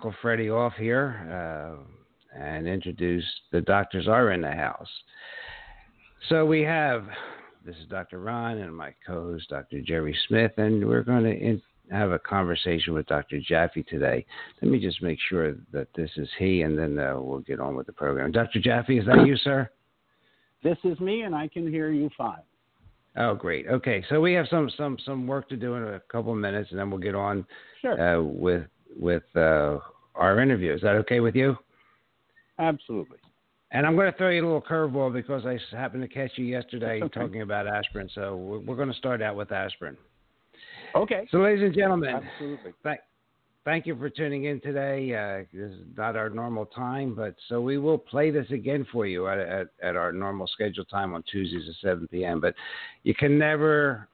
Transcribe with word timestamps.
Uncle 0.00 0.14
Freddie, 0.22 0.48
off 0.48 0.72
here 0.78 1.76
uh, 1.76 1.76
and 2.34 2.66
introduce 2.66 3.22
the 3.52 3.60
doctors 3.60 4.08
are 4.08 4.32
in 4.32 4.40
the 4.40 4.50
house. 4.50 4.88
So 6.30 6.46
we 6.46 6.62
have 6.62 7.04
this 7.66 7.76
is 7.76 7.86
Dr. 7.90 8.18
Ron 8.18 8.56
and 8.56 8.74
my 8.74 8.94
co-host 9.06 9.50
Dr. 9.50 9.82
Jerry 9.82 10.16
Smith, 10.26 10.52
and 10.56 10.88
we're 10.88 11.02
going 11.02 11.24
to 11.24 11.38
in, 11.38 11.60
have 11.90 12.12
a 12.12 12.18
conversation 12.18 12.94
with 12.94 13.04
Dr. 13.08 13.40
Jaffe 13.46 13.82
today. 13.82 14.24
Let 14.62 14.70
me 14.70 14.80
just 14.80 15.02
make 15.02 15.18
sure 15.28 15.56
that 15.70 15.88
this 15.94 16.10
is 16.16 16.30
he, 16.38 16.62
and 16.62 16.78
then 16.78 16.98
uh, 16.98 17.20
we'll 17.20 17.40
get 17.40 17.60
on 17.60 17.76
with 17.76 17.84
the 17.84 17.92
program. 17.92 18.32
Dr. 18.32 18.58
Jaffe, 18.58 18.96
is 18.98 19.04
that 19.04 19.26
you, 19.26 19.36
sir? 19.36 19.68
This 20.64 20.78
is 20.82 20.98
me, 20.98 21.24
and 21.24 21.34
I 21.34 21.46
can 21.46 21.70
hear 21.70 21.90
you 21.90 22.08
fine. 22.16 22.40
Oh, 23.18 23.34
great. 23.34 23.66
Okay, 23.66 24.02
so 24.08 24.18
we 24.18 24.32
have 24.32 24.46
some 24.48 24.70
some 24.78 24.96
some 25.04 25.26
work 25.26 25.46
to 25.50 25.56
do 25.56 25.74
in 25.74 25.82
a 25.82 26.00
couple 26.10 26.32
of 26.32 26.38
minutes, 26.38 26.70
and 26.70 26.78
then 26.80 26.90
we'll 26.90 27.00
get 27.00 27.14
on 27.14 27.44
Sure. 27.82 28.16
uh, 28.16 28.22
with 28.22 28.62
with 28.98 29.22
uh, 29.36 29.78
our 30.14 30.40
interview. 30.40 30.74
Is 30.74 30.80
that 30.82 30.96
okay 30.96 31.20
with 31.20 31.34
you? 31.34 31.56
Absolutely. 32.58 33.18
And 33.72 33.86
I'm 33.86 33.94
going 33.94 34.10
to 34.10 34.18
throw 34.18 34.30
you 34.30 34.42
a 34.42 34.46
little 34.46 34.62
curveball 34.62 35.12
because 35.12 35.46
I 35.46 35.58
happened 35.74 36.02
to 36.02 36.08
catch 36.08 36.32
you 36.36 36.44
yesterday 36.44 37.00
okay. 37.02 37.20
talking 37.20 37.42
about 37.42 37.66
aspirin. 37.66 38.10
So 38.14 38.36
we're, 38.36 38.58
we're 38.58 38.76
going 38.76 38.90
to 38.90 38.98
start 38.98 39.22
out 39.22 39.36
with 39.36 39.52
aspirin. 39.52 39.96
Okay. 40.94 41.28
So, 41.30 41.38
ladies 41.38 41.64
and 41.64 41.74
gentlemen, 41.74 42.16
Absolutely. 42.16 42.72
thank 42.82 43.00
thank 43.64 43.86
you 43.86 43.96
for 43.96 44.10
tuning 44.10 44.44
in 44.44 44.60
today. 44.60 45.14
Uh, 45.14 45.44
this 45.56 45.70
is 45.70 45.86
not 45.96 46.16
our 46.16 46.30
normal 46.30 46.66
time, 46.66 47.14
but 47.14 47.34
so 47.48 47.60
we 47.60 47.78
will 47.78 47.98
play 47.98 48.30
this 48.30 48.50
again 48.50 48.84
for 48.90 49.06
you 49.06 49.28
at, 49.28 49.38
at, 49.38 49.68
at 49.82 49.96
our 49.96 50.12
normal 50.12 50.48
scheduled 50.48 50.88
time 50.88 51.14
on 51.14 51.22
Tuesdays 51.30 51.68
at 51.68 51.74
7 51.80 52.08
p.m. 52.08 52.40
But 52.40 52.54
you 53.04 53.14
can 53.14 53.38
never 53.38 54.08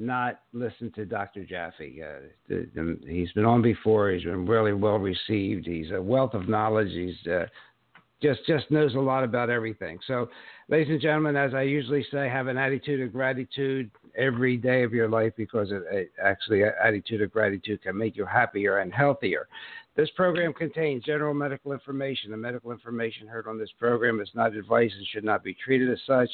not 0.00 0.40
listen 0.52 0.90
to 0.92 1.04
Dr. 1.04 1.44
Jaffe. 1.44 2.02
Uh, 2.02 2.28
the, 2.48 2.68
the, 2.74 2.98
he's 3.06 3.30
been 3.32 3.44
on 3.44 3.62
before. 3.62 4.10
He's 4.10 4.24
been 4.24 4.46
really 4.46 4.72
well 4.72 4.98
received. 4.98 5.66
He's 5.66 5.90
a 5.92 6.00
wealth 6.00 6.34
of 6.34 6.48
knowledge. 6.48 6.90
He's 6.90 7.30
uh, 7.30 7.46
just 8.22 8.40
just 8.46 8.70
knows 8.70 8.94
a 8.94 8.98
lot 8.98 9.24
about 9.24 9.50
everything. 9.50 9.98
So, 10.06 10.28
ladies 10.68 10.90
and 10.90 11.00
gentlemen, 11.00 11.36
as 11.36 11.54
I 11.54 11.62
usually 11.62 12.04
say, 12.10 12.28
have 12.28 12.46
an 12.46 12.58
attitude 12.58 13.00
of 13.00 13.12
gratitude 13.12 13.90
every 14.16 14.56
day 14.56 14.82
of 14.82 14.92
your 14.92 15.08
life 15.08 15.32
because 15.36 15.70
it, 15.70 15.82
it 15.90 16.12
actually 16.22 16.62
an 16.62 16.72
attitude 16.82 17.22
of 17.22 17.30
gratitude 17.30 17.82
can 17.82 17.96
make 17.96 18.16
you 18.16 18.24
happier 18.24 18.78
and 18.78 18.92
healthier. 18.92 19.48
This 19.96 20.10
program 20.16 20.52
contains 20.52 21.04
general 21.04 21.34
medical 21.34 21.72
information. 21.72 22.30
The 22.30 22.36
medical 22.36 22.70
information 22.70 23.26
heard 23.26 23.46
on 23.46 23.58
this 23.58 23.70
program 23.78 24.20
is 24.20 24.30
not 24.34 24.54
advice 24.54 24.92
and 24.96 25.06
should 25.08 25.24
not 25.24 25.42
be 25.42 25.54
treated 25.54 25.90
as 25.90 25.98
such. 26.06 26.30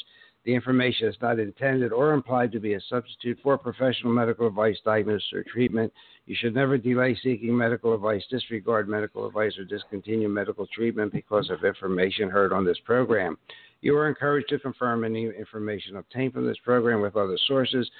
The 0.46 0.54
information 0.54 1.08
is 1.08 1.16
not 1.20 1.40
intended 1.40 1.92
or 1.92 2.12
implied 2.12 2.52
to 2.52 2.60
be 2.60 2.74
a 2.74 2.80
substitute 2.88 3.36
for 3.42 3.58
professional 3.58 4.12
medical 4.12 4.46
advice, 4.46 4.78
diagnosis, 4.84 5.32
or 5.32 5.42
treatment. 5.42 5.92
You 6.26 6.36
should 6.38 6.54
never 6.54 6.78
delay 6.78 7.18
seeking 7.20 7.56
medical 7.56 7.92
advice, 7.94 8.22
disregard 8.30 8.88
medical 8.88 9.26
advice, 9.26 9.58
or 9.58 9.64
discontinue 9.64 10.28
medical 10.28 10.68
treatment 10.68 11.12
because 11.12 11.50
of 11.50 11.64
information 11.64 12.30
heard 12.30 12.52
on 12.52 12.64
this 12.64 12.78
program. 12.84 13.36
You 13.80 13.96
are 13.96 14.08
encouraged 14.08 14.48
to 14.50 14.60
confirm 14.60 15.02
any 15.02 15.26
information 15.26 15.96
obtained 15.96 16.34
from 16.34 16.46
this 16.46 16.58
program 16.64 17.00
with 17.00 17.16
other 17.16 17.38
sources 17.48 17.90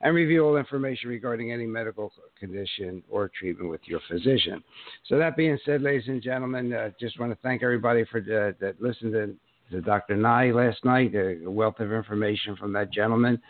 and 0.00 0.14
review 0.14 0.46
all 0.46 0.56
information 0.56 1.08
regarding 1.08 1.50
any 1.50 1.66
medical 1.66 2.12
condition 2.38 3.02
or 3.10 3.28
treatment 3.36 3.70
with 3.70 3.80
your 3.86 4.00
physician. 4.08 4.62
So, 5.06 5.18
that 5.18 5.36
being 5.36 5.58
said, 5.64 5.82
ladies 5.82 6.06
and 6.06 6.22
gentlemen, 6.22 6.72
uh, 6.72 6.90
just 7.00 7.18
want 7.18 7.32
to 7.32 7.38
thank 7.42 7.64
everybody 7.64 8.04
for 8.04 8.18
uh, 8.18 8.52
that 8.60 8.76
listened 8.80 9.36
to, 9.70 9.80
Dr. 9.80 10.16
Nye 10.16 10.50
last 10.50 10.84
night. 10.84 11.14
A 11.14 11.50
wealth 11.50 11.80
of 11.80 11.92
information 11.92 12.56
from 12.56 12.72
that 12.72 12.92
gentleman. 12.92 13.40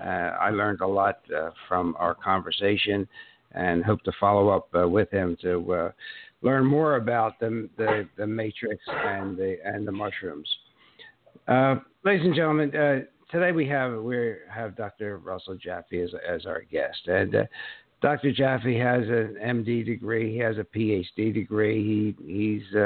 Uh, 0.00 0.36
I 0.40 0.50
learned 0.50 0.80
a 0.80 0.86
lot 0.86 1.20
uh, 1.36 1.50
from 1.68 1.96
our 1.98 2.14
conversation 2.14 3.08
and 3.52 3.84
hope 3.84 4.02
to 4.04 4.12
follow 4.20 4.48
up 4.50 4.68
uh, 4.78 4.88
with 4.88 5.10
him 5.10 5.36
to 5.42 5.72
uh, 5.72 5.90
learn 6.42 6.64
more 6.64 6.96
about 6.96 7.40
the, 7.40 7.68
the, 7.76 8.08
the 8.16 8.26
matrix 8.26 8.82
and 8.86 9.36
the, 9.36 9.56
and 9.64 9.86
the 9.86 9.92
mushrooms. 9.92 10.48
Uh, 11.48 11.76
ladies 12.04 12.24
and 12.24 12.34
gentlemen, 12.34 12.74
uh, 12.76 13.00
today 13.30 13.52
we 13.52 13.66
have 13.66 14.02
we 14.02 14.34
have 14.52 14.76
Dr. 14.76 15.18
Russell 15.18 15.56
Jaffe 15.56 16.00
as, 16.00 16.10
as 16.28 16.44
our 16.44 16.62
guest, 16.70 17.06
and 17.06 17.34
Dr. 18.02 18.32
Jaffe 18.32 18.78
has 18.78 19.04
an 19.04 19.36
MD 19.42 19.84
degree. 19.84 20.30
He 20.32 20.38
has 20.38 20.58
a 20.58 20.64
PhD 20.64 21.32
degree. 21.32 22.14
He 22.20 22.62
he's 22.62 22.76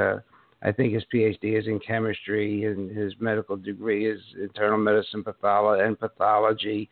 I 0.65 0.71
think 0.71 0.93
his 0.93 1.05
PhD 1.13 1.59
is 1.59 1.67
in 1.67 1.81
chemistry, 1.81 2.65
and 2.65 2.97
his 2.97 3.15
medical 3.19 3.57
degree 3.57 4.09
is 4.09 4.21
internal 4.41 4.79
medicine 4.79 5.25
patholo- 5.25 5.85
and 5.85 5.99
pathology. 5.99 6.89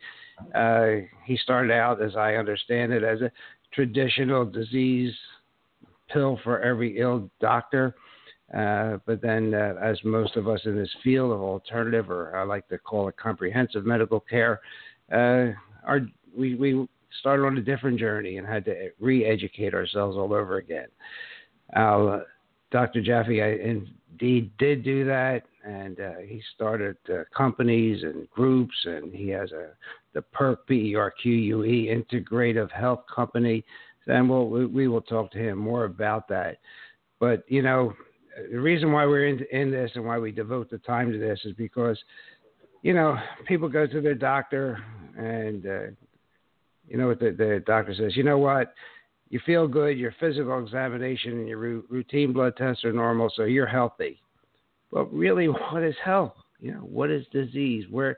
Uh, 0.53 1.07
he 1.23 1.37
started 1.37 1.71
out, 1.71 2.01
as 2.01 2.15
I 2.15 2.35
understand 2.35 2.91
it, 2.91 3.03
as 3.03 3.21
a 3.21 3.31
traditional 3.73 4.45
disease 4.45 5.13
pill 6.11 6.39
for 6.43 6.59
every 6.59 6.99
ill 6.99 7.29
doctor. 7.39 7.95
Uh, 8.53 8.97
but 9.05 9.21
then, 9.21 9.53
uh, 9.53 9.75
as 9.81 9.97
most 10.03 10.35
of 10.35 10.49
us 10.49 10.59
in 10.65 10.75
this 10.75 10.93
field 11.01 11.31
of 11.31 11.39
alternative, 11.39 12.11
or 12.11 12.35
I 12.35 12.43
like 12.43 12.67
to 12.67 12.77
call 12.77 13.07
it 13.07 13.15
comprehensive 13.15 13.85
medical 13.85 14.19
care, 14.19 14.59
uh, 15.13 15.53
our, 15.85 16.01
we, 16.37 16.55
we 16.55 16.85
started 17.21 17.45
on 17.45 17.57
a 17.57 17.61
different 17.61 17.97
journey 17.97 18.37
and 18.37 18.45
had 18.47 18.65
to 18.65 18.89
re 18.99 19.23
educate 19.23 19.73
ourselves 19.73 20.17
all 20.17 20.33
over 20.33 20.57
again. 20.57 20.87
Uh, 21.73 22.19
Dr. 22.71 23.01
Jaffe 23.01 23.41
I 23.41 23.51
indeed 23.51 24.51
did 24.57 24.83
do 24.83 25.05
that, 25.05 25.43
and 25.63 25.99
uh, 25.99 26.11
he 26.25 26.41
started 26.55 26.97
uh, 27.09 27.23
companies 27.35 28.03
and 28.03 28.29
groups, 28.29 28.75
and 28.85 29.13
he 29.13 29.29
has 29.29 29.51
a 29.51 29.71
the 30.13 30.21
PERQUE, 30.21 30.65
P-E-R-Q-U-E, 30.67 32.03
Integrative 32.11 32.71
Health 32.71 33.03
Company, 33.13 33.63
and 34.07 34.29
we'll, 34.29 34.47
we, 34.47 34.65
we 34.65 34.87
will 34.87 35.01
talk 35.01 35.31
to 35.31 35.37
him 35.37 35.57
more 35.57 35.85
about 35.85 36.27
that. 36.29 36.57
But, 37.19 37.43
you 37.47 37.61
know, 37.61 37.93
the 38.51 38.59
reason 38.59 38.91
why 38.91 39.05
we're 39.05 39.27
in, 39.27 39.45
in 39.51 39.71
this 39.71 39.91
and 39.95 40.05
why 40.05 40.17
we 40.17 40.31
devote 40.31 40.69
the 40.69 40.79
time 40.79 41.11
to 41.11 41.17
this 41.17 41.39
is 41.45 41.53
because, 41.53 41.97
you 42.81 42.93
know, 42.93 43.17
people 43.47 43.69
go 43.69 43.87
to 43.87 44.01
their 44.01 44.15
doctor 44.15 44.83
and, 45.17 45.65
uh, 45.65 45.93
you 46.87 46.97
know 46.97 47.07
what 47.07 47.19
the, 47.19 47.31
the 47.31 47.63
doctor 47.65 47.93
says, 47.93 48.17
you 48.17 48.23
know 48.23 48.37
what, 48.37 48.73
you 49.31 49.39
feel 49.45 49.65
good, 49.65 49.97
your 49.97 50.13
physical 50.19 50.61
examination 50.61 51.39
and 51.39 51.47
your 51.47 51.57
ru- 51.57 51.85
routine 51.89 52.33
blood 52.33 52.57
tests 52.57 52.83
are 52.83 52.91
normal, 52.91 53.31
so 53.33 53.43
you're 53.43 53.65
healthy. 53.65 54.21
But 54.91 55.11
really, 55.11 55.45
what 55.71 55.83
is 55.83 55.95
health? 56.03 56.33
You 56.59 56.73
know, 56.73 56.79
what 56.79 57.09
is 57.09 57.25
disease? 57.31 57.85
Where, 57.89 58.17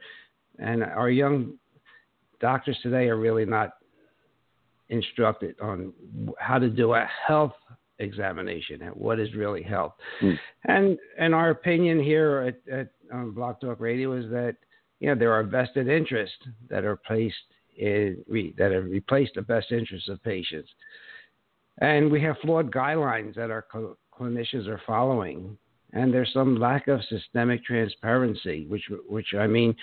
and 0.58 0.84
our 0.84 1.12
young 1.12 1.54
doctors 2.42 2.78
today 2.82 3.08
are 3.10 3.18
really 3.18 3.46
not 3.46 3.74
instructed 4.90 5.56
on 5.62 5.94
how 6.40 6.58
to 6.58 6.68
do 6.68 6.94
a 6.94 7.08
health 7.28 7.54
examination 8.00 8.82
and 8.82 8.96
what 8.96 9.20
is 9.20 9.34
really 9.36 9.62
health. 9.62 9.94
Mm. 10.22 10.40
And 10.66 10.98
and 11.20 11.36
our 11.36 11.52
opinion 11.52 12.04
here 12.04 12.54
at, 12.68 12.74
at 12.74 12.88
on 13.14 13.32
Block 13.32 13.62
Talk 13.62 13.80
Radio 13.80 14.14
is 14.14 14.30
that 14.32 14.56
you 15.00 15.10
know 15.10 15.16
there 15.16 15.32
are 15.32 15.44
vested 15.44 15.88
interests 15.88 16.36
that 16.70 16.84
are 16.84 16.96
placed 16.96 17.36
that 17.78 18.72
have 18.72 18.86
replaced 18.86 19.34
the 19.36 19.42
best 19.42 19.72
interests 19.72 20.10
of 20.10 20.22
patients, 20.24 20.70
and 21.80 22.12
we 22.12 22.22
have 22.22 22.38
flawed 22.42 22.72
guidelines 22.72 23.36
that 23.36 23.52
our 23.52 23.66
cl- 23.72 23.98
clinicians 24.18 24.68
are 24.68 24.82
following, 24.86 25.58
and 25.94 26.14
there's 26.14 26.32
some 26.34 26.60
lack 26.60 26.88
of 26.88 27.00
systemic 27.10 27.64
transparency, 27.64 28.66
which 28.68 28.84
which 29.08 29.34
I 29.38 29.48
mean 29.48 29.76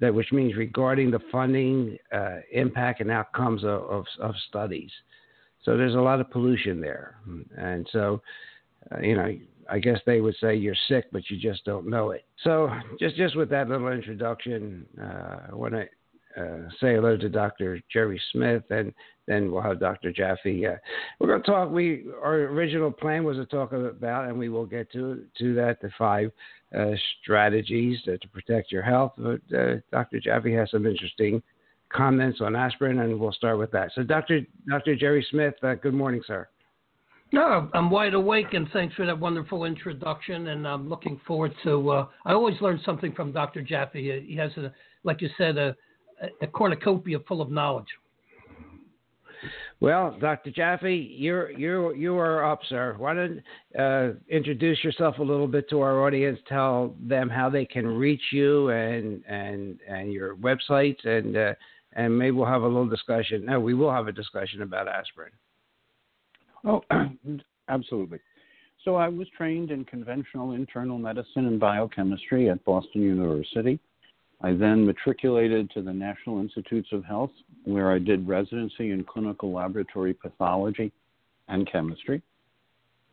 that 0.00 0.14
which 0.14 0.32
means 0.32 0.56
regarding 0.56 1.10
the 1.10 1.20
funding, 1.32 1.98
uh, 2.12 2.38
impact, 2.52 3.00
and 3.00 3.10
outcomes 3.10 3.64
of, 3.64 3.82
of, 3.84 4.04
of, 4.20 4.34
studies. 4.48 4.90
So 5.62 5.76
there's 5.76 5.94
a 5.94 6.00
lot 6.00 6.20
of 6.20 6.30
pollution 6.30 6.80
there, 6.80 7.16
and 7.56 7.88
so 7.92 8.20
uh, 8.92 9.00
you 9.00 9.16
know 9.16 9.36
I 9.70 9.78
guess 9.78 9.98
they 10.06 10.20
would 10.20 10.36
say 10.40 10.54
you're 10.54 10.76
sick, 10.88 11.06
but 11.12 11.28
you 11.30 11.38
just 11.38 11.64
don't 11.64 11.88
know 11.88 12.10
it. 12.10 12.24
So 12.44 12.70
just 13.00 13.16
just 13.16 13.36
with 13.36 13.48
that 13.50 13.68
little 13.68 13.88
introduction, 13.88 14.86
uh, 15.00 15.38
I 15.50 15.54
want 15.54 15.74
to 15.74 15.86
uh, 16.36 16.68
say 16.80 16.94
hello 16.94 17.16
to 17.16 17.28
Dr. 17.28 17.80
Jerry 17.92 18.20
Smith, 18.32 18.64
and 18.70 18.92
then 19.26 19.50
we'll 19.50 19.62
have 19.62 19.80
Dr. 19.80 20.12
Jaffe. 20.12 20.66
Uh, 20.66 20.76
we're 21.18 21.28
going 21.28 21.42
to 21.42 21.50
talk. 21.50 21.70
We 21.70 22.06
our 22.22 22.34
original 22.34 22.90
plan 22.90 23.24
was 23.24 23.36
to 23.38 23.46
talk 23.46 23.72
about, 23.72 24.28
and 24.28 24.38
we 24.38 24.48
will 24.48 24.66
get 24.66 24.90
to 24.92 25.24
to 25.38 25.54
that 25.54 25.80
the 25.80 25.90
five 25.98 26.30
uh, 26.76 26.92
strategies 27.22 28.02
to, 28.02 28.18
to, 28.18 28.28
protect 28.28 28.72
your 28.72 28.82
health. 28.82 29.12
But 29.16 29.40
uh, 29.56 29.76
Dr. 29.92 30.20
Jaffe 30.20 30.52
has 30.52 30.70
some 30.70 30.86
interesting 30.86 31.42
comments 31.90 32.40
on 32.40 32.56
aspirin, 32.56 32.98
and 32.98 33.18
we'll 33.18 33.32
start 33.32 33.58
with 33.58 33.70
that. 33.72 33.90
So, 33.94 34.02
Dr. 34.02 34.40
Dr. 34.68 34.96
Jerry 34.96 35.26
Smith, 35.30 35.54
uh, 35.62 35.74
good 35.74 35.94
morning, 35.94 36.22
sir. 36.26 36.48
No, 37.32 37.68
I'm 37.74 37.90
wide 37.90 38.14
awake, 38.14 38.52
and 38.52 38.68
thanks 38.72 38.94
for 38.94 39.04
that 39.06 39.18
wonderful 39.18 39.64
introduction. 39.64 40.48
And 40.48 40.66
I'm 40.66 40.88
looking 40.88 41.20
forward 41.26 41.52
to. 41.64 41.90
Uh, 41.90 42.06
I 42.24 42.32
always 42.32 42.60
learn 42.60 42.80
something 42.84 43.12
from 43.12 43.32
Dr. 43.32 43.62
Jaffe. 43.62 44.24
He 44.26 44.36
has 44.36 44.52
a, 44.56 44.72
like 45.02 45.20
you 45.20 45.28
said, 45.36 45.58
a, 45.58 45.74
a 46.40 46.46
cornucopia 46.46 47.18
full 47.26 47.40
of 47.40 47.50
knowledge. 47.50 47.88
Well, 49.80 50.16
Dr. 50.18 50.50
Jaffe, 50.50 51.14
you're 51.16 51.50
you 51.50 51.92
you 51.94 52.16
are 52.16 52.50
up, 52.50 52.60
sir. 52.68 52.94
Why 52.96 53.14
don't 53.14 53.42
uh, 53.78 54.14
introduce 54.28 54.82
yourself 54.82 55.18
a 55.18 55.22
little 55.22 55.46
bit 55.46 55.68
to 55.70 55.80
our 55.80 56.06
audience? 56.06 56.38
Tell 56.48 56.94
them 56.98 57.28
how 57.28 57.50
they 57.50 57.66
can 57.66 57.86
reach 57.86 58.22
you 58.32 58.70
and 58.70 59.22
and 59.26 59.78
and 59.86 60.12
your 60.12 60.36
websites, 60.36 61.06
and 61.06 61.36
uh, 61.36 61.54
and 61.92 62.16
maybe 62.16 62.30
we'll 62.30 62.46
have 62.46 62.62
a 62.62 62.66
little 62.66 62.88
discussion. 62.88 63.44
No, 63.44 63.60
we 63.60 63.74
will 63.74 63.92
have 63.92 64.08
a 64.08 64.12
discussion 64.12 64.62
about 64.62 64.88
aspirin. 64.88 65.32
Oh, 66.64 66.82
absolutely. 67.68 68.20
So 68.82 68.94
I 68.94 69.08
was 69.08 69.26
trained 69.36 69.70
in 69.70 69.84
conventional 69.84 70.52
internal 70.52 70.96
medicine 70.96 71.46
and 71.46 71.60
biochemistry 71.60 72.48
at 72.48 72.64
Boston 72.64 73.02
University. 73.02 73.78
I 74.42 74.52
then 74.52 74.84
matriculated 74.84 75.70
to 75.70 75.82
the 75.82 75.92
National 75.92 76.40
Institutes 76.40 76.88
of 76.92 77.04
Health, 77.04 77.30
where 77.64 77.90
I 77.90 77.98
did 77.98 78.28
residency 78.28 78.90
in 78.90 79.04
clinical 79.04 79.52
laboratory 79.52 80.12
pathology 80.14 80.92
and 81.48 81.70
chemistry. 81.70 82.22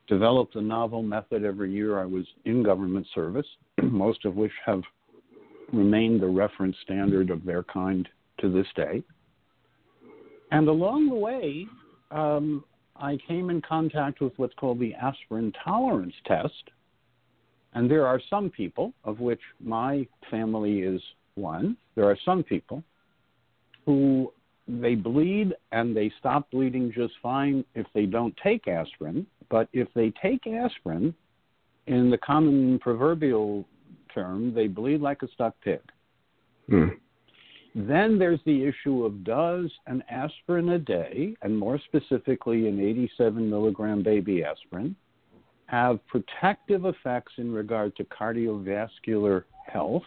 Developed 0.07 0.55
a 0.55 0.61
novel 0.61 1.01
method 1.01 1.45
every 1.45 1.71
year 1.71 1.99
I 1.99 2.05
was 2.05 2.25
in 2.45 2.61
government 2.61 3.07
service, 3.15 3.47
most 3.81 4.25
of 4.25 4.35
which 4.35 4.51
have 4.65 4.81
remained 5.71 6.21
the 6.21 6.27
reference 6.27 6.75
standard 6.83 7.29
of 7.29 7.45
their 7.45 7.63
kind 7.63 8.07
to 8.39 8.51
this 8.51 8.67
day. 8.75 9.01
And 10.51 10.67
along 10.67 11.09
the 11.09 11.15
way, 11.15 11.65
um, 12.11 12.63
I 12.95 13.17
came 13.27 13.49
in 13.49 13.61
contact 13.61 14.21
with 14.21 14.33
what's 14.37 14.53
called 14.55 14.79
the 14.79 14.93
aspirin 14.93 15.51
tolerance 15.63 16.13
test. 16.25 16.69
And 17.75 17.89
there 17.89 18.05
are 18.05 18.21
some 18.29 18.49
people, 18.49 18.93
of 19.03 19.19
which 19.19 19.41
my 19.59 20.07
family 20.29 20.81
is 20.81 21.01
one, 21.35 21.75
there 21.95 22.05
are 22.05 22.17
some 22.23 22.43
people 22.43 22.83
who 23.85 24.31
they 24.67 24.95
bleed 24.95 25.53
and 25.71 25.95
they 25.95 26.11
stop 26.19 26.49
bleeding 26.51 26.91
just 26.93 27.13
fine 27.21 27.65
if 27.75 27.85
they 27.93 28.05
don't 28.05 28.35
take 28.41 28.67
aspirin. 28.67 29.25
But 29.49 29.67
if 29.73 29.87
they 29.93 30.11
take 30.21 30.47
aspirin, 30.47 31.13
in 31.87 32.09
the 32.09 32.17
common 32.17 32.79
proverbial 32.79 33.65
term, 34.13 34.53
they 34.53 34.67
bleed 34.67 35.01
like 35.01 35.21
a 35.21 35.27
stuck 35.33 35.53
pig. 35.61 35.81
Hmm. 36.69 36.89
Then 37.75 38.19
there's 38.19 38.39
the 38.45 38.63
issue 38.63 39.03
of 39.03 39.23
does 39.23 39.71
an 39.87 40.03
aspirin 40.09 40.69
a 40.69 40.79
day, 40.79 41.35
and 41.41 41.57
more 41.57 41.79
specifically 41.87 42.67
an 42.67 42.79
87 42.79 43.49
milligram 43.49 44.03
baby 44.03 44.43
aspirin, 44.43 44.95
have 45.73 46.05
protective 46.05 46.85
effects 46.85 47.33
in 47.37 47.51
regard 47.51 47.95
to 47.95 48.03
cardiovascular 48.03 49.43
health? 49.65 50.03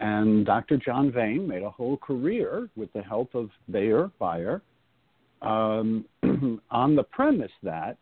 And 0.00 0.44
Dr. 0.44 0.76
John 0.76 1.12
Vane 1.12 1.46
made 1.46 1.62
a 1.62 1.70
whole 1.70 1.96
career 1.96 2.68
with 2.74 2.92
the 2.92 3.00
help 3.00 3.36
of 3.36 3.50
Bayer, 3.70 4.10
Bayer, 4.18 4.62
um, 5.40 6.04
on 6.72 6.96
the 6.96 7.04
premise 7.04 7.52
that 7.62 7.96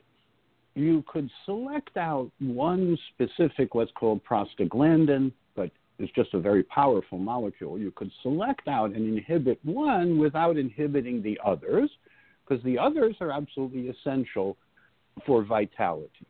you 0.75 1.05
could 1.07 1.31
select 1.45 1.99
out 1.99 2.31
one 2.39 2.97
specific, 3.13 3.75
what's 3.75 3.93
called 3.93 4.23
prostaglandin, 4.25 5.33
but 5.55 5.71
it's 5.99 6.13
just 6.15 6.33
a 6.33 6.41
very 6.41 6.63
powerful 6.63 7.19
molecule. 7.19 7.79
You 7.79 7.91
could 7.91 8.11
select 8.23 8.69
out 8.69 8.93
and 8.93 9.19
inhibit 9.19 9.61
one 9.65 10.19
without 10.19 10.57
inhibiting 10.57 11.23
the 11.23 11.39
others, 11.45 11.91
because 12.49 12.65
the 12.65 12.79
others 12.79 13.17
are 13.21 13.31
absolutely 13.31 13.89
essential 13.89 14.57
for 15.27 15.45
vitality. 15.45 16.27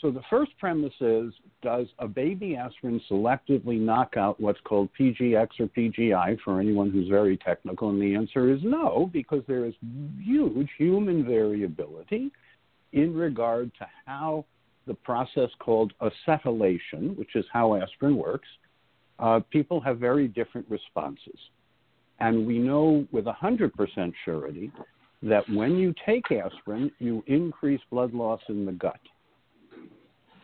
So 0.00 0.12
the 0.12 0.22
first 0.30 0.52
premise 0.58 0.94
is 1.00 1.32
does 1.60 1.86
a 1.98 2.06
baby 2.06 2.54
aspirin 2.54 3.00
selectively 3.10 3.80
knock 3.80 4.16
out 4.16 4.40
what's 4.40 4.60
called 4.60 4.88
PGX 4.98 5.48
or 5.58 5.66
PGI 5.66 6.38
for 6.44 6.60
anyone 6.60 6.90
who's 6.90 7.08
very 7.08 7.36
technical? 7.36 7.90
And 7.90 8.00
the 8.00 8.14
answer 8.14 8.52
is 8.52 8.60
no, 8.62 9.10
because 9.12 9.42
there 9.48 9.64
is 9.64 9.74
huge 10.22 10.68
human 10.78 11.24
variability 11.24 12.30
in 12.92 13.12
regard 13.12 13.72
to 13.78 13.86
how 14.06 14.44
the 14.86 14.94
process 14.94 15.50
called 15.58 15.92
acetylation, 16.00 17.16
which 17.16 17.34
is 17.34 17.44
how 17.52 17.74
aspirin 17.74 18.16
works, 18.16 18.48
uh, 19.18 19.40
people 19.50 19.80
have 19.80 19.98
very 19.98 20.28
different 20.28 20.66
responses. 20.70 21.38
And 22.20 22.46
we 22.46 22.58
know 22.58 23.06
with 23.12 23.26
100% 23.26 24.12
surety 24.24 24.72
that 25.22 25.48
when 25.50 25.76
you 25.76 25.92
take 26.06 26.30
aspirin, 26.30 26.90
you 27.00 27.22
increase 27.26 27.80
blood 27.90 28.14
loss 28.14 28.40
in 28.48 28.64
the 28.64 28.72
gut. 28.72 29.00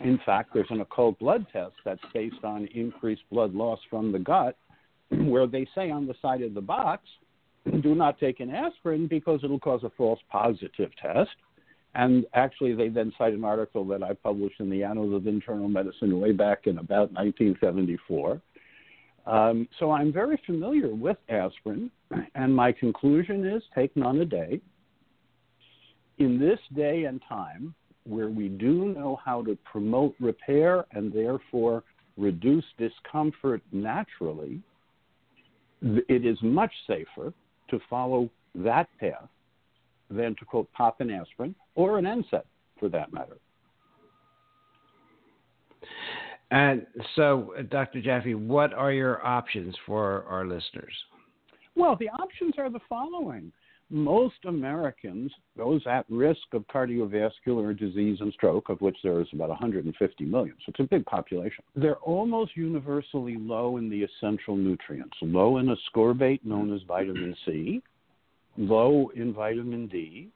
In 0.01 0.19
fact, 0.27 0.51
there's 0.53 0.71
an 0.71 0.81
occult 0.81 1.19
blood 1.19 1.47
test 1.53 1.75
that's 1.85 2.03
based 2.13 2.45
on 2.45 2.67
increased 2.75 3.23
blood 3.31 3.55
loss 3.55 3.79
from 3.89 4.13
the 4.13 4.19
gut, 4.19 4.57
where 5.11 5.47
they 5.47 5.67
say 5.75 5.91
on 5.91 6.07
the 6.07 6.15
side 6.21 6.43
of 6.43 6.55
the 6.55 6.61
box, 6.61 7.05
do 7.83 7.95
not 7.95 8.19
take 8.19 8.41
an 8.41 8.51
aspirin 8.51 9.07
because 9.07 9.41
it'll 9.43 9.59
cause 9.59 9.85
a 9.85 9.91
false 9.97 10.21
positive 10.31 10.91
test. 11.01 11.31
And 11.95 12.27
actually, 12.35 12.75
they 12.75 12.89
then 12.89 13.13
cite 13.17 13.35
an 13.35 13.45
article 13.45 13.85
that 13.87 14.03
I 14.03 14.15
published 14.15 14.59
in 14.59 14.69
the 14.69 14.83
Annals 14.83 15.15
of 15.15 15.27
Internal 15.27 15.69
Medicine 15.69 16.19
way 16.21 16.33
back 16.33 16.67
in 16.67 16.79
about 16.79 17.13
1974. 17.13 18.41
Um, 19.27 19.69
so 19.79 19.91
I'm 19.93 20.13
very 20.13 20.41
familiar 20.45 20.95
with 20.95 21.17
aspirin, 21.29 21.91
and 22.35 22.55
my 22.55 22.73
conclusion 22.73 23.47
is 23.47 23.63
take 23.75 23.97
none 23.97 24.21
a 24.21 24.25
day. 24.25 24.61
In 26.19 26.39
this 26.39 26.59
day 26.75 27.05
and 27.05 27.23
time, 27.29 27.75
where 28.07 28.29
we 28.29 28.49
do 28.49 28.87
know 28.87 29.19
how 29.25 29.43
to 29.43 29.57
promote 29.65 30.15
repair 30.21 30.85
and 30.93 31.13
therefore 31.13 31.83
reduce 32.17 32.65
discomfort 32.79 33.63
naturally, 33.73 34.61
it 35.83 36.25
is 36.25 36.39
much 36.43 36.73
safer 36.87 37.33
to 37.69 37.81
follow 37.91 38.31
that 38.55 38.89
path 38.99 39.29
than 40.11 40.35
to 40.37 40.45
quote 40.45 40.71
pop 40.73 41.01
an 41.01 41.11
aspirin 41.11 41.55
or 41.75 41.99
an 41.99 42.05
NSAID 42.05 42.43
for 42.79 42.89
that 42.89 43.13
matter. 43.13 43.37
And 46.51 46.87
so, 47.17 47.53
Dr. 47.71 48.01
Jaffe, 48.01 48.35
what 48.35 48.73
are 48.73 48.93
your 48.93 49.27
options 49.27 49.75
for 49.87 50.25
our 50.29 50.47
listeners? 50.47 50.95
Well, 51.75 51.97
the 51.99 52.09
options 52.11 52.55
are 52.59 52.71
the 52.71 52.81
following. 52.89 53.51
Most 53.95 54.45
Americans, 54.47 55.31
those 55.57 55.81
at 55.87 56.05
risk 56.11 56.43
of 56.53 56.67
cardiovascular 56.67 57.79
disease 57.79 58.19
and 58.21 58.33
stroke, 58.33 58.69
of 58.69 58.81
which 58.81 58.97
there 59.05 59.21
is 59.21 59.29
about 59.33 59.51
150 59.51 60.25
million, 60.25 60.57
so 60.67 60.71
it's 60.71 60.81
a 60.81 60.83
big 60.83 61.07
population, 61.07 61.63
they're 61.77 61.99
almost 61.99 62.57
universally 62.57 63.37
low 63.39 63.77
in 63.77 63.89
the 63.89 64.03
essential 64.03 64.57
nutrients, 64.57 65.17
low 65.23 65.59
in 65.59 65.69
ascorbate 65.69 66.45
known 66.45 66.75
as 66.75 66.83
vitamin 66.89 67.37
C, 67.47 67.83
low 68.59 69.13
in 69.15 69.33
vitamin 69.33 69.87
D, 69.87 70.29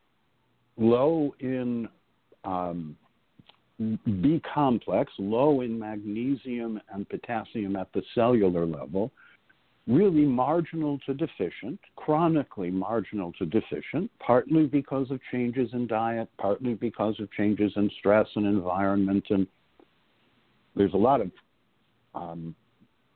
low 0.76 1.34
in 1.40 1.88
um, 2.44 2.96
B 3.78 4.40
complex, 4.54 5.10
low 5.18 5.62
in 5.62 5.76
magnesium 5.76 6.80
and 6.92 7.08
potassium 7.08 7.74
at 7.74 7.92
the 7.92 8.02
cellular 8.14 8.64
level, 8.64 9.10
really 9.88 10.26
marginal 10.26 10.98
to 11.06 11.14
deficient, 11.14 11.80
chronically 11.96 12.70
marginal 12.70 13.32
to 13.32 13.46
deficient, 13.46 14.10
partly 14.20 14.66
because 14.66 15.10
of 15.10 15.18
changes 15.32 15.70
in 15.72 15.86
diet, 15.86 16.28
partly 16.38 16.74
because 16.74 17.18
of 17.18 17.32
changes 17.32 17.72
in 17.76 17.90
stress 17.98 18.26
and 18.36 18.46
environment. 18.46 19.24
And 19.30 19.46
there's 20.76 20.92
a 20.92 20.98
lot 20.98 21.22
of 21.22 21.30
um, 22.14 22.54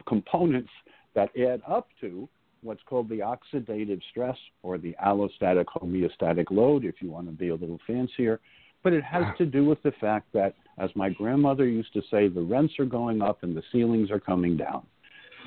components 0.07 0.71
that 1.15 1.29
add 1.39 1.61
up 1.69 1.89
to 2.01 2.27
what's 2.63 2.83
called 2.87 3.09
the 3.09 3.19
oxidative 3.19 4.01
stress 4.11 4.37
or 4.63 4.79
the 4.79 4.97
allostatic 5.05 5.67
homeostatic 5.67 6.51
load, 6.51 6.85
if 6.87 6.97
you 7.03 7.11
want 7.11 7.27
to 7.27 7.33
be 7.33 7.49
a 7.49 7.55
little 7.55 7.81
fancier. 7.87 8.41
But 8.83 8.95
it 8.95 9.05
has 9.05 9.25
to 9.39 9.45
do 9.45 9.65
with 9.65 9.83
the 9.83 9.93
fact 10.01 10.33
that, 10.33 10.55
as 10.79 10.91
my 10.97 11.11
grandmother 11.11 11.67
used 11.67 11.93
to 11.93 12.03
say, 12.11 12.29
the 12.29 12.41
rents 12.41 12.75
are 12.79 12.87
going 12.87 13.21
up 13.21 13.43
and 13.43 13.55
the 13.55 13.63
ceilings 13.71 14.11
are 14.11 14.19
coming 14.19 14.57
down. 14.57 14.87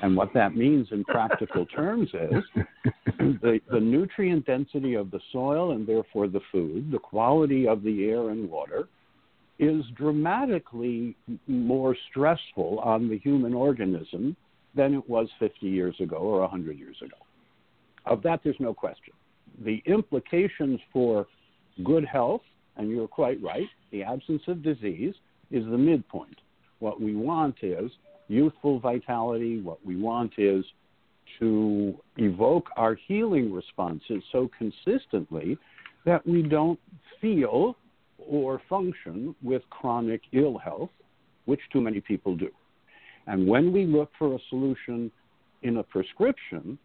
And 0.02 0.16
what 0.16 0.32
that 0.34 0.56
means 0.56 0.88
in 0.90 1.04
practical 1.04 1.66
terms 1.76 2.08
is 2.12 2.64
the, 3.18 3.60
the 3.70 3.80
nutrient 3.80 4.46
density 4.46 4.94
of 4.94 5.10
the 5.10 5.20
soil 5.32 5.72
and 5.72 5.86
therefore 5.86 6.28
the 6.28 6.40
food, 6.52 6.90
the 6.90 6.98
quality 6.98 7.66
of 7.66 7.82
the 7.82 8.04
air 8.04 8.30
and 8.30 8.48
water, 8.48 8.88
is 9.58 9.84
dramatically 9.96 11.16
more 11.46 11.96
stressful 12.10 12.78
on 12.80 13.08
the 13.08 13.18
human 13.18 13.54
organism 13.54 14.36
than 14.74 14.94
it 14.94 15.08
was 15.08 15.28
50 15.38 15.66
years 15.66 15.96
ago 16.00 16.16
or 16.16 16.40
100 16.40 16.78
years 16.78 16.96
ago. 17.00 17.16
Of 18.04 18.22
that, 18.22 18.40
there's 18.44 18.60
no 18.60 18.74
question. 18.74 19.14
The 19.64 19.82
implications 19.86 20.78
for 20.92 21.26
good 21.82 22.04
health, 22.04 22.42
and 22.76 22.90
you're 22.90 23.08
quite 23.08 23.42
right, 23.42 23.68
the 23.90 24.02
absence 24.02 24.42
of 24.46 24.62
disease 24.62 25.14
is 25.50 25.64
the 25.64 25.78
midpoint. 25.78 26.38
What 26.80 27.00
we 27.00 27.16
want 27.16 27.56
is 27.62 27.90
youthful 28.28 28.78
vitality. 28.80 29.60
What 29.60 29.84
we 29.84 29.96
want 29.96 30.32
is 30.38 30.64
to 31.38 31.98
evoke 32.16 32.68
our 32.76 32.94
healing 33.06 33.52
responses 33.52 34.22
so 34.32 34.50
consistently 34.56 35.58
that 36.04 36.26
we 36.26 36.42
don't 36.42 36.78
feel 37.20 37.76
or 38.18 38.60
function 38.68 39.34
with 39.42 39.62
chronic 39.70 40.22
ill 40.32 40.58
health, 40.58 40.90
which 41.44 41.60
too 41.72 41.80
many 41.80 42.00
people 42.00 42.36
do. 42.36 42.50
And 43.26 43.46
when 43.46 43.72
we 43.72 43.84
look 43.84 44.10
for 44.18 44.34
a 44.34 44.38
solution 44.48 45.10
in 45.62 45.78
a 45.78 45.82
prescription, 45.82 46.78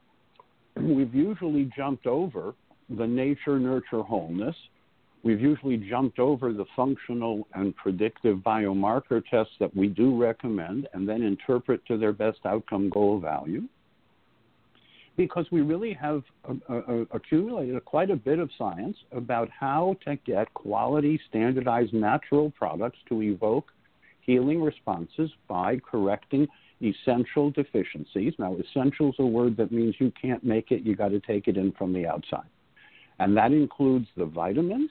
we've 0.75 1.13
usually 1.13 1.69
jumped 1.75 2.07
over 2.07 2.55
the 2.89 3.05
nature 3.05 3.59
nurture 3.59 4.01
wholeness. 4.01 4.55
We've 5.23 5.39
usually 5.39 5.77
jumped 5.77 6.17
over 6.17 6.51
the 6.51 6.65
functional 6.75 7.47
and 7.53 7.75
predictive 7.75 8.37
biomarker 8.39 9.21
tests 9.29 9.53
that 9.59 9.75
we 9.75 9.87
do 9.87 10.19
recommend 10.19 10.87
and 10.93 11.07
then 11.07 11.21
interpret 11.21 11.85
to 11.87 11.97
their 11.97 12.13
best 12.13 12.39
outcome 12.45 12.89
goal 12.89 13.19
value 13.19 13.63
because 15.17 15.45
we 15.51 15.61
really 15.61 15.93
have 15.93 16.23
uh, 16.49 16.73
uh, 16.73 17.05
accumulated 17.11 17.83
quite 17.85 18.09
a 18.09 18.15
bit 18.15 18.39
of 18.39 18.49
science 18.57 18.97
about 19.11 19.49
how 19.51 19.95
to 20.05 20.15
get 20.25 20.51
quality, 20.55 21.19
standardized 21.29 21.93
natural 21.93 22.49
products 22.51 22.97
to 23.07 23.21
evoke 23.21 23.71
healing 24.21 24.61
responses 24.61 25.29
by 25.47 25.77
correcting 25.79 26.47
essential 26.81 27.51
deficiencies. 27.51 28.33
Now, 28.39 28.55
essential 28.55 29.09
is 29.09 29.15
a 29.19 29.25
word 29.25 29.57
that 29.57 29.71
means 29.71 29.95
you 29.99 30.11
can't 30.19 30.43
make 30.43 30.71
it, 30.71 30.81
you 30.81 30.95
got 30.95 31.09
to 31.09 31.19
take 31.19 31.47
it 31.47 31.57
in 31.57 31.71
from 31.73 31.93
the 31.93 32.07
outside. 32.07 32.47
And 33.19 33.37
that 33.37 33.51
includes 33.51 34.07
the 34.17 34.25
vitamins 34.25 34.89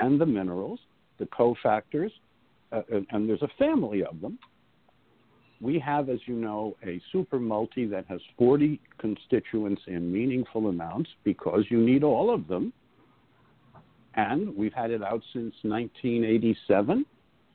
and 0.00 0.20
the 0.20 0.26
minerals, 0.26 0.80
the 1.18 1.26
cofactors, 1.26 2.10
uh, 2.72 2.82
and 3.10 3.28
there's 3.28 3.42
a 3.42 3.50
family 3.58 4.04
of 4.04 4.20
them 4.20 4.38
we 5.60 5.78
have, 5.78 6.08
as 6.08 6.18
you 6.26 6.34
know, 6.34 6.76
a 6.84 7.00
super 7.12 7.38
multi 7.38 7.86
that 7.86 8.04
has 8.08 8.20
40 8.38 8.80
constituents 8.98 9.82
in 9.86 10.12
meaningful 10.12 10.68
amounts 10.68 11.10
because 11.24 11.64
you 11.70 11.78
need 11.78 12.02
all 12.02 12.32
of 12.32 12.46
them. 12.46 12.72
And 14.14 14.54
we've 14.56 14.72
had 14.72 14.90
it 14.90 15.02
out 15.02 15.22
since 15.32 15.54
1987. 15.62 17.04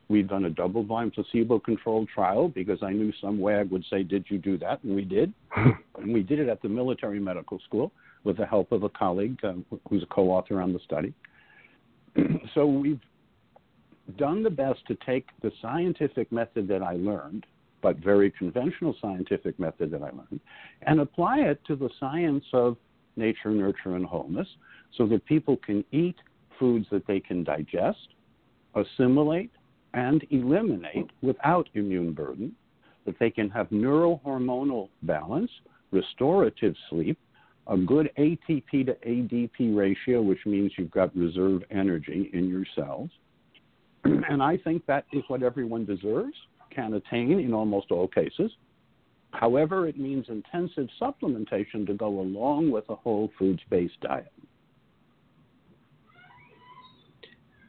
We've 0.10 0.28
done 0.28 0.46
a 0.46 0.50
double 0.50 0.84
blind 0.84 1.13
placebo 1.13 1.60
controlled 1.60 2.10
trial 2.10 2.50
because 2.50 2.80
I 2.84 2.92
knew 2.92 3.13
some 3.22 3.40
wag 3.40 3.72
would 3.72 3.86
say, 3.90 4.04
Did 4.04 4.25
you 4.30 4.38
do 4.38 4.58
that? 4.60 4.84
And 4.84 4.96
we 4.96 5.06
did. 5.06 5.34
and 5.56 6.13
we 6.13 6.22
did 6.22 6.40
it 6.40 6.50
at 6.50 6.62
the 6.62 6.70
military 6.70 7.20
medical 7.20 7.60
school 7.60 7.92
with 8.24 8.38
the 8.38 8.46
help 8.46 8.72
of 8.72 8.84
a 8.84 8.90
colleague 8.90 9.40
uh, 9.44 9.54
who's 9.90 10.04
a 10.04 10.08
co 10.08 10.30
author 10.30 10.62
on 10.62 10.74
the 10.74 10.80
study. 10.86 11.13
So 12.53 12.65
we've 12.65 13.00
done 14.17 14.43
the 14.43 14.50
best 14.50 14.79
to 14.88 14.98
take 15.05 15.27
the 15.41 15.51
scientific 15.62 16.31
method 16.31 16.67
that 16.67 16.81
I 16.81 16.93
learned 16.93 17.46
but 17.81 17.98
very 17.98 18.31
conventional 18.31 18.96
scientific 19.01 19.60
method 19.60 19.91
that 19.91 20.01
I 20.01 20.12
learned, 20.12 20.39
and 20.84 21.00
apply 21.00 21.39
it 21.39 21.60
to 21.65 21.75
the 21.75 21.89
science 22.00 22.46
of 22.53 22.77
nature, 23.15 23.50
nurture, 23.50 23.96
and 23.96 24.05
wholeness 24.05 24.48
so 24.98 25.05
that 25.08 25.25
people 25.25 25.58
can 25.58 25.84
eat 25.91 26.15
foods 26.60 26.86
that 26.91 27.05
they 27.08 27.20
can 27.20 27.43
digest, 27.43 28.10
assimilate, 28.75 29.51
and 29.93 30.25
eliminate 30.29 31.10
without 31.22 31.67
immune 31.74 32.13
burden, 32.13 32.53
that 33.05 33.17
they 33.20 33.29
can 33.29 33.50
have 33.50 33.67
neurohormonal 33.70 34.89
balance, 35.03 35.51
restorative 35.91 36.75
sleep, 36.89 37.17
a 37.72 37.78
good 37.78 38.12
ATP 38.18 38.86
to 38.86 38.94
ADP 39.08 39.75
ratio, 39.75 40.22
which 40.22 40.46
means 40.46 40.74
you've 40.78 40.92
got 40.92 41.16
reserve 41.16 41.63
energy 41.72 42.30
in 42.34 42.50
your 42.50 42.66
cells. 42.75 43.10
and 44.04 44.44
I 44.44 44.58
think 44.58 44.86
that 44.88 45.06
is 45.13 45.24
what 45.30 45.42
everyone 45.42 45.86
deserves 45.86 46.36
can 46.70 46.94
attain 46.94 47.40
in 47.40 47.54
almost 47.54 47.92
all 47.92 48.10
cases. 48.10 48.51
However, 49.32 49.88
it 49.88 49.98
means 49.98 50.25
intensive 50.28 50.90
supplementation 51.01 51.88
to 51.88 51.94
go 51.94 52.20
along 52.20 52.72
with 52.72 52.84
a 52.90 52.96
whole 52.96 53.32
foods 53.40 53.62
based 53.70 54.00
diet. 54.01 54.32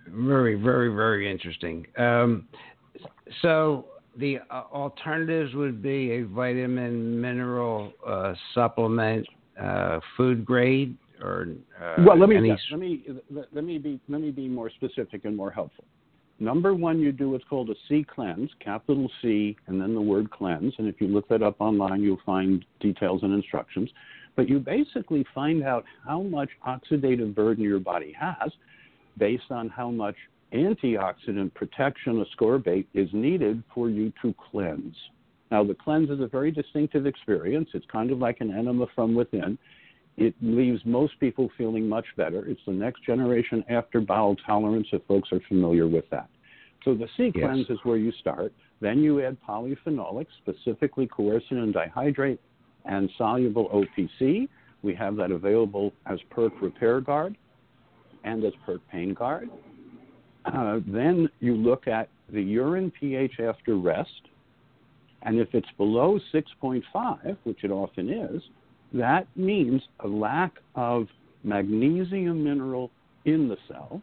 Very, 0.09 0.57
very, 0.57 0.89
very 0.89 1.31
interesting. 1.31 1.87
Um, 1.97 2.49
so, 3.41 3.87
the 4.19 4.39
uh, 4.51 4.65
alternatives 4.73 5.55
would 5.55 5.81
be 5.81 6.11
a 6.13 6.23
vitamin 6.25 7.19
mineral 7.19 7.93
uh, 8.07 8.35
supplement, 8.53 9.27
uh, 9.63 10.01
food 10.17 10.45
grade, 10.45 10.97
or 11.23 11.49
uh, 11.81 11.97
well, 12.07 12.19
let 12.19 12.29
me 12.29 12.37
any... 12.37 12.57
let 12.71 12.81
me 12.81 13.05
let 13.31 13.65
me 13.65 13.79
be 13.79 14.01
let 14.09 14.21
me 14.21 14.31
be 14.31 14.49
more 14.49 14.71
specific 14.71 15.25
and 15.25 15.37
more 15.37 15.51
helpful. 15.51 15.85
Number 16.41 16.75
one, 16.75 16.99
you 16.99 17.13
do 17.13 17.31
what's 17.31 17.45
called 17.45 17.71
a 17.71 17.75
C 17.89 18.05
cleanse, 18.05 18.51
capital 18.59 19.09
C, 19.21 19.57
and 19.69 19.81
then 19.81 19.95
the 19.95 20.01
word 20.01 20.31
cleanse. 20.31 20.75
And 20.79 20.89
if 20.89 21.01
you 21.01 21.07
look 21.07 21.29
that 21.29 21.43
up 21.43 21.61
online, 21.61 22.03
you'll 22.03 22.19
find 22.27 22.65
details 22.81 23.23
and 23.23 23.33
instructions. 23.33 23.89
But 24.35 24.49
you 24.49 24.59
basically 24.59 25.25
find 25.35 25.63
out 25.63 25.85
how 26.05 26.23
much 26.23 26.49
oxidative 26.67 27.35
burden 27.35 27.63
your 27.63 27.79
body 27.79 28.13
has 28.19 28.51
based 29.19 29.51
on 29.51 29.69
how 29.69 29.91
much 29.91 30.17
antioxidant 30.53 31.55
protection 31.55 32.25
ascorbate 32.25 32.87
is 32.95 33.09
needed 33.13 33.63
for 33.75 33.89
you 33.89 34.13
to 34.23 34.35
cleanse. 34.51 34.97
Now, 35.53 35.63
the 35.63 35.75
cleanse 35.75 36.09
is 36.09 36.21
a 36.21 36.27
very 36.27 36.51
distinctive 36.51 37.05
experience. 37.05 37.69
It's 37.75 37.85
kind 37.93 38.11
of 38.11 38.19
like 38.19 38.41
an 38.41 38.51
enema 38.51 38.87
from 38.95 39.15
within. 39.15 39.59
It 40.17 40.35
leaves 40.41 40.81
most 40.87 41.21
people 41.21 41.51
feeling 41.59 41.87
much 41.87 42.07
better. 42.17 42.47
It's 42.49 42.63
the 42.67 42.73
next 42.73 43.05
generation 43.05 43.63
after 43.69 44.01
bowel 44.01 44.35
tolerance, 44.47 44.87
if 44.93 45.03
folks 45.07 45.29
are 45.31 45.41
familiar 45.49 45.87
with 45.87 46.09
that. 46.11 46.31
So 46.87 46.95
the 46.95 47.07
C 47.19 47.31
yes. 47.35 47.67
is 47.69 47.79
where 47.83 47.99
you 47.99 48.13
start. 48.19 48.55
Then 48.81 49.01
you 49.01 49.23
add 49.23 49.37
polyphenolics, 49.47 50.29
specifically 50.39 51.07
quercetin 51.07 51.71
dihydrate 51.71 52.39
and 52.87 53.11
soluble 53.19 53.69
OPC. 53.69 54.49
We 54.83 54.95
have 54.95 55.17
that 55.17 55.31
available 55.31 55.93
as 56.07 56.19
PERQUE 56.31 56.63
Repair 56.63 57.03
Guard 57.03 57.37
and 58.25 58.43
as 58.43 58.55
PERQUE 58.65 58.81
Pain 58.91 59.13
Guard. 59.13 59.51
Uh, 60.47 60.81
then 60.87 61.29
you 61.41 61.55
look 61.55 61.87
at 61.89 62.09
the 62.33 62.43
urine 62.43 62.91
pH 62.99 63.39
after 63.39 63.77
rest, 63.77 64.23
and 65.23 65.39
if 65.39 65.55
it's 65.55 65.69
below 65.77 66.19
6.5, 66.33 67.37
which 67.45 67.65
it 67.65 67.71
often 67.71 68.11
is, 68.11 68.43
that 68.93 69.27
means 69.37 69.83
a 70.01 70.09
lack 70.09 70.53
of 70.75 71.07
magnesium 71.45 72.45
mineral 72.45 72.91
in 73.25 73.49
the 73.49 73.57
cell. 73.69 74.03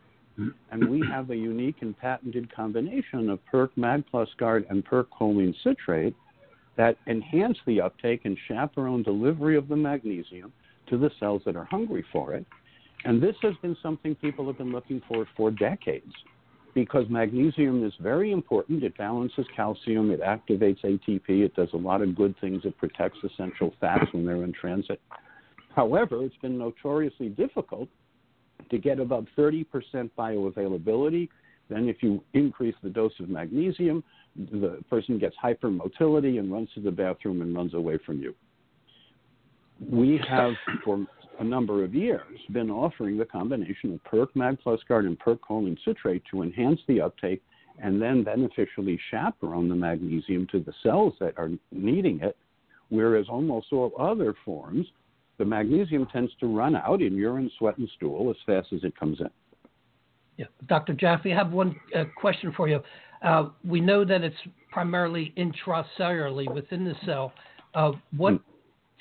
And 0.71 0.89
we 0.89 1.05
have 1.11 1.31
a 1.31 1.35
unique 1.35 1.81
and 1.81 1.97
patented 1.97 2.53
combination 2.55 3.29
of 3.29 3.45
PERQUE 3.47 3.73
Mag 3.75 4.05
Plus 4.09 4.29
Guard 4.37 4.65
and 4.69 4.85
PERQUE 4.85 5.09
choline 5.19 5.53
citrate 5.63 6.15
that 6.77 6.95
enhance 7.07 7.57
the 7.67 7.81
uptake 7.81 8.21
and 8.23 8.37
chaperone 8.47 9.03
delivery 9.03 9.57
of 9.57 9.67
the 9.67 9.75
magnesium 9.75 10.53
to 10.87 10.97
the 10.97 11.11
cells 11.19 11.41
that 11.45 11.57
are 11.57 11.65
hungry 11.65 12.05
for 12.13 12.33
it. 12.33 12.45
And 13.03 13.21
this 13.21 13.35
has 13.41 13.53
been 13.61 13.75
something 13.83 14.15
people 14.15 14.47
have 14.47 14.57
been 14.57 14.71
looking 14.71 15.01
for 15.09 15.27
for 15.35 15.51
decades 15.51 16.13
because 16.73 17.05
magnesium 17.09 17.85
is 17.85 17.93
very 17.99 18.31
important. 18.31 18.83
It 18.83 18.97
balances 18.97 19.45
calcium, 19.55 20.11
it 20.11 20.21
activates 20.21 20.83
ATP, 20.83 21.27
it 21.27 21.55
does 21.55 21.69
a 21.73 21.77
lot 21.77 22.01
of 22.01 22.15
good 22.15 22.35
things, 22.39 22.61
it 22.65 22.77
protects 22.77 23.19
essential 23.23 23.73
fats 23.79 24.05
when 24.11 24.25
they're 24.25 24.43
in 24.43 24.53
transit. 24.53 25.01
However, 25.75 26.23
it's 26.23 26.35
been 26.37 26.57
notoriously 26.57 27.29
difficult 27.29 27.89
to 28.69 28.77
get 28.77 28.99
above 28.99 29.25
30% 29.37 29.65
bioavailability. 30.17 31.29
Then, 31.69 31.87
if 31.87 32.01
you 32.01 32.23
increase 32.33 32.75
the 32.81 32.89
dose 32.89 33.13
of 33.19 33.29
magnesium, 33.29 34.03
the 34.35 34.79
person 34.89 35.19
gets 35.19 35.35
hypermotility 35.43 36.39
and 36.39 36.51
runs 36.51 36.69
to 36.75 36.81
the 36.81 36.91
bathroom 36.91 37.41
and 37.41 37.55
runs 37.55 37.73
away 37.73 37.99
from 38.05 38.19
you. 38.21 38.33
We 39.89 40.19
have, 40.27 40.53
for 40.83 41.05
a 41.39 41.43
number 41.43 41.83
of 41.83 41.95
years 41.95 42.37
been 42.51 42.69
offering 42.69 43.17
the 43.17 43.25
combination 43.25 43.93
of 43.93 44.03
PERQUE 44.03 44.35
Mag 44.35 44.59
Plus 44.61 44.79
Guard 44.87 45.05
and 45.05 45.17
PERQUE 45.17 45.39
choline 45.49 45.77
citrate 45.85 46.21
to 46.29 46.43
enhance 46.43 46.79
the 46.87 47.01
uptake 47.01 47.41
and 47.81 48.01
then 48.01 48.23
beneficially 48.23 48.99
chaperone 49.09 49.69
the 49.69 49.75
magnesium 49.75 50.45
to 50.51 50.59
the 50.59 50.73
cells 50.83 51.13
that 51.19 51.33
are 51.37 51.49
needing 51.71 52.19
it, 52.21 52.37
whereas 52.89 53.27
almost 53.29 53.67
all 53.71 53.93
other 53.97 54.35
forms, 54.43 54.85
the 55.37 55.45
magnesium 55.45 56.05
tends 56.11 56.31
to 56.41 56.53
run 56.53 56.75
out 56.75 57.01
in 57.01 57.15
urine, 57.15 57.49
sweat, 57.57 57.77
and 57.77 57.89
stool 57.95 58.29
as 58.29 58.35
fast 58.45 58.73
as 58.73 58.83
it 58.83 58.99
comes 58.99 59.21
in. 59.21 59.29
Yeah. 60.35 60.45
Dr. 60.67 60.93
Jaffe, 60.93 61.31
I 61.31 61.35
have 61.35 61.53
one 61.53 61.75
uh, 61.95 62.03
question 62.17 62.53
for 62.55 62.67
you. 62.67 62.81
Uh, 63.21 63.49
we 63.63 63.79
know 63.79 64.03
that 64.03 64.23
it's 64.23 64.35
primarily 64.71 65.33
intracellularly 65.37 66.53
within 66.53 66.83
the 66.83 66.95
cell. 67.05 67.31
Uh, 67.73 67.91
what 68.15 68.33
mm. 68.33 68.41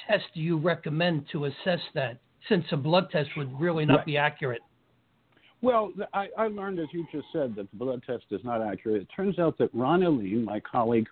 test 0.06 0.24
do 0.34 0.40
you 0.40 0.56
recommend 0.56 1.26
to 1.32 1.46
assess 1.46 1.80
that? 1.94 2.18
Since 2.48 2.64
a 2.72 2.76
blood 2.76 3.10
test 3.10 3.30
would 3.36 3.60
really 3.60 3.84
not 3.84 3.98
right. 3.98 4.06
be 4.06 4.16
accurate. 4.16 4.62
Well, 5.60 5.92
I, 6.14 6.28
I, 6.38 6.46
learned, 6.46 6.78
as 6.78 6.86
you 6.92 7.04
just 7.10 7.26
said, 7.32 7.54
that 7.56 7.68
the 7.70 7.76
blood 7.76 8.02
test 8.06 8.24
is 8.30 8.40
not 8.44 8.62
accurate. 8.62 9.02
It 9.02 9.08
turns 9.14 9.38
out 9.38 9.58
that 9.58 9.70
Ron 9.74 10.04
Elin, 10.04 10.44
my 10.44 10.60
colleague 10.60 11.08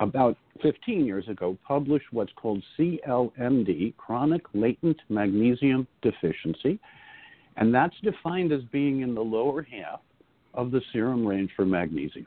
about 0.00 0.36
15 0.62 1.04
years 1.04 1.28
ago, 1.28 1.56
published 1.66 2.06
what's 2.12 2.32
called 2.34 2.62
CLMD, 2.78 3.94
chronic 3.96 4.42
latent 4.54 4.96
magnesium 5.10 5.86
deficiency, 6.00 6.80
and 7.56 7.74
that's 7.74 7.94
defined 8.02 8.52
as 8.52 8.62
being 8.72 9.00
in 9.00 9.14
the 9.14 9.20
lower 9.20 9.62
half 9.62 10.00
of 10.54 10.70
the 10.70 10.80
serum 10.92 11.26
range 11.26 11.50
for 11.54 11.66
magnesium. 11.66 12.26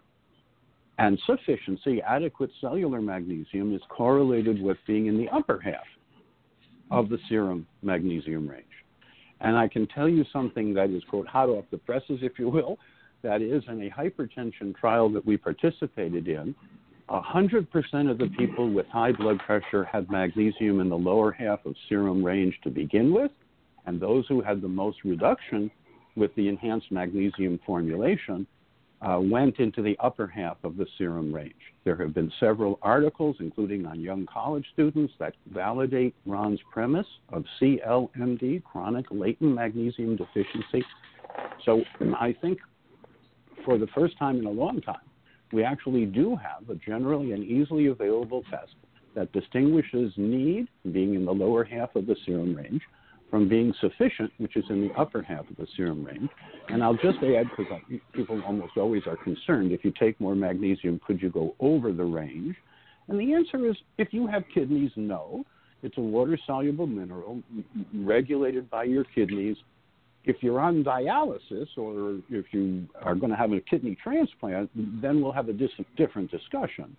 And 1.00 1.20
sufficiency, 1.26 2.02
adequate 2.08 2.52
cellular 2.62 3.02
magnesium, 3.02 3.76
is 3.76 3.82
correlated 3.90 4.62
with 4.62 4.78
being 4.88 5.08
in 5.08 5.18
the 5.18 5.28
upper 5.30 5.60
half 5.60 5.84
of 6.92 7.10
the 7.10 7.18
serum 7.30 7.66
magnesium 7.82 8.48
range. 8.48 8.66
And 9.42 9.58
I 9.58 9.68
can 9.68 9.88
tell 9.88 10.08
you 10.08 10.24
something 10.32 10.74
that 10.76 10.90
is, 10.90 11.04
quote, 11.10 11.28
hot 11.28 11.50
off 11.50 11.66
the 11.72 11.78
presses, 11.78 12.20
if 12.22 12.40
you 12.40 12.50
will. 12.50 12.78
That 13.22 13.42
is, 13.42 13.64
in 13.68 13.82
a 13.82 13.90
hypertension 13.90 14.76
trial 14.76 15.10
that 15.10 15.26
we 15.26 15.38
participated 15.38 16.28
in, 16.28 16.56
100% 17.10 18.10
of 18.10 18.18
the 18.18 18.30
people 18.38 18.72
with 18.72 18.88
high 18.88 19.12
blood 19.12 19.40
pressure 19.40 19.84
had 19.84 20.10
magnesium 20.10 20.80
in 20.80 20.90
the 20.90 20.98
lower 20.98 21.32
half 21.32 21.66
of 21.66 21.76
serum 21.88 22.24
range 22.24 22.58
to 22.64 22.70
begin 22.70 23.14
with, 23.14 23.32
and 23.86 24.00
those 24.00 24.26
who 24.28 24.42
had 24.42 24.62
the 24.62 24.68
most 24.68 25.04
reduction 25.04 25.70
with 26.16 26.34
the 26.36 26.48
enhanced 26.48 26.92
magnesium 26.92 27.60
formulation 27.66 28.48
uh, 29.02 29.20
went 29.22 29.60
into 29.60 29.82
the 29.82 29.98
upper 30.00 30.28
half 30.28 30.58
of 30.64 30.78
the 30.78 30.86
serum 30.98 31.34
range. 31.34 31.54
There 31.84 31.96
have 31.98 32.14
been 32.14 32.32
several 32.40 32.80
articles, 32.82 33.36
including 33.40 33.86
on 33.86 34.00
young 34.00 34.26
college 34.26 34.66
students, 34.74 35.14
that 35.20 35.34
validate 35.54 36.16
Ron's 36.26 36.60
premise 36.72 37.08
of 37.30 37.44
CLMD, 37.62 38.64
chronic 38.64 39.06
latent 39.12 39.54
magnesium 39.54 40.16
deficiency. 40.16 40.84
So 41.66 41.84
I 42.18 42.36
think 42.42 42.60
for 43.66 43.78
the 43.78 43.88
first 43.88 44.18
time 44.18 44.40
in 44.40 44.46
a 44.46 44.52
long 44.52 44.82
time, 44.82 44.98
we 45.52 45.64
actually 45.64 46.06
do 46.06 46.36
have 46.36 46.70
a 46.70 46.76
generally 46.76 47.32
and 47.34 47.44
easily 47.44 47.88
available 47.88 48.44
test 48.50 48.76
that 49.16 49.32
distinguishes 49.32 50.12
need, 50.18 50.68
being 50.92 51.16
in 51.16 51.26
the 51.26 51.32
lower 51.32 51.64
half 51.64 51.96
of 51.96 52.06
the 52.06 52.16
serum 52.26 52.56
range, 52.56 52.82
from 53.36 53.50
being 53.50 53.74
sufficient, 53.82 54.32
which 54.38 54.56
is 54.56 54.64
in 54.70 54.88
the 54.88 54.94
upper 54.94 55.22
half 55.22 55.42
of 55.50 55.58
the 55.58 55.68
serum 55.76 56.06
range. 56.06 56.30
And 56.70 56.82
I'll 56.82 56.94
just 56.94 57.18
add, 57.18 57.48
because 57.50 57.66
people 58.14 58.42
almost 58.48 58.78
always 58.78 59.02
are 59.08 59.18
concerned, 59.18 59.74
if 59.74 59.84
you 59.84 59.92
take 60.00 60.18
more 60.22 60.36
magnesium, 60.36 61.02
could 61.06 61.22
you 61.22 61.30
go 61.30 61.54
over 61.60 61.92
the 61.92 62.06
range? 62.06 62.56
And 63.10 63.20
the 63.20 63.34
answer 63.34 63.70
is 63.70 63.76
if 63.98 64.14
you 64.14 64.26
have 64.26 64.44
kidneys, 64.54 64.92
no. 64.96 65.44
It's 65.84 65.98
a 65.98 66.02
water 66.02 66.40
soluble 66.48 66.88
mineral 66.88 67.44
regulated 67.94 68.70
by 68.70 68.86
your 68.86 69.04
kidneys. 69.04 69.58
If 70.24 70.38
you're 70.40 70.62
on 70.62 70.86
dialysis 70.86 71.68
or 71.76 72.22
if 72.30 72.46
you 72.54 72.88
are 73.02 73.16
going 73.16 73.32
to 73.32 73.38
have 73.38 73.52
a 73.52 73.60
kidney 73.60 73.98
transplant, 74.02 74.70
then 75.02 75.22
we'll 75.22 75.34
have 75.34 75.50
a 75.50 75.54
different 75.98 76.32
discussion. 76.32 76.96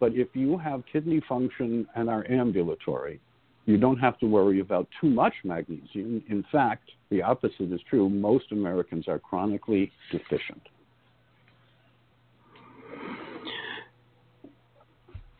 But 0.00 0.14
if 0.14 0.30
you 0.34 0.58
have 0.58 0.82
kidney 0.92 1.22
function 1.28 1.86
and 1.94 2.10
are 2.10 2.28
ambulatory, 2.28 3.20
you 3.66 3.76
don't 3.76 3.98
have 3.98 4.18
to 4.20 4.26
worry 4.26 4.60
about 4.60 4.88
too 5.00 5.10
much 5.10 5.34
magnesium. 5.44 6.22
In 6.28 6.44
fact, 6.50 6.88
the 7.10 7.20
opposite 7.20 7.72
is 7.72 7.80
true. 7.90 8.08
Most 8.08 8.52
Americans 8.52 9.06
are 9.08 9.18
chronically 9.18 9.90
deficient. 10.12 10.62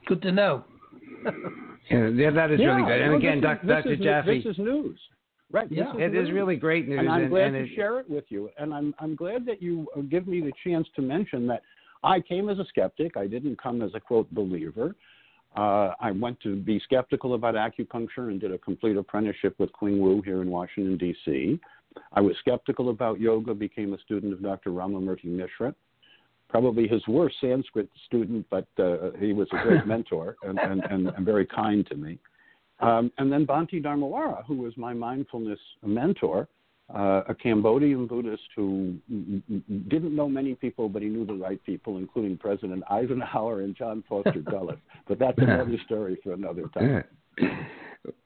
Good 0.07 0.23
to 0.23 0.33
know. 0.33 0.65
yeah, 1.91 2.31
that 2.31 2.51
is 2.51 2.61
yeah, 2.61 2.67
really 2.67 2.83
good. 2.83 3.01
And 3.01 3.13
no, 3.13 3.19
again, 3.19 3.41
Dr. 3.41 3.67
Dr. 3.67 3.97
Jaffe. 3.97 4.43
This 4.43 4.53
is 4.53 4.59
news. 4.59 4.99
Right. 5.53 5.71
Yeah, 5.71 5.91
is 5.93 5.97
it 5.99 6.13
news. 6.13 6.29
is 6.29 6.35
really 6.35 6.57
great 6.57 6.89
news. 6.89 7.01
And 7.01 7.09
I'm 7.09 7.23
and, 7.23 7.31
glad 7.31 7.55
and 7.55 7.55
to 7.55 7.73
it, 7.73 7.77
share 7.77 8.01
it 8.01 8.11
with 8.11 8.25
you. 8.29 8.51
And 8.59 8.75
I'm, 8.75 8.95
I'm 8.99 9.15
glad 9.15 9.47
that 9.47 9.63
you 9.63 9.87
uh, 9.97 10.01
give 10.03 10.27
me 10.27 10.41
the 10.41 10.53
chance 10.65 10.87
to 10.97 11.03
mention 11.03 11.47
that 11.47 11.63
I 12.03 12.21
came 12.21 12.49
as 12.49 12.59
a 12.59 12.65
skeptic. 12.67 13.17
I 13.17 13.27
didn't 13.29 13.61
come 13.61 13.83
as 13.83 13.93
a 13.95 14.01
quote 14.01 14.33
believer. 14.33 14.95
Uh, 15.57 15.95
I 16.01 16.11
went 16.11 16.39
to 16.41 16.57
be 16.57 16.79
skeptical 16.81 17.35
about 17.35 17.55
acupuncture 17.55 18.29
and 18.31 18.41
did 18.41 18.53
a 18.53 18.59
complete 18.59 18.97
apprenticeship 18.97 19.55
with 19.59 19.71
Qing 19.73 19.99
Wu 19.99 20.21
here 20.23 20.43
in 20.43 20.51
Washington, 20.51 20.99
D.C. 20.99 21.59
I 22.13 22.21
was 22.21 22.37
skeptical 22.41 22.91
about 22.91 23.21
yoga, 23.21 23.55
became 23.55 23.95
a 23.95 23.99
student 24.01 24.35
of 24.35 24.43
Dr. 24.43 24.71
Ramamurti 24.71 25.25
Mishra. 25.25 25.75
Probably 26.49 26.87
his 26.87 27.03
worst 27.09 27.37
Sanskrit 27.41 27.89
student, 28.05 28.47
but 28.51 28.67
uh, 28.79 29.13
he 29.19 29.33
was 29.33 29.49
a 29.53 29.63
great 29.63 29.87
mentor 29.87 30.37
and, 30.43 30.59
and, 30.59 30.85
and, 30.85 31.09
and, 31.09 31.25
very 31.25 31.47
kind 31.47 31.87
to 31.87 31.97
me. 31.97 32.19
Um, 32.81 33.11
and 33.19 33.33
then 33.33 33.47
Bhante 33.47 33.83
Dharmawara, 33.83 34.45
who 34.47 34.57
was 34.57 34.77
my 34.77 34.93
mindfulness 34.93 35.59
mentor, 35.83 36.49
uh, 36.95 37.23
a 37.29 37.35
Cambodian 37.35 38.07
Buddhist 38.07 38.43
who 38.55 38.97
didn't 39.09 40.15
know 40.15 40.29
many 40.29 40.55
people, 40.55 40.89
but 40.89 41.03
he 41.03 41.09
knew 41.09 41.27
the 41.27 41.35
right 41.35 41.63
people, 41.65 41.99
including 41.99 42.37
President 42.37 42.83
Eisenhower 42.91 43.63
and 43.63 43.77
John 43.77 44.05
Foster 44.09 44.41
Dulles. 44.51 44.79
But 45.09 45.19
that's 45.19 45.39
another 45.39 45.77
story 45.85 46.19
for 46.23 46.33
another 46.33 46.69
time. 46.75 47.05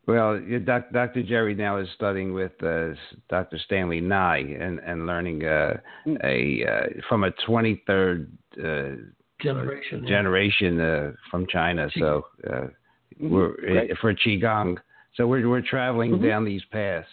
Well, 0.07 0.41
Dr. 0.65 1.23
Jerry 1.23 1.55
now 1.55 1.79
is 1.79 1.89
studying 1.95 2.35
with 2.35 2.53
uh, 2.63 2.89
Dr. 3.29 3.59
Stanley 3.65 4.01
Nye 4.01 4.57
and, 4.61 4.79
and 4.81 5.07
learning 5.07 5.45
uh, 5.45 5.79
hmm. 6.05 6.17
a 6.25 6.65
uh, 6.69 7.01
from 7.09 7.25
a 7.25 7.31
23rd 7.49 8.27
uh, 8.59 8.97
generation 9.41 10.07
generation 10.07 10.81
uh, 10.81 11.13
from 11.31 11.47
China. 11.47 11.89
So 11.99 12.27
uh, 12.47 12.51
mm-hmm. 12.51 13.31
we're 13.31 13.57
Great. 13.57 13.99
for 14.01 14.15
qigong. 14.15 14.77
So 15.15 15.27
we're 15.27 15.49
we're 15.49 15.63
traveling 15.63 16.13
mm-hmm. 16.13 16.27
down 16.27 16.45
these 16.45 16.63
paths. 16.71 17.09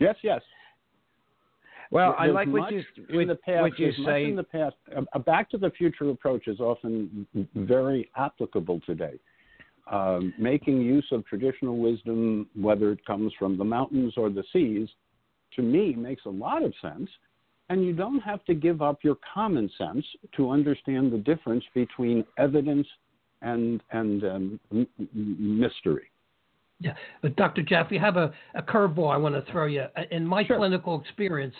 Yes, 0.00 0.16
yes. 0.22 0.40
Well, 1.90 2.16
There's 2.18 2.30
I 2.30 2.32
like 2.32 2.48
what 2.48 2.72
you 2.72 2.84
in 3.20 3.28
the 3.28 3.34
past, 3.34 3.60
what 3.60 3.78
you 3.78 3.92
say. 4.04 4.24
in 4.24 4.36
the 4.36 4.42
past, 4.42 4.76
a 5.12 5.18
Back 5.18 5.50
to 5.50 5.58
the 5.58 5.70
Future 5.70 6.08
approach 6.10 6.48
is 6.48 6.58
often 6.58 7.26
very 7.54 8.10
applicable 8.16 8.80
today. 8.86 9.18
Um, 9.90 10.32
making 10.38 10.80
use 10.80 11.06
of 11.10 11.26
traditional 11.26 11.76
wisdom, 11.76 12.48
whether 12.54 12.92
it 12.92 13.04
comes 13.04 13.32
from 13.38 13.58
the 13.58 13.64
mountains 13.64 14.14
or 14.16 14.30
the 14.30 14.44
seas, 14.52 14.88
to 15.56 15.62
me 15.62 15.94
makes 15.94 16.24
a 16.26 16.30
lot 16.30 16.62
of 16.62 16.72
sense. 16.80 17.10
And 17.68 17.84
you 17.84 17.92
don't 17.92 18.20
have 18.20 18.44
to 18.46 18.54
give 18.54 18.82
up 18.82 19.00
your 19.02 19.16
common 19.34 19.70
sense 19.76 20.04
to 20.36 20.50
understand 20.50 21.12
the 21.12 21.18
difference 21.18 21.64
between 21.74 22.24
evidence 22.38 22.86
and 23.42 23.82
and 23.90 24.24
um, 24.24 24.60
m- 24.72 24.86
mystery. 25.14 26.09
Yeah, 26.80 26.94
but 27.20 27.36
Dr. 27.36 27.62
Jaffe, 27.62 27.94
you 27.94 28.00
have 28.00 28.16
a, 28.16 28.32
a 28.54 28.62
curveball 28.62 29.12
I 29.12 29.18
want 29.18 29.34
to 29.34 29.52
throw 29.52 29.66
you. 29.66 29.84
Uh, 29.96 30.02
in 30.10 30.26
my 30.26 30.44
sure. 30.44 30.56
clinical 30.56 31.00
experience, 31.00 31.54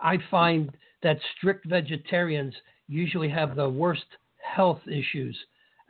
I 0.00 0.18
find 0.30 0.70
that 1.02 1.16
strict 1.36 1.66
vegetarians 1.66 2.54
usually 2.88 3.28
have 3.28 3.54
the 3.54 3.68
worst 3.68 4.04
health 4.42 4.80
issues. 4.86 5.36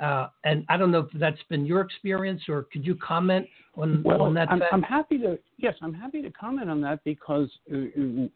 Uh, 0.00 0.28
and 0.44 0.66
I 0.68 0.76
don't 0.76 0.90
know 0.90 1.08
if 1.12 1.18
that's 1.18 1.42
been 1.48 1.64
your 1.64 1.80
experience, 1.80 2.42
or 2.48 2.64
could 2.72 2.84
you 2.84 2.94
comment 2.96 3.46
on, 3.76 4.02
well, 4.04 4.22
on 4.22 4.34
that? 4.34 4.50
I'm? 4.50 4.60
I'm 4.72 4.82
happy 4.82 5.18
to. 5.18 5.38
Yes, 5.56 5.74
I'm 5.80 5.94
happy 5.94 6.20
to 6.20 6.30
comment 6.30 6.68
on 6.68 6.80
that 6.80 7.02
because 7.04 7.48
uh, 7.72 7.76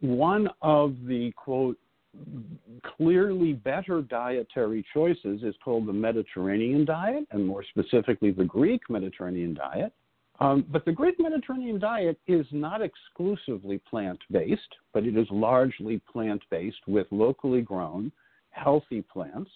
one 0.01 0.49
of 0.63 0.95
the 1.07 1.33
quote 1.33 1.77
clearly 2.97 3.53
better 3.53 4.03
dietary 4.03 4.85
choices 4.95 5.43
is 5.43 5.55
called 5.65 5.87
the 5.87 5.93
Mediterranean 5.93 6.85
diet, 6.85 7.27
and 7.33 7.45
more 7.45 7.65
specifically, 7.65 8.31
the 8.31 8.45
Greek 8.45 8.83
Mediterranean 8.89 9.53
diet. 9.53 9.93
Um, 10.41 10.65
but 10.71 10.85
the 10.85 10.93
Great 10.93 11.19
Mediterranean 11.19 11.81
diet 11.81 12.19
is 12.27 12.47
not 12.53 12.81
exclusively 12.81 13.81
plant 13.91 14.21
based, 14.31 14.77
but 14.93 15.05
it 15.05 15.17
is 15.17 15.27
largely 15.31 16.01
plant 16.11 16.43
based 16.51 16.87
with 16.87 17.07
locally 17.11 17.61
grown, 17.61 18.13
healthy 18.51 19.03
plants 19.03 19.51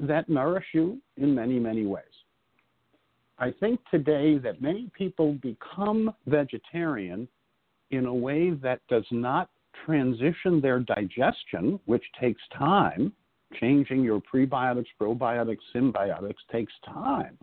that 0.00 0.28
nourish 0.28 0.66
you 0.72 0.98
in 1.16 1.34
many, 1.34 1.58
many 1.58 1.84
ways. 1.84 2.04
I 3.38 3.52
think 3.58 3.80
today 3.90 4.38
that 4.38 4.62
many 4.62 4.90
people 4.96 5.34
become 5.34 6.12
vegetarian 6.26 7.26
in 7.90 8.06
a 8.06 8.14
way 8.14 8.50
that 8.50 8.80
does 8.88 9.06
not 9.10 9.48
transition 9.84 10.60
their 10.60 10.80
digestion, 10.80 11.80
which 11.86 12.04
takes 12.20 12.42
time. 12.56 13.12
Changing 13.60 14.02
your 14.04 14.20
prebiotics, 14.20 14.88
probiotics, 15.00 15.58
symbiotics 15.74 16.34
takes 16.52 16.72
time 16.84 17.38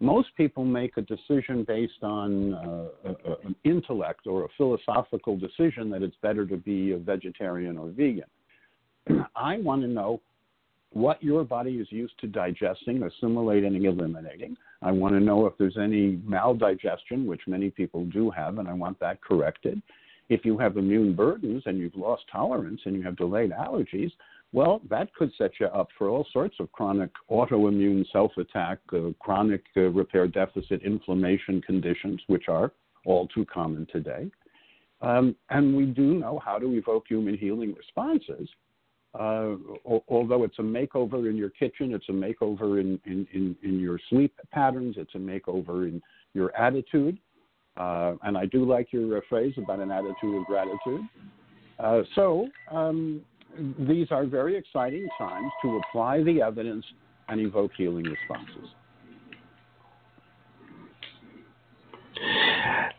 most 0.00 0.28
people 0.36 0.64
make 0.64 0.96
a 0.96 1.02
decision 1.02 1.64
based 1.64 2.02
on 2.02 2.54
uh, 2.54 2.88
an 3.44 3.54
intellect 3.64 4.26
or 4.26 4.44
a 4.44 4.48
philosophical 4.56 5.36
decision 5.36 5.88
that 5.90 6.02
it's 6.02 6.16
better 6.22 6.46
to 6.46 6.56
be 6.56 6.92
a 6.92 6.98
vegetarian 6.98 7.78
or 7.78 7.88
vegan. 7.88 8.24
I 9.36 9.58
want 9.58 9.82
to 9.82 9.88
know 9.88 10.20
what 10.90 11.22
your 11.22 11.44
body 11.44 11.72
is 11.72 11.88
used 11.90 12.18
to 12.20 12.26
digesting, 12.26 13.02
assimilating, 13.02 13.74
and 13.74 13.84
eliminating. 13.84 14.56
I 14.80 14.92
want 14.92 15.14
to 15.14 15.20
know 15.20 15.46
if 15.46 15.54
there's 15.58 15.76
any 15.76 16.16
maldigestion, 16.18 17.26
which 17.26 17.40
many 17.46 17.70
people 17.70 18.04
do 18.06 18.30
have, 18.30 18.58
and 18.58 18.68
I 18.68 18.74
want 18.74 18.98
that 19.00 19.20
corrected. 19.22 19.82
If 20.28 20.44
you 20.44 20.56
have 20.58 20.76
immune 20.76 21.14
burdens 21.14 21.64
and 21.66 21.78
you've 21.78 21.96
lost 21.96 22.22
tolerance 22.30 22.80
and 22.84 22.94
you 22.94 23.02
have 23.02 23.16
delayed 23.16 23.50
allergies, 23.50 24.12
well, 24.54 24.80
that 24.88 25.12
could 25.14 25.32
set 25.36 25.50
you 25.58 25.66
up 25.66 25.88
for 25.98 26.08
all 26.08 26.24
sorts 26.32 26.54
of 26.60 26.70
chronic 26.70 27.10
autoimmune 27.28 28.04
self 28.12 28.30
attack, 28.38 28.78
uh, 28.92 29.10
chronic 29.18 29.64
uh, 29.76 29.80
repair 29.90 30.28
deficit 30.28 30.80
inflammation 30.82 31.60
conditions, 31.60 32.20
which 32.28 32.44
are 32.46 32.70
all 33.04 33.26
too 33.26 33.44
common 33.46 33.84
today. 33.92 34.30
Um, 35.02 35.34
and 35.50 35.76
we 35.76 35.86
do 35.86 36.14
know 36.14 36.40
how 36.42 36.60
to 36.60 36.70
evoke 36.70 37.06
human 37.08 37.36
healing 37.36 37.74
responses. 37.76 38.48
Uh, 39.12 39.56
although 40.08 40.44
it's 40.44 40.58
a 40.60 40.62
makeover 40.62 41.28
in 41.28 41.36
your 41.36 41.50
kitchen, 41.50 41.92
it's 41.92 42.08
a 42.08 42.12
makeover 42.12 42.80
in, 42.80 43.00
in, 43.06 43.26
in, 43.32 43.56
in 43.64 43.80
your 43.80 43.98
sleep 44.08 44.38
patterns, 44.52 44.94
it's 44.98 45.16
a 45.16 45.18
makeover 45.18 45.88
in 45.88 46.00
your 46.32 46.56
attitude. 46.56 47.18
Uh, 47.76 48.14
and 48.22 48.38
I 48.38 48.46
do 48.46 48.64
like 48.64 48.92
your 48.92 49.18
uh, 49.18 49.20
phrase 49.28 49.54
about 49.58 49.80
an 49.80 49.90
attitude 49.90 50.36
of 50.40 50.44
gratitude. 50.46 51.02
Uh, 51.80 52.02
so 52.14 52.46
um, 52.70 53.20
these 53.78 54.08
are 54.10 54.24
very 54.24 54.56
exciting 54.56 55.08
times 55.18 55.50
to 55.62 55.80
apply 55.88 56.22
the 56.22 56.42
evidence 56.42 56.84
and 57.28 57.40
evoke 57.40 57.72
healing 57.76 58.04
responses. 58.04 58.70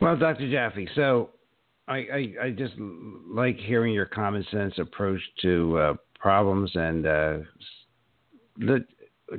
Well, 0.02 0.18
Dr. 0.18 0.52
Jaffe, 0.52 0.88
so 0.96 1.30
I, 1.88 1.98
I, 1.98 2.34
I, 2.44 2.50
just 2.52 2.74
like 3.30 3.58
hearing 3.58 3.94
your 3.94 4.06
common 4.06 4.46
sense 4.52 4.74
approach 4.78 5.22
to 5.42 5.78
uh, 5.78 5.94
problems 6.20 6.72
and 6.76 7.06
uh, 7.06 7.38
the 8.58 8.86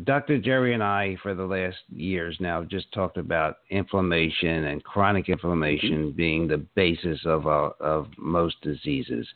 Dr. 0.04 0.38
Jerry 0.38 0.74
and 0.74 0.82
I, 0.82 1.16
for 1.22 1.34
the 1.34 1.44
last 1.44 1.76
years 1.88 2.36
now, 2.40 2.64
just 2.64 2.92
talked 2.92 3.18
about 3.18 3.58
inflammation 3.70 4.64
and 4.64 4.82
chronic 4.82 5.28
inflammation 5.28 6.06
mm-hmm. 6.08 6.16
being 6.16 6.48
the 6.48 6.58
basis 6.74 7.20
of 7.24 7.46
uh, 7.46 7.70
of 7.80 8.08
most 8.18 8.56
diseases. 8.62 9.26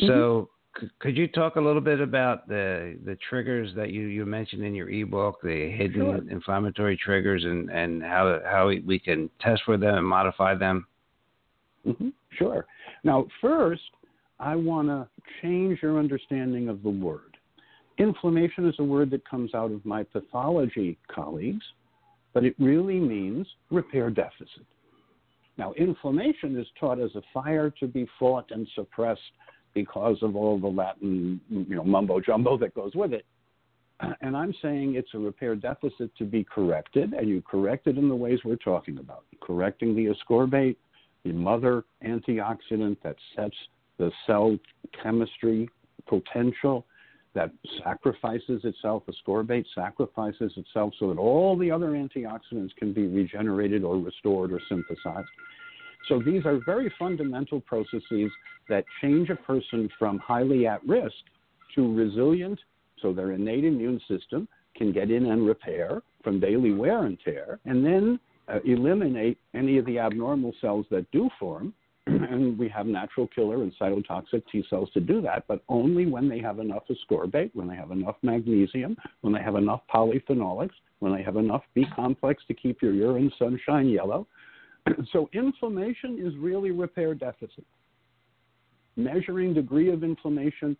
So, 0.00 0.48
could 0.98 1.16
you 1.16 1.28
talk 1.28 1.56
a 1.56 1.60
little 1.60 1.80
bit 1.80 2.00
about 2.00 2.48
the 2.48 2.98
the 3.04 3.16
triggers 3.28 3.74
that 3.76 3.90
you, 3.90 4.02
you 4.02 4.26
mentioned 4.26 4.64
in 4.64 4.74
your 4.74 4.90
ebook, 4.90 5.40
the 5.42 5.70
hidden 5.70 6.00
sure. 6.00 6.30
inflammatory 6.30 6.96
triggers, 6.96 7.44
and, 7.44 7.70
and 7.70 8.02
how 8.02 8.40
how 8.44 8.66
we 8.66 8.98
can 8.98 9.30
test 9.40 9.62
for 9.64 9.76
them 9.76 9.94
and 9.94 10.06
modify 10.06 10.54
them? 10.54 10.86
Mm-hmm. 11.86 12.08
Sure. 12.38 12.66
Now, 13.04 13.26
first, 13.40 13.82
I 14.40 14.56
want 14.56 14.88
to 14.88 15.08
change 15.42 15.80
your 15.82 15.98
understanding 15.98 16.68
of 16.68 16.82
the 16.82 16.90
word. 16.90 17.36
Inflammation 17.98 18.68
is 18.68 18.74
a 18.78 18.84
word 18.84 19.10
that 19.10 19.28
comes 19.28 19.54
out 19.54 19.70
of 19.70 19.84
my 19.84 20.02
pathology 20.02 20.98
colleagues, 21.08 21.64
but 22.32 22.44
it 22.44 22.56
really 22.58 22.98
means 22.98 23.46
repair 23.70 24.10
deficit. 24.10 24.66
Now, 25.56 25.72
inflammation 25.74 26.58
is 26.58 26.66
taught 26.80 26.98
as 26.98 27.14
a 27.14 27.22
fire 27.32 27.70
to 27.78 27.86
be 27.86 28.08
fought 28.18 28.50
and 28.50 28.66
suppressed 28.74 29.20
because 29.74 30.16
of 30.22 30.36
all 30.36 30.58
the 30.58 30.68
Latin, 30.68 31.40
you 31.48 31.76
know, 31.76 31.84
mumbo 31.84 32.20
jumbo 32.20 32.56
that 32.58 32.74
goes 32.74 32.94
with 32.94 33.12
it. 33.12 33.26
And 34.20 34.36
I'm 34.36 34.54
saying 34.60 34.94
it's 34.96 35.14
a 35.14 35.18
repair 35.18 35.54
deficit 35.54 36.10
to 36.18 36.24
be 36.24 36.44
corrected, 36.44 37.12
and 37.12 37.28
you 37.28 37.42
correct 37.42 37.86
it 37.86 37.96
in 37.96 38.08
the 38.08 38.16
ways 38.16 38.40
we're 38.44 38.56
talking 38.56 38.98
about. 38.98 39.24
Correcting 39.40 39.94
the 39.94 40.12
ascorbate, 40.14 40.76
the 41.24 41.32
mother 41.32 41.84
antioxidant 42.04 42.96
that 43.02 43.16
sets 43.36 43.56
the 43.98 44.10
cell 44.26 44.58
chemistry 45.02 45.68
potential 46.06 46.84
that 47.34 47.50
sacrifices 47.82 48.60
itself, 48.64 49.02
ascorbate 49.08 49.64
sacrifices 49.74 50.52
itself 50.56 50.92
so 50.98 51.08
that 51.08 51.18
all 51.18 51.56
the 51.56 51.70
other 51.70 51.90
antioxidants 51.90 52.74
can 52.76 52.92
be 52.92 53.06
regenerated 53.06 53.82
or 53.82 53.96
restored 53.98 54.52
or 54.52 54.60
synthesized. 54.68 55.28
So 56.08 56.20
these 56.20 56.44
are 56.44 56.60
very 56.64 56.92
fundamental 56.98 57.60
processes 57.60 58.30
that 58.68 58.84
change 59.00 59.30
a 59.30 59.36
person 59.36 59.88
from 59.98 60.18
highly 60.18 60.66
at 60.66 60.86
risk 60.86 61.14
to 61.74 61.94
resilient, 61.94 62.58
so 63.00 63.12
their 63.12 63.32
innate 63.32 63.64
immune 63.64 64.00
system 64.08 64.48
can 64.76 64.92
get 64.92 65.10
in 65.10 65.26
and 65.26 65.46
repair 65.46 66.02
from 66.22 66.40
daily 66.40 66.72
wear 66.72 67.04
and 67.04 67.18
tear, 67.24 67.58
and 67.64 67.84
then 67.84 68.18
uh, 68.48 68.58
eliminate 68.64 69.38
any 69.54 69.78
of 69.78 69.86
the 69.86 69.98
abnormal 69.98 70.52
cells 70.60 70.86
that 70.90 71.10
do 71.10 71.28
form 71.38 71.72
and 72.06 72.58
we 72.58 72.68
have 72.68 72.86
natural 72.86 73.26
killer 73.28 73.62
and 73.62 73.72
cytotoxic 73.80 74.42
T 74.52 74.62
cells 74.68 74.90
to 74.92 75.00
do 75.00 75.22
that, 75.22 75.44
but 75.48 75.62
only 75.70 76.04
when 76.04 76.28
they 76.28 76.38
have 76.38 76.58
enough 76.58 76.82
ascorbate, 76.90 77.50
when 77.54 77.66
they 77.66 77.76
have 77.76 77.92
enough 77.92 78.16
magnesium, 78.22 78.94
when 79.22 79.32
they 79.32 79.40
have 79.40 79.56
enough 79.56 79.80
polyphenolics, 79.92 80.74
when 80.98 81.14
they 81.14 81.22
have 81.22 81.36
enough 81.36 81.62
B 81.74 81.86
complex 81.96 82.42
to 82.48 82.54
keep 82.54 82.82
your 82.82 82.92
urine 82.92 83.32
sunshine 83.38 83.88
yellow. 83.88 84.26
so 85.12 85.28
inflammation 85.32 86.18
is 86.20 86.34
really 86.36 86.70
repair 86.70 87.14
deficit. 87.14 87.64
Measuring 88.96 89.54
degree 89.54 89.90
of 89.90 90.04
inflammation, 90.04 90.76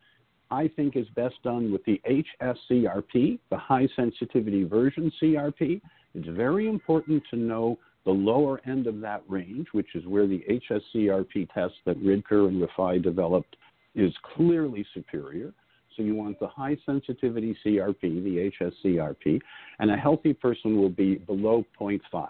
I 0.50 0.68
think, 0.68 0.96
is 0.96 1.06
best 1.16 1.34
done 1.42 1.72
with 1.72 1.84
the 1.84 2.00
HSCRP, 2.08 3.38
the 3.50 3.56
high 3.56 3.88
sensitivity 3.96 4.64
version 4.64 5.10
CRP. 5.20 5.80
It's 6.14 6.28
very 6.28 6.68
important 6.68 7.22
to 7.30 7.36
know 7.36 7.78
the 8.04 8.12
lower 8.12 8.60
end 8.66 8.86
of 8.86 9.00
that 9.00 9.22
range, 9.28 9.66
which 9.72 9.94
is 9.94 10.06
where 10.06 10.26
the 10.26 10.44
HSCRP 10.48 11.48
test 11.52 11.74
that 11.86 11.98
Ridker 11.98 12.48
and 12.48 12.62
Rifai 12.62 13.02
developed 13.02 13.56
is 13.94 14.12
clearly 14.36 14.86
superior. 14.94 15.52
So 15.96 16.02
you 16.02 16.14
want 16.14 16.38
the 16.40 16.48
high 16.48 16.76
sensitivity 16.84 17.56
CRP, 17.64 18.00
the 18.00 18.52
HSCRP, 18.60 19.40
and 19.78 19.90
a 19.90 19.96
healthy 19.96 20.32
person 20.32 20.76
will 20.76 20.90
be 20.90 21.16
below 21.16 21.64
0.5. 21.80 22.28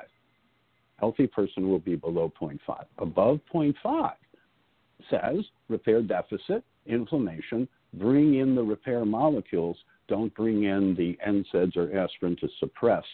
Healthy 0.96 1.26
person 1.26 1.68
will 1.68 1.80
be 1.80 1.96
below 1.96 2.32
0.5. 2.40 2.58
Above 2.98 3.40
0.5 3.52 4.12
says 5.10 5.44
repair 5.68 6.02
deficit, 6.02 6.64
inflammation, 6.86 7.68
bring 7.94 8.34
in 8.36 8.54
the 8.54 8.62
repair 8.62 9.04
molecules, 9.04 9.76
don't 10.08 10.34
bring 10.34 10.64
in 10.64 10.94
the 10.96 11.18
NSAIDs 11.26 11.76
or 11.76 11.96
aspirin 11.96 12.36
to 12.40 12.48
suppress 12.58 13.04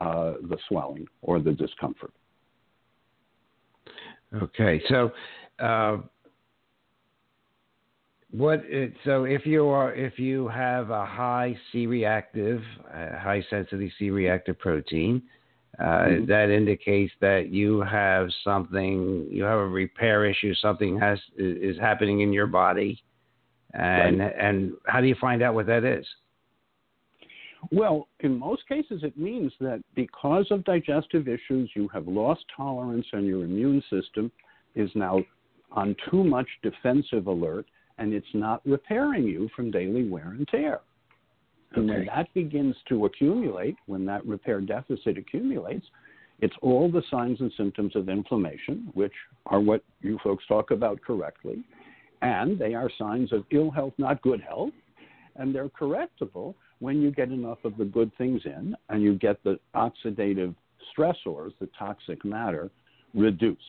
uh, 0.00 0.34
the 0.48 0.58
swelling 0.68 1.06
or 1.22 1.40
the 1.40 1.52
discomfort. 1.52 2.12
Okay, 4.34 4.82
so 4.88 5.12
uh, 5.60 5.98
what? 8.32 8.64
It, 8.64 8.94
so 9.04 9.24
if 9.24 9.46
you 9.46 9.68
are 9.68 9.94
if 9.94 10.18
you 10.18 10.48
have 10.48 10.90
a 10.90 11.06
high 11.06 11.56
C-reactive, 11.70 12.60
uh, 12.92 13.16
high 13.16 13.44
sensitivity 13.48 13.92
C-reactive 13.96 14.58
protein, 14.58 15.22
uh, 15.22 15.30
mm-hmm. 15.80 16.26
that 16.26 16.50
indicates 16.50 17.12
that 17.20 17.48
you 17.50 17.80
have 17.80 18.28
something, 18.42 19.26
you 19.30 19.44
have 19.44 19.58
a 19.58 19.66
repair 19.66 20.24
issue, 20.24 20.54
something 20.54 20.98
has 20.98 21.18
is 21.36 21.78
happening 21.78 22.20
in 22.20 22.32
your 22.32 22.46
body, 22.46 23.02
and 23.72 24.20
right. 24.20 24.32
and 24.38 24.72
how 24.86 25.00
do 25.00 25.06
you 25.06 25.16
find 25.20 25.42
out 25.42 25.54
what 25.54 25.66
that 25.66 25.84
is? 25.84 26.06
Well, 27.70 28.08
in 28.20 28.38
most 28.38 28.68
cases, 28.68 29.02
it 29.02 29.16
means 29.16 29.52
that 29.60 29.82
because 29.94 30.46
of 30.50 30.64
digestive 30.64 31.28
issues, 31.28 31.70
you 31.74 31.88
have 31.88 32.06
lost 32.06 32.44
tolerance 32.54 33.06
and 33.12 33.26
your 33.26 33.44
immune 33.44 33.82
system 33.90 34.30
is 34.74 34.90
now 34.94 35.20
on 35.72 35.96
too 36.10 36.22
much 36.22 36.46
defensive 36.62 37.26
alert 37.26 37.66
and 37.98 38.12
it's 38.12 38.26
not 38.34 38.60
repairing 38.66 39.24
you 39.24 39.48
from 39.54 39.70
daily 39.70 40.08
wear 40.08 40.28
and 40.28 40.46
tear. 40.48 40.80
And 41.76 41.88
when 41.88 42.06
that 42.06 42.32
begins 42.34 42.76
to 42.88 43.06
accumulate, 43.06 43.76
when 43.86 44.04
that 44.06 44.24
repair 44.26 44.60
deficit 44.60 45.18
accumulates, 45.18 45.86
it's 46.40 46.54
all 46.62 46.90
the 46.90 47.02
signs 47.10 47.40
and 47.40 47.52
symptoms 47.56 47.94
of 47.96 48.08
inflammation, 48.08 48.88
which 48.94 49.12
are 49.46 49.60
what 49.60 49.82
you 50.00 50.18
folks 50.22 50.44
talk 50.46 50.70
about 50.70 51.00
correctly. 51.00 51.64
And 52.22 52.58
they 52.58 52.74
are 52.74 52.90
signs 52.98 53.32
of 53.32 53.44
ill 53.50 53.70
health, 53.70 53.94
not 53.98 54.22
good 54.22 54.40
health. 54.40 54.72
And 55.36 55.54
they're 55.54 55.68
correctable 55.68 56.54
when 56.78 57.00
you 57.02 57.10
get 57.10 57.30
enough 57.30 57.58
of 57.64 57.76
the 57.76 57.84
good 57.84 58.10
things 58.16 58.42
in 58.44 58.76
and 58.88 59.02
you 59.02 59.16
get 59.16 59.42
the 59.42 59.58
oxidative 59.74 60.54
stressors, 60.96 61.52
the 61.60 61.68
toxic 61.78 62.24
matter, 62.24 62.70
reduced. 63.14 63.62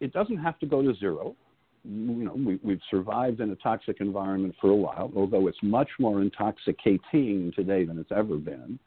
It 0.00 0.12
doesn't 0.12 0.38
have 0.38 0.58
to 0.60 0.66
go 0.66 0.82
to 0.82 0.94
zero. 0.94 1.36
You 1.84 2.24
know, 2.24 2.34
we, 2.34 2.58
we've 2.62 2.80
survived 2.90 3.40
in 3.40 3.50
a 3.50 3.56
toxic 3.56 4.00
environment 4.00 4.54
for 4.60 4.70
a 4.70 4.76
while, 4.76 5.10
although 5.16 5.46
it's 5.48 5.58
much 5.62 5.88
more 5.98 6.20
intoxicating 6.20 7.52
today 7.56 7.84
than 7.84 7.98
it's 7.98 8.12
ever 8.14 8.36
been. 8.36 8.78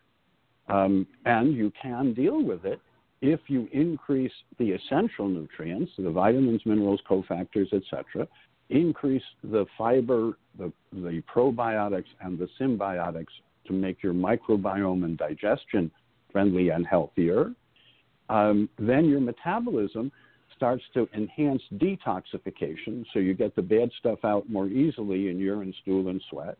Um, 0.69 1.08
and 1.25 1.53
you 1.53 1.71
can 1.82 2.13
deal 2.13 2.43
with 2.43 2.65
it 2.65 2.79
if 3.21 3.39
you 3.47 3.67
increase 3.71 4.32
the 4.60 4.71
essential 4.71 5.27
nutrients, 5.27 5.91
the 5.97 6.12
vitamins, 6.12 6.62
minerals, 6.65 7.01
cofactors, 7.10 7.73
etc., 7.73 8.27
increase 8.69 9.23
the 9.43 9.65
fiber, 9.77 10.34
the, 10.58 10.71
the 10.91 11.23
probiotics, 11.34 12.06
and 12.21 12.38
the 12.38 12.47
symbiotics 12.60 13.27
to 13.67 13.73
make 13.73 14.03
your 14.03 14.13
microbiome 14.13 15.06
and 15.06 15.17
digestion 15.17 15.89
friendly 16.32 16.69
and 16.69 16.86
healthier, 16.86 17.51
um, 18.29 18.67
then 18.79 19.06
your 19.06 19.21
metabolism 19.21 20.12
starts 20.56 20.84
to 20.94 21.08
enhance 21.13 21.62
detoxification, 21.76 23.06
so 23.13 23.20
you 23.20 23.34
get 23.34 23.56
the 23.56 23.62
bad 23.62 23.89
stuff 24.00 24.20
out 24.24 24.50
more 24.50 24.68
easily 24.68 25.30
in 25.30 25.39
urine, 25.39 25.74
stool, 25.82 26.10
and 26.10 26.22
sweat. 26.30 26.58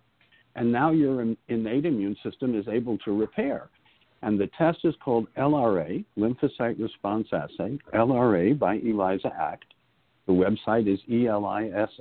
And 0.56 0.72
now 0.72 0.92
your 0.92 1.22
innate 1.48 1.86
immune 1.86 2.16
system 2.24 2.58
is 2.58 2.68
able 2.68 2.98
to 3.00 3.18
repair. 3.18 3.70
And 4.22 4.40
the 4.40 4.50
test 4.58 4.80
is 4.84 4.96
called 5.04 5.28
LRA, 5.38 6.06
Lymphocyte 6.18 6.80
Response 6.82 7.28
Assay, 7.34 7.78
LRA 7.94 8.58
by 8.58 8.78
ELISA 8.78 9.32
Act. 9.38 9.66
The 10.28 10.34
website 10.34 10.88
is 10.88 11.00
elisaAct.com, 11.10 11.96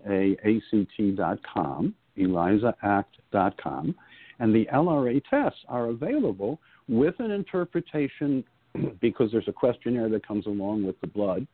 elisaact.com. 2.19 3.95
And 4.39 4.55
the 4.55 4.69
LRA 4.73 5.23
tests 5.29 5.59
are 5.69 5.87
available 5.87 6.61
with 6.89 7.19
an 7.19 7.33
interpretation 7.33 8.45
because 9.01 9.33
there's 9.33 9.49
a 9.49 9.53
questionnaire 9.53 10.09
that 10.11 10.27
comes 10.27 10.47
along 10.47 10.87
with 10.87 11.01
the 11.01 11.09
blood. 11.09 11.47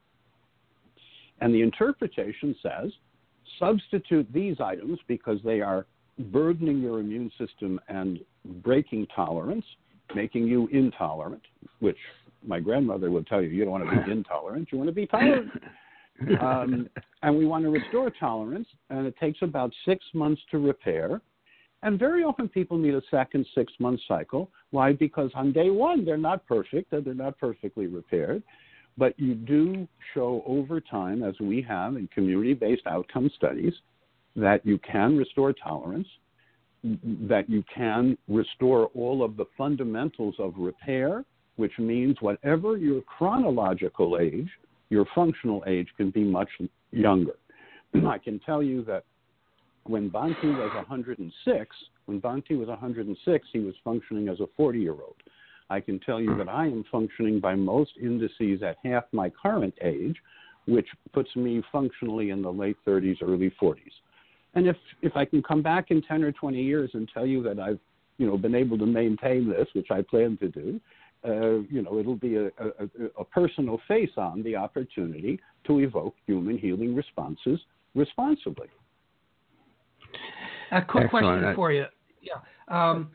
And 1.40 1.55
the 1.55 1.62
interpretation 1.62 2.55
says 2.62 2.90
substitute 3.59 4.27
these 4.33 4.57
items 4.61 4.98
because 5.09 5.38
they 5.44 5.61
are 5.61 5.87
burdening 6.18 6.81
your 6.81 7.01
immune 7.01 7.31
system 7.38 7.81
and 7.88 8.18
breaking 8.62 9.07
tolerance, 9.14 9.64
making 10.14 10.46
you 10.46 10.68
intolerant, 10.68 11.42
which 11.81 11.96
my 12.46 12.61
grandmother 12.61 13.11
would 13.11 13.27
tell 13.27 13.42
you 13.42 13.48
you 13.48 13.64
don't 13.64 13.81
want 13.81 13.88
to 13.88 14.05
be 14.05 14.11
intolerant, 14.18 14.68
you 14.70 14.79
want 14.79 14.88
to 14.88 14.94
be 14.94 15.07
tolerant. 15.07 15.51
Um, 16.40 16.88
and 17.22 17.37
we 17.37 17.46
want 17.46 17.64
to 17.64 17.70
restore 17.70 18.11
tolerance, 18.11 18.66
and 18.90 19.07
it 19.07 19.14
takes 19.20 19.38
about 19.42 19.72
six 19.85 20.05
months 20.14 20.42
to 20.51 20.59
repair. 20.59 21.20
And 21.83 21.96
very 21.96 22.24
often 22.24 22.48
people 22.48 22.77
need 22.77 22.94
a 22.94 23.03
second 23.09 23.46
six 23.55 23.72
month 23.79 24.01
cycle. 24.09 24.51
Why? 24.70 24.92
Because 24.92 25.31
on 25.35 25.53
day 25.53 25.70
one, 25.70 26.05
they're 26.05 26.16
not 26.16 26.44
perfect 26.46 26.92
and 26.92 27.05
they're 27.05 27.14
not 27.14 27.38
perfectly 27.38 27.87
repaired. 27.87 28.42
But 28.98 29.18
you 29.18 29.34
do 29.34 29.87
show 30.12 30.42
over 30.44 30.80
time, 30.80 31.22
as 31.22 31.34
we 31.40 31.62
have 31.62 31.96
in 31.96 32.08
community 32.08 32.54
based 32.54 32.87
outcome 32.87 33.30
studies, 33.37 33.72
that 34.34 34.66
you 34.66 34.78
can 34.78 35.16
restore 35.16 35.52
tolerance, 35.52 36.08
that 36.82 37.44
you 37.48 37.62
can 37.72 38.18
restore 38.28 38.87
all 38.94 39.22
of 39.22 39.37
the 39.37 39.44
fundamentals 39.56 40.34
of 40.40 40.54
repair, 40.56 41.24
which 41.56 41.72
means 41.78 42.16
whatever 42.20 42.76
your 42.76 43.02
chronological 43.02 44.18
age, 44.20 44.48
your 44.90 45.06
functional 45.14 45.62
age 45.66 45.88
can 45.96 46.11
be 46.11 46.24
much 46.24 46.48
younger. 46.90 47.34
I 48.06 48.18
can 48.18 48.40
tell 48.40 48.62
you 48.62 48.84
that 48.84 49.04
when 49.84 50.11
Bhante 50.11 50.44
was 50.44 50.70
106, 50.74 51.76
when 52.06 52.20
Bhante 52.20 52.58
was 52.58 52.68
106, 52.68 53.46
he 53.52 53.61
was 53.61 53.74
functioning 53.84 54.28
as 54.28 54.40
a 54.40 54.46
40 54.56 54.80
year 54.80 54.92
old. 54.92 55.16
I 55.70 55.81
can 55.81 55.98
tell 56.00 56.20
you 56.20 56.37
that 56.37 56.48
I 56.48 56.66
am 56.66 56.85
functioning 56.90 57.40
by 57.40 57.54
most 57.54 57.92
indices 58.00 58.62
at 58.62 58.76
half 58.83 59.04
my 59.12 59.31
current 59.31 59.74
age, 59.83 60.16
which 60.66 60.88
puts 61.12 61.35
me 61.37 61.62
functionally 61.70 62.31
in 62.31 62.42
the 62.42 62.52
late 62.52 62.76
30s, 62.87 63.16
early 63.22 63.52
40s. 63.61 63.76
And 64.54 64.66
if, 64.66 64.76
if 65.02 65.16
I 65.16 65.24
can 65.24 65.42
come 65.42 65.62
back 65.62 65.90
in 65.90 66.02
10 66.02 66.22
or 66.24 66.33
20 66.33 66.62
years 66.62 66.90
and 66.94 67.09
tell 67.12 67.26
you 67.26 67.42
that 67.42 67.59
I've 67.59 67.78
you 68.18 68.26
know, 68.26 68.37
been 68.37 68.54
able 68.54 68.76
to 68.78 68.87
maintain 68.87 69.48
this, 69.48 69.68
which 69.74 69.88
I 69.90 70.02
plan 70.02 70.37
to 70.38 70.48
do, 70.48 70.81
uh, 71.24 71.61
you 71.70 71.83
know, 71.83 71.98
it'll 71.98 72.16
be 72.16 72.37
a, 72.37 72.46
a, 72.46 72.88
a 73.18 73.24
personal 73.24 73.81
face 73.88 74.11
on 74.16 74.42
the 74.42 74.57
opportunity 74.57 75.40
to 75.66 75.81
evoke 75.81 76.14
human 76.26 76.59
healing 76.59 76.94
responses 76.94 77.61
responsibly. 77.94 78.68
A 80.72 80.83
quick 80.83 81.04
Excellent. 81.04 81.11
question 81.11 81.54
for 81.54 81.72
you. 81.72 81.87
Yeah. 82.22 82.35
Um, 82.68 83.11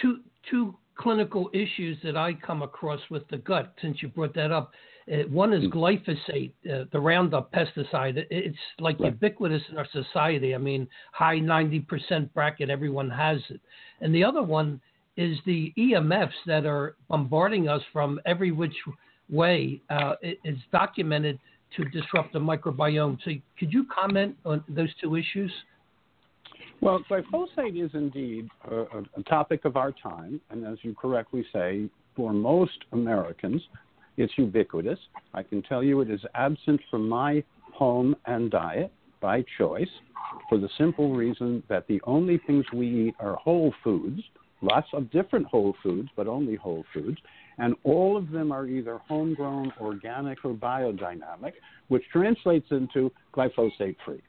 two, 0.00 0.20
two 0.50 0.74
clinical 0.98 1.48
issues 1.52 1.96
that 2.02 2.16
I 2.16 2.34
come 2.34 2.62
across 2.62 3.00
with 3.10 3.26
the 3.28 3.38
gut, 3.38 3.74
since 3.80 4.02
you 4.02 4.08
brought 4.08 4.34
that 4.34 4.52
up. 4.52 4.72
Uh, 5.10 5.22
one 5.30 5.52
is 5.52 5.64
hmm. 5.64 5.70
glyphosate, 5.70 6.52
uh, 6.70 6.84
the 6.92 7.00
Roundup 7.00 7.52
pesticide. 7.52 8.24
It's 8.30 8.58
like 8.78 9.00
right. 9.00 9.12
ubiquitous 9.12 9.62
in 9.70 9.78
our 9.78 9.86
society. 9.92 10.54
I 10.54 10.58
mean, 10.58 10.86
high 11.12 11.38
90% 11.38 12.32
bracket, 12.34 12.68
everyone 12.68 13.08
has 13.10 13.38
it. 13.48 13.60
And 14.00 14.14
the 14.14 14.24
other 14.24 14.42
one 14.42 14.80
is 15.16 15.38
the 15.46 15.72
EMFs 15.78 16.30
that 16.46 16.66
are 16.66 16.96
bombarding 17.08 17.68
us 17.68 17.82
from 17.92 18.20
every 18.26 18.52
which 18.52 18.74
way. 19.30 19.80
Uh, 19.90 20.14
it, 20.20 20.38
it's 20.44 20.60
documented 20.72 21.38
to 21.76 21.84
disrupt 21.86 22.32
the 22.32 22.38
microbiome. 22.38 23.18
So, 23.24 23.32
could 23.58 23.72
you 23.72 23.86
comment 23.94 24.36
on 24.44 24.64
those 24.68 24.90
two 25.00 25.16
issues? 25.16 25.52
Well, 26.80 27.02
glyphosate 27.10 27.84
is 27.84 27.90
indeed 27.94 28.48
a, 28.70 28.82
a, 29.16 29.22
topic 29.28 29.64
of 29.64 29.76
our 29.76 29.90
time, 29.90 30.40
and 30.50 30.64
as 30.64 30.78
you 30.82 30.94
correctly 30.94 31.44
say, 31.52 31.88
for 32.14 32.32
most 32.32 32.84
Americans, 32.92 33.60
it's 34.16 34.32
ubiquitous. 34.36 34.98
I 35.34 35.42
can 35.42 35.60
tell 35.62 35.82
you 35.82 36.00
it 36.00 36.10
is 36.10 36.20
absent 36.36 36.80
from 36.88 37.08
my 37.08 37.42
home 37.74 38.14
and 38.26 38.50
diet 38.50 38.92
by 39.20 39.44
choice 39.58 39.88
for 40.48 40.58
the 40.58 40.68
simple 40.78 41.14
reason 41.14 41.64
that 41.68 41.88
the 41.88 42.00
only 42.04 42.40
things 42.46 42.64
we 42.72 43.08
eat 43.08 43.14
are 43.18 43.34
whole 43.34 43.74
foods, 43.82 44.22
lots 44.62 44.88
of 44.92 45.10
different 45.10 45.46
whole 45.46 45.74
foods, 45.82 46.08
but 46.14 46.28
only 46.28 46.54
whole 46.54 46.84
foods, 46.94 47.18
and 47.58 47.74
all 47.82 48.16
of 48.16 48.30
them 48.30 48.52
are 48.52 48.68
either 48.68 48.98
homegrown, 48.98 49.72
organic, 49.80 50.44
or 50.44 50.54
biodynamic, 50.54 51.54
which 51.88 52.04
translates 52.12 52.70
into 52.70 53.10
glyphosate 53.34 53.96
free. 54.04 54.22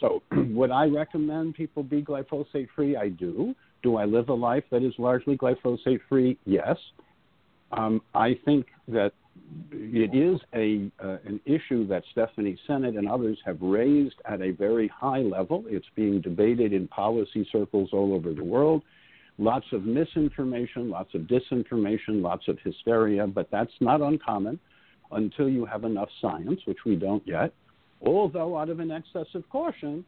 So, 0.00 0.22
would 0.32 0.70
I 0.70 0.86
recommend 0.86 1.54
people 1.54 1.82
be 1.82 2.02
glyphosate 2.02 2.68
free? 2.74 2.96
I 2.96 3.08
do. 3.08 3.54
Do 3.82 3.96
I 3.96 4.04
live 4.04 4.28
a 4.28 4.34
life 4.34 4.64
that 4.70 4.82
is 4.82 4.94
largely 4.98 5.36
glyphosate 5.36 6.00
free? 6.08 6.38
Yes. 6.44 6.76
Um, 7.72 8.02
I 8.14 8.38
think 8.44 8.66
that 8.88 9.12
it 9.70 10.14
is 10.14 10.40
a 10.54 10.90
uh, 11.04 11.18
an 11.24 11.40
issue 11.44 11.86
that 11.86 12.02
Stephanie 12.12 12.58
Seneff 12.68 12.98
and 12.98 13.08
others 13.08 13.38
have 13.44 13.60
raised 13.60 14.16
at 14.24 14.40
a 14.40 14.50
very 14.50 14.88
high 14.88 15.20
level. 15.20 15.64
It's 15.68 15.86
being 15.94 16.20
debated 16.20 16.72
in 16.72 16.88
policy 16.88 17.48
circles 17.52 17.90
all 17.92 18.12
over 18.12 18.34
the 18.34 18.44
world. 18.44 18.82
Lots 19.38 19.66
of 19.72 19.84
misinformation, 19.84 20.90
lots 20.90 21.14
of 21.14 21.22
disinformation, 21.22 22.20
lots 22.22 22.48
of 22.48 22.58
hysteria, 22.62 23.26
but 23.26 23.50
that's 23.50 23.72
not 23.80 24.02
uncommon 24.02 24.58
until 25.12 25.48
you 25.48 25.64
have 25.64 25.84
enough 25.84 26.08
science, 26.20 26.60
which 26.66 26.78
we 26.84 26.96
don't 26.96 27.26
yet. 27.26 27.52
Although, 28.04 28.56
out 28.56 28.68
of 28.68 28.80
an 28.80 28.90
excess 28.90 29.26
of 29.34 29.48
caution, 29.50 30.04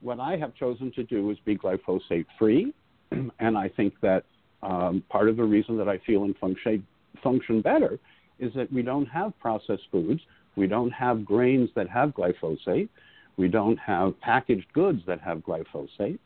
what 0.00 0.20
I 0.20 0.36
have 0.36 0.54
chosen 0.54 0.92
to 0.92 1.02
do 1.02 1.30
is 1.30 1.38
be 1.44 1.56
glyphosate 1.56 2.26
free. 2.38 2.72
and 3.10 3.58
I 3.58 3.68
think 3.68 3.94
that 4.02 4.24
um, 4.62 5.02
part 5.08 5.28
of 5.28 5.36
the 5.36 5.44
reason 5.44 5.76
that 5.78 5.88
I 5.88 5.98
feel 5.98 6.24
and 6.24 6.36
function, 6.38 6.86
function 7.22 7.60
better 7.60 7.98
is 8.38 8.52
that 8.54 8.72
we 8.72 8.82
don't 8.82 9.06
have 9.06 9.38
processed 9.38 9.84
foods, 9.90 10.20
we 10.56 10.66
don't 10.66 10.90
have 10.90 11.24
grains 11.24 11.70
that 11.74 11.88
have 11.88 12.10
glyphosate, 12.10 12.88
we 13.36 13.48
don't 13.48 13.78
have 13.78 14.18
packaged 14.20 14.66
goods 14.72 15.02
that 15.06 15.20
have 15.20 15.38
glyphosate, 15.38 16.18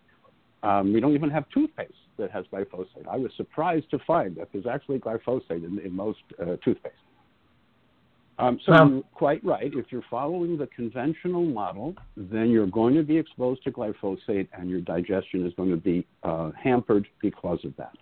um, 0.63 0.93
we 0.93 1.01
don't 1.01 1.15
even 1.15 1.31
have 1.31 1.49
toothpaste 1.51 1.93
that 2.19 2.31
has 2.31 2.45
glyphosate. 2.53 3.07
I 3.11 3.17
was 3.17 3.33
surprised 3.37 3.91
to 3.91 3.99
find 4.07 4.37
that 4.37 4.49
there's 4.53 4.67
actually 4.67 4.99
glyphosate 4.99 5.65
in, 5.65 5.81
in 5.85 5.95
most 5.95 6.19
uh, 6.41 6.57
toothpaste. 6.65 6.95
Um, 8.41 8.59
so 8.65 8.73
well, 8.73 8.89
you're 8.89 9.03
quite 9.13 9.45
right. 9.45 9.71
If 9.75 9.87
you're 9.91 10.05
following 10.11 10.57
the 10.57 10.67
conventional 10.69 11.45
model, 11.45 11.95
then 12.17 12.49
you're 12.49 12.67
going 12.67 12.95
to 12.95 13.03
be 13.03 13.19
exposed 13.19 13.63
to 13.65 13.71
glyphosate, 13.71 14.49
and 14.53 14.71
your 14.71 14.81
digestion 14.81 15.47
is 15.47 15.53
going 15.55 15.71
to 15.71 15.77
be 15.77 16.07
uh, 16.23 16.51
hampered 16.63 17.07
because 17.21 17.59
of 17.65 17.75
that. 17.77 17.93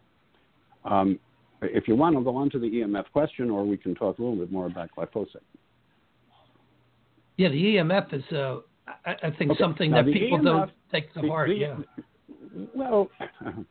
Um, 0.85 1.19
if 1.61 1.89
you 1.89 1.97
want, 1.97 2.15
I'll 2.15 2.23
go 2.23 2.37
on 2.37 2.51
to 2.51 2.59
the 2.61 2.69
EMF 2.69 3.11
question, 3.13 3.51
or 3.51 3.67
we 3.67 3.77
can 3.77 3.97
talk 3.97 4.19
a 4.19 4.23
little 4.23 4.37
bit 4.37 4.53
more 4.53 4.67
about 4.67 4.91
glyphosate. 4.97 5.37
Yeah, 7.37 7.49
the 7.49 7.77
EMF 7.77 8.15
is, 8.15 8.25
uh, 8.33 8.59
I, 9.05 9.15
I, 9.25 9.31
think, 9.37 9.51
okay. 9.51 9.61
something 9.61 9.91
now, 9.91 10.03
that 10.03 10.13
people 10.13 10.39
EMF, 10.39 10.45
don't 10.45 10.71
take 10.93 11.13
to 11.15 11.21
heart. 11.23 11.49
The, 11.49 11.55
yeah. 11.57 11.77
Well, 12.75 13.11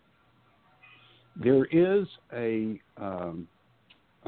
there 1.38 1.64
is 1.66 2.08
a 2.34 2.80
um, 2.98 3.48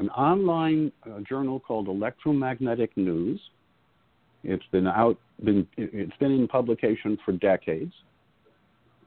an 0.00 0.08
online 0.10 0.90
uh, 1.04 1.20
journal 1.28 1.60
called 1.60 1.86
Electromagnetic 1.86 2.96
News. 2.96 3.38
It's 4.42 4.64
been 4.72 4.86
out, 4.86 5.18
been, 5.44 5.66
it's 5.76 6.16
been 6.16 6.32
in 6.32 6.48
publication 6.48 7.18
for 7.22 7.32
decades. 7.32 7.92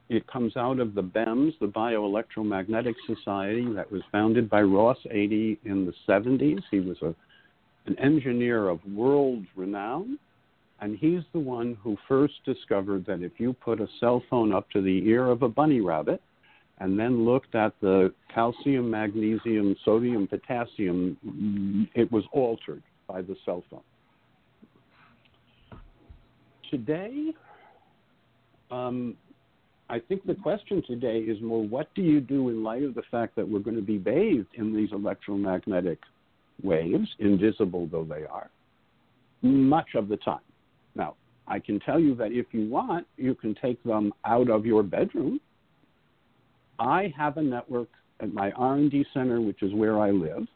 It 0.10 0.27
comes 0.27 0.56
out 0.56 0.79
of 0.79 0.93
the 0.93 1.01
BEMS, 1.01 1.53
the 1.60 1.65
Bioelectromagnetic 1.65 2.93
Society, 3.08 3.73
that 3.73 3.91
was 3.91 4.03
founded 4.12 4.47
by 4.51 4.62
Ross 4.62 4.99
Adey 5.12 5.58
in 5.65 5.88
the 5.88 5.93
70s. 6.08 6.62
He 6.69 6.79
was 6.79 6.97
a, 7.01 7.15
an 7.88 7.97
engineer 7.97 8.69
of 8.69 8.79
world 8.86 9.43
renown, 9.56 10.19
and 10.79 10.95
he's 10.99 11.23
the 11.34 11.39
one 11.39 11.75
who 11.82 11.97
first 12.08 12.36
discovered 12.45 13.03
that 13.08 13.23
if 13.23 13.32
you 13.39 13.53
put 13.53 13.82
a 13.82 13.88
cell 13.99 14.21
phone 14.29 14.53
up 14.53 14.69
to 14.69 14.82
the 14.82 15.08
ear 15.08 15.25
of 15.25 15.41
a 15.41 15.49
bunny 15.49 15.82
rabbit, 15.82 16.21
and 16.84 17.00
then 17.00 17.24
looked 17.24 17.56
at 17.56 17.74
the 17.80 18.13
calcium, 18.36 18.91
magnesium, 18.91 19.74
sodium, 19.86 20.28
potassium, 20.28 21.88
it 21.96 22.12
was 22.12 22.26
altered 22.34 22.84
by 23.08 23.22
the 23.22 23.38
cell 23.46 23.63
phone. 23.69 23.80
Today, 26.69 27.32
um, 28.69 29.15
I 29.89 30.00
think 30.00 30.26
the 30.26 30.36
question 30.36 30.84
today 30.86 31.19
is 31.19 31.41
more 31.41 31.65
what 31.65 31.88
do 31.96 32.02
you 32.02 32.19
do 32.19 32.50
in 32.50 32.63
light 32.63 32.84
of 32.84 32.96
the 32.96 33.04
fact 33.10 33.38
that 33.38 33.48
we're 33.48 33.60
going 33.60 33.78
to 33.78 33.82
be 33.82 33.98
bathed 33.98 34.50
in 34.56 34.76
these 34.76 34.89
electromagnetic 34.91 36.00
waves, 36.63 37.08
invisible 37.19 37.88
though 37.89 38.04
they 38.04 38.26
are, 38.26 38.50
much 39.41 39.96
of 39.96 40.10
the 40.10 40.17
time. 40.17 40.39
Now, 40.96 41.15
I 41.48 41.60
can 41.60 41.80
tell 41.80 42.00
you 42.00 42.13
that 42.15 42.34
if 42.34 42.48
you 42.52 42.67
want, 42.67 43.08
you 43.15 43.36
can 43.36 43.56
take 43.56 43.82
them 43.84 44.12
out 44.26 44.50
of 44.50 44.65
your 44.65 44.84
bedroom 44.84 45.39
I 46.79 47.13
have 47.17 47.38
a 47.38 47.41
network 47.41 47.89
at 48.19 48.33
my 48.33 48.51
R&D 48.51 49.05
center, 49.13 49.41
which 49.41 49.62
is 49.62 49.73
where 49.73 49.99
I 49.99 50.12
live, 50.12 50.47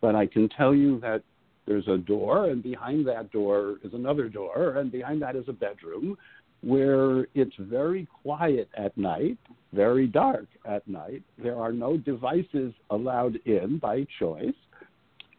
but 0.00 0.14
I 0.14 0.26
can 0.26 0.48
tell 0.48 0.74
you 0.74 0.98
that 1.00 1.22
there's 1.66 1.86
a 1.88 1.96
door, 1.96 2.50
and 2.50 2.62
behind 2.62 3.06
that 3.06 3.30
door 3.30 3.76
is 3.84 3.94
another 3.94 4.28
door, 4.28 4.78
and 4.78 4.90
behind 4.90 5.22
that 5.22 5.36
is 5.36 5.44
a 5.48 5.52
bedroom 5.52 6.16
where 6.62 7.26
it's 7.34 7.54
very 7.58 8.06
quiet 8.22 8.68
at 8.76 8.96
night, 8.96 9.36
very 9.72 10.06
dark 10.06 10.46
at 10.64 10.86
night. 10.86 11.22
There 11.36 11.56
are 11.56 11.72
no 11.72 11.96
devices 11.96 12.72
allowed 12.90 13.36
in 13.46 13.78
by 13.78 14.06
choice. 14.18 14.54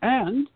And 0.02 0.48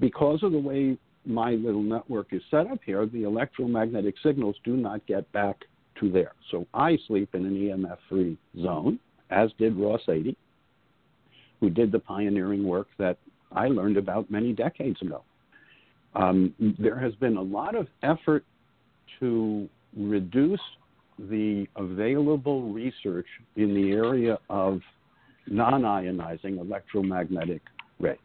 because 0.00 0.42
of 0.42 0.52
the 0.52 0.58
way 0.58 0.96
my 1.26 1.52
little 1.52 1.82
network 1.82 2.28
is 2.32 2.42
set 2.50 2.66
up 2.66 2.80
here, 2.84 3.06
the 3.06 3.24
electromagnetic 3.24 4.14
signals 4.22 4.56
do 4.64 4.76
not 4.76 5.06
get 5.06 5.30
back 5.32 5.56
to 6.00 6.10
there. 6.10 6.32
So 6.50 6.66
I 6.72 6.96
sleep 7.06 7.34
in 7.34 7.44
an 7.44 7.54
EMF 7.54 7.98
free 8.08 8.38
zone, 8.60 8.98
as 9.34 9.50
did 9.58 9.76
Ross 9.76 10.00
Adey, 10.08 10.36
who 11.60 11.70
did 11.70 11.90
the 11.92 11.98
pioneering 11.98 12.64
work 12.64 12.86
that 12.98 13.18
I 13.52 13.68
learned 13.68 13.96
about 13.96 14.30
many 14.30 14.52
decades 14.52 15.00
ago. 15.02 15.22
Um, 16.14 16.54
there 16.78 16.98
has 16.98 17.14
been 17.16 17.36
a 17.36 17.42
lot 17.42 17.74
of 17.74 17.88
effort 18.02 18.44
to 19.20 19.68
reduce 19.96 20.60
the 21.18 21.66
available 21.76 22.72
research 22.72 23.26
in 23.56 23.74
the 23.74 23.92
area 23.92 24.38
of 24.50 24.80
non 25.46 25.82
ionizing 25.82 26.58
electromagnetic 26.58 27.62
rays. 28.00 28.18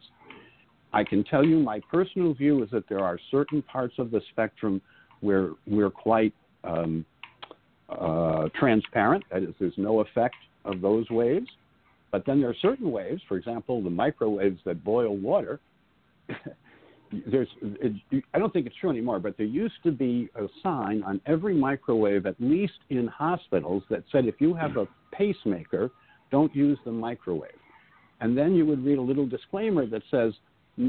I 0.92 1.04
can 1.04 1.22
tell 1.24 1.44
you 1.44 1.58
my 1.58 1.80
personal 1.90 2.34
view 2.34 2.62
is 2.64 2.70
that 2.70 2.88
there 2.88 3.00
are 3.00 3.18
certain 3.30 3.62
parts 3.62 3.94
of 3.98 4.10
the 4.10 4.20
spectrum 4.30 4.80
where 5.20 5.50
we're 5.66 5.90
quite 5.90 6.34
um, 6.64 7.04
uh, 7.88 8.48
transparent, 8.58 9.24
that 9.30 9.42
is, 9.42 9.54
there's 9.60 9.74
no 9.76 10.00
effect 10.00 10.36
of 10.64 10.80
those 10.80 11.08
waves. 11.10 11.48
But 12.10 12.26
then 12.26 12.40
there 12.40 12.50
are 12.50 12.56
certain 12.60 12.90
waves, 12.90 13.22
for 13.28 13.36
example, 13.36 13.82
the 13.82 13.90
microwaves 13.90 14.60
that 14.64 14.82
boil 14.82 15.16
water. 15.16 15.60
there's, 17.26 17.48
it, 17.62 18.24
I 18.34 18.38
don't 18.38 18.52
think 18.52 18.66
it's 18.66 18.76
true 18.76 18.90
anymore, 18.90 19.20
but 19.20 19.36
there 19.36 19.46
used 19.46 19.82
to 19.84 19.92
be 19.92 20.28
a 20.34 20.46
sign 20.62 21.02
on 21.04 21.20
every 21.26 21.54
microwave, 21.54 22.26
at 22.26 22.34
least 22.40 22.78
in 22.90 23.06
hospitals, 23.06 23.82
that 23.90 24.02
said 24.10 24.26
if 24.26 24.40
you 24.40 24.54
have 24.54 24.76
a 24.76 24.86
pacemaker, 25.12 25.90
don't 26.30 26.54
use 26.54 26.78
the 26.84 26.92
microwave. 26.92 27.50
And 28.20 28.36
then 28.36 28.54
you 28.54 28.66
would 28.66 28.84
read 28.84 28.98
a 28.98 29.02
little 29.02 29.26
disclaimer 29.26 29.86
that 29.86 30.02
says, 30.10 30.32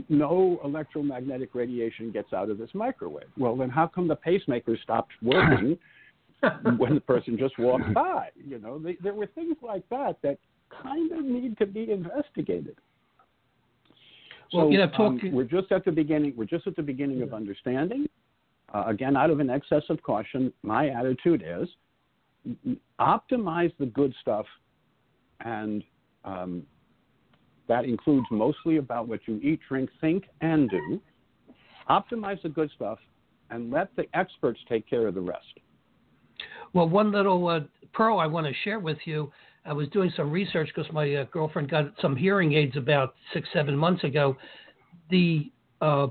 no 0.09 0.59
electromagnetic 0.63 1.53
radiation 1.53 2.11
gets 2.11 2.33
out 2.33 2.49
of 2.49 2.57
this 2.57 2.69
microwave. 2.73 3.27
Well, 3.37 3.55
then 3.55 3.69
how 3.69 3.87
come 3.87 4.07
the 4.07 4.15
pacemaker 4.15 4.77
stopped 4.81 5.11
working 5.21 5.77
when 6.77 6.95
the 6.95 7.01
person 7.01 7.37
just 7.37 7.57
walked 7.59 7.93
by? 7.93 8.29
You 8.35 8.59
know, 8.59 8.79
they, 8.79 8.97
there 9.01 9.13
were 9.13 9.27
things 9.27 9.57
like 9.61 9.87
that 9.89 10.17
that 10.23 10.37
kind 10.83 11.11
of 11.11 11.23
need 11.23 11.57
to 11.57 11.65
be 11.65 11.91
investigated. 11.91 12.77
Well, 14.53 14.65
so, 14.65 14.69
you 14.69 14.77
know, 14.79 14.91
um, 14.97 15.19
we're 15.31 15.43
just 15.43 15.71
at 15.71 15.85
the 15.85 15.91
beginning. 15.91 16.33
We're 16.35 16.45
just 16.45 16.67
at 16.67 16.75
the 16.75 16.81
beginning 16.81 17.21
of 17.21 17.33
understanding. 17.33 18.07
Uh, 18.73 18.85
again, 18.87 19.17
out 19.17 19.29
of 19.29 19.39
an 19.39 19.49
excess 19.49 19.83
of 19.89 20.01
caution, 20.03 20.51
my 20.63 20.89
attitude 20.89 21.43
is 21.45 21.67
optimize 22.99 23.71
the 23.79 23.85
good 23.85 24.13
stuff, 24.21 24.45
and 25.41 25.83
um, 26.25 26.63
that 27.67 27.85
includes 27.85 28.25
mostly 28.31 28.77
about 28.77 29.07
what 29.07 29.19
you 29.27 29.39
eat, 29.43 29.59
drink, 29.67 29.89
think, 29.99 30.25
and 30.41 30.69
do. 30.69 31.01
Optimize 31.89 32.41
the 32.41 32.49
good 32.49 32.69
stuff, 32.75 32.99
and 33.49 33.71
let 33.71 33.95
the 33.95 34.05
experts 34.13 34.59
take 34.67 34.89
care 34.89 35.07
of 35.07 35.13
the 35.13 35.21
rest. 35.21 35.59
Well, 36.73 36.87
one 36.87 37.11
little 37.11 37.47
uh, 37.47 37.61
pearl 37.93 38.19
I 38.19 38.27
want 38.27 38.47
to 38.47 38.53
share 38.63 38.79
with 38.79 38.97
you. 39.05 39.31
I 39.65 39.73
was 39.73 39.87
doing 39.89 40.11
some 40.15 40.31
research 40.31 40.69
because 40.73 40.91
my 40.91 41.13
uh, 41.15 41.25
girlfriend 41.25 41.69
got 41.69 41.93
some 42.01 42.15
hearing 42.15 42.53
aids 42.53 42.77
about 42.77 43.15
six, 43.33 43.47
seven 43.53 43.77
months 43.77 44.03
ago. 44.03 44.35
The 45.09 45.51
uh, 45.81 46.07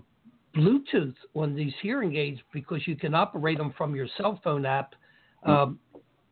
Bluetooth 0.54 1.14
on 1.34 1.54
these 1.54 1.72
hearing 1.82 2.16
aids, 2.16 2.40
because 2.52 2.86
you 2.86 2.96
can 2.96 3.14
operate 3.14 3.58
them 3.58 3.74
from 3.76 3.94
your 3.94 4.06
cell 4.16 4.40
phone 4.44 4.66
app, 4.66 4.94
um, 5.44 5.78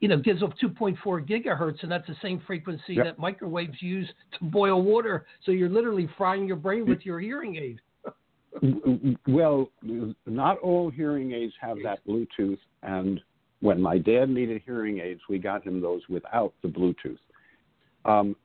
you 0.00 0.08
know, 0.08 0.18
gives 0.18 0.42
off 0.42 0.52
2.4 0.62 0.96
gigahertz, 1.28 1.82
and 1.82 1.90
that's 1.90 2.06
the 2.06 2.16
same 2.22 2.40
frequency 2.46 2.94
Yep. 2.94 3.04
that 3.04 3.18
microwaves 3.18 3.80
use 3.82 4.08
to 4.38 4.44
boil 4.44 4.82
water. 4.82 5.26
So 5.44 5.50
you're 5.50 5.68
literally 5.68 6.08
frying 6.16 6.46
your 6.46 6.56
brain 6.56 6.86
with 6.86 7.04
your 7.04 7.20
hearing 7.20 7.56
aid. 7.56 7.80
Well, 9.28 9.70
not 10.26 10.58
all 10.58 10.90
hearing 10.90 11.30
aids 11.32 11.52
have 11.60 11.76
that 11.84 12.00
Bluetooth, 12.06 12.58
and 12.82 13.20
when 13.60 13.80
my 13.80 13.98
dad 13.98 14.28
needed 14.28 14.62
hearing 14.64 15.00
aids, 15.00 15.20
we 15.28 15.38
got 15.38 15.64
him 15.64 15.80
those 15.80 16.02
without 16.08 16.52
the 16.62 16.68
Bluetooth. 16.68 17.18
Um, 18.04 18.36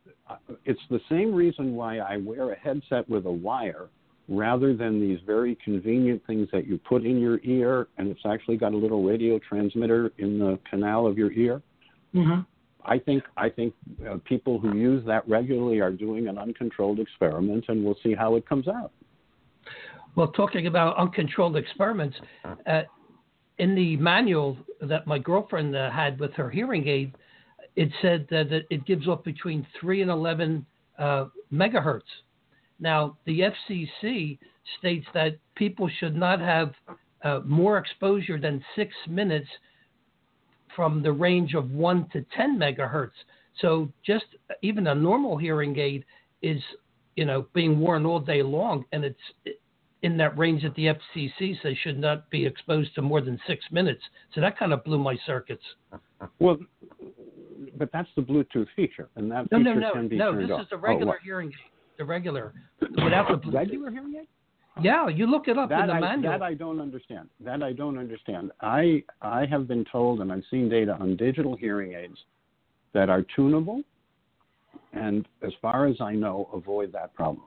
it's 0.65 0.81
the 0.89 0.99
same 1.09 1.33
reason 1.33 1.75
why 1.75 1.99
I 1.99 2.17
wear 2.17 2.51
a 2.51 2.59
headset 2.59 3.07
with 3.09 3.25
a 3.25 3.31
wire 3.31 3.89
rather 4.29 4.73
than 4.73 4.99
these 4.99 5.19
very 5.25 5.57
convenient 5.63 6.25
things 6.25 6.47
that 6.51 6.65
you 6.65 6.77
put 6.77 7.05
in 7.05 7.19
your 7.19 7.39
ear 7.43 7.87
and 7.97 8.07
it's 8.07 8.21
actually 8.25 8.57
got 8.57 8.73
a 8.73 8.77
little 8.77 9.03
radio 9.03 9.37
transmitter 9.37 10.11
in 10.17 10.39
the 10.39 10.57
canal 10.69 11.05
of 11.05 11.17
your 11.17 11.31
ear. 11.33 11.61
Mm-hmm. 12.15 12.41
I 12.85 12.99
think 12.99 13.23
I 13.37 13.49
think 13.49 13.73
uh, 14.09 14.17
people 14.25 14.59
who 14.59 14.75
use 14.75 15.05
that 15.05 15.27
regularly 15.27 15.79
are 15.79 15.91
doing 15.91 16.27
an 16.27 16.37
uncontrolled 16.37 16.99
experiment, 16.99 17.65
and 17.69 17.83
we'll 17.83 17.97
see 18.03 18.13
how 18.13 18.35
it 18.35 18.47
comes 18.47 18.67
out. 18.67 18.91
Well, 20.15 20.27
talking 20.27 20.67
about 20.67 20.97
uncontrolled 20.97 21.55
experiments, 21.55 22.17
uh, 22.67 22.81
in 23.57 23.75
the 23.75 23.97
manual 23.97 24.57
that 24.81 25.07
my 25.07 25.19
girlfriend 25.19 25.75
uh, 25.75 25.91
had 25.91 26.19
with 26.19 26.33
her 26.33 26.49
hearing 26.49 26.87
aid, 26.87 27.13
it 27.75 27.89
said 28.01 28.27
that 28.29 28.51
it- 28.69 28.85
gives 28.85 29.07
off 29.07 29.23
between 29.23 29.65
3 29.79 30.01
and 30.01 30.11
11 30.11 30.65
uh, 30.99 31.25
megahertz. 31.51 32.01
Now, 32.79 33.17
the 33.25 33.41
FCC 33.41 34.37
states 34.79 35.05
that 35.13 35.37
people 35.55 35.89
should 35.99 36.15
not 36.15 36.39
have 36.39 36.73
uh, 37.23 37.39
more 37.45 37.77
exposure 37.77 38.39
than 38.39 38.63
six 38.75 38.93
minutes 39.07 39.47
from 40.75 41.01
the 41.01 41.11
range 41.11 41.53
of 41.53 41.71
1 41.71 42.09
to 42.13 42.25
10 42.35 42.57
megahertz. 42.57 43.11
So, 43.61 43.89
just 44.05 44.25
even 44.61 44.87
a 44.87 44.95
normal 44.95 45.37
hearing 45.37 45.77
aid 45.77 46.03
is, 46.41 46.61
you 47.15 47.25
know, 47.25 47.45
being 47.53 47.79
worn 47.79 48.05
all 48.05 48.19
day 48.19 48.41
long, 48.41 48.85
and 48.91 49.05
it's 49.05 49.19
in 50.03 50.17
that 50.17 50.37
range 50.37 50.61
that 50.63 50.75
the 50.75 50.87
FCC 50.87 51.55
says 51.61 51.75
should 51.81 51.97
not 51.97 52.29
be 52.29 52.45
exposed 52.45 52.93
to 52.95 53.01
more 53.01 53.21
than 53.21 53.39
six 53.47 53.63
minutes. 53.71 54.01
So 54.35 54.41
that 54.41 54.57
kind 54.57 54.73
of 54.73 54.83
blew 54.83 54.99
my 54.99 55.17
circuits. 55.25 55.63
Well, 56.39 56.57
but 57.77 57.89
that's 57.91 58.09
the 58.15 58.21
Bluetooth 58.21 58.67
feature, 58.75 59.09
and 59.15 59.31
that 59.31 59.49
No, 59.51 59.57
feature 59.59 59.75
no, 59.75 59.79
no, 59.79 59.93
can 59.93 60.07
be 60.09 60.17
no. 60.17 60.31
turned 60.33 60.43
This 60.49 60.51
off. 60.51 60.61
is 60.63 60.69
the 60.69 60.75
Oh, 60.75 60.79
regular 60.79 61.05
what? 61.13 61.21
hearing 61.23 61.47
aid. 61.49 61.69
The 61.97 62.05
regular, 62.05 62.53
without 62.81 63.27
the 63.29 63.35
Bluetooth. 63.37 63.53
regular 63.53 63.91
hearing 63.91 64.15
aid. 64.21 64.27
Yeah, 64.81 65.07
you 65.07 65.27
look 65.27 65.47
it 65.47 65.57
up 65.57 65.71
in 65.71 65.77
the 65.87 65.93
I, 65.93 65.99
manual. 65.99 66.31
that 66.31 66.41
I 66.41 66.55
don't 66.55 66.81
understand. 66.81 67.29
That 67.39 67.61
I 67.61 67.73
don't 67.73 67.97
understand. 67.97 68.51
I 68.61 69.03
I 69.21 69.45
have 69.45 69.67
been 69.67 69.85
told, 69.85 70.19
and 70.21 70.31
I've 70.33 70.43
seen 70.49 70.67
data 70.67 70.97
on 70.99 71.15
digital 71.15 71.55
hearing 71.55 71.93
aids 71.93 72.17
that 72.93 73.07
are 73.09 73.23
tunable, 73.35 73.83
and 74.93 75.27
as 75.43 75.53
far 75.61 75.85
as 75.85 76.01
I 76.01 76.13
know, 76.13 76.49
avoid 76.53 76.91
that 76.93 77.13
problem. 77.13 77.45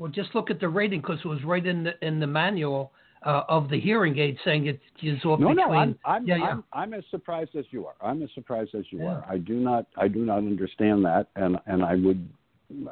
Well, 0.00 0.10
just 0.10 0.34
look 0.34 0.50
at 0.50 0.58
the 0.58 0.68
rating 0.68 1.00
because 1.02 1.18
it 1.24 1.28
was 1.28 1.44
right 1.44 1.64
in 1.64 1.84
the 1.84 1.92
in 2.04 2.18
the 2.18 2.26
manual 2.26 2.90
uh, 3.24 3.42
of 3.50 3.68
the 3.68 3.78
hearing 3.78 4.18
aid 4.18 4.38
saying 4.46 4.66
it 4.66 4.80
gives 5.00 5.22
off 5.26 5.38
No, 5.38 5.48
between. 5.50 5.68
no, 5.68 5.72
I'm 5.74 5.98
I'm, 6.06 6.26
yeah, 6.26 6.36
yeah. 6.38 6.44
I'm 6.46 6.64
I'm 6.72 6.94
as 6.94 7.04
surprised 7.10 7.54
as 7.54 7.66
you 7.70 7.86
are. 7.86 7.94
I'm 8.00 8.22
as 8.22 8.30
surprised 8.34 8.74
as 8.74 8.84
you 8.90 9.00
Yeah. 9.00 9.16
are. 9.16 9.24
I 9.28 9.36
do 9.36 9.54
not 9.54 9.84
I 9.98 10.08
do 10.08 10.24
not 10.24 10.38
understand 10.38 11.04
that, 11.04 11.26
and 11.36 11.58
and 11.66 11.84
I 11.84 11.96
would 11.96 12.26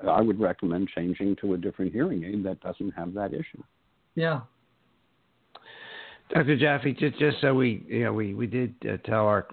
I 0.06 0.20
would 0.20 0.38
recommend 0.38 0.90
changing 0.94 1.36
to 1.36 1.54
a 1.54 1.56
different 1.56 1.92
hearing 1.94 2.22
aid 2.24 2.42
that 2.44 2.60
doesn't 2.60 2.90
have 2.90 3.14
that 3.14 3.32
issue. 3.32 3.62
yeah. 4.14 4.40
Dr. 6.34 6.56
Jaffe, 6.58 6.92
just, 6.92 7.18
just 7.18 7.40
so 7.40 7.54
we, 7.54 7.82
you 7.88 8.04
know, 8.04 8.12
we, 8.12 8.34
we 8.34 8.46
did 8.46 8.74
uh, 8.86 8.98
tell 9.08 9.24
our 9.26 9.46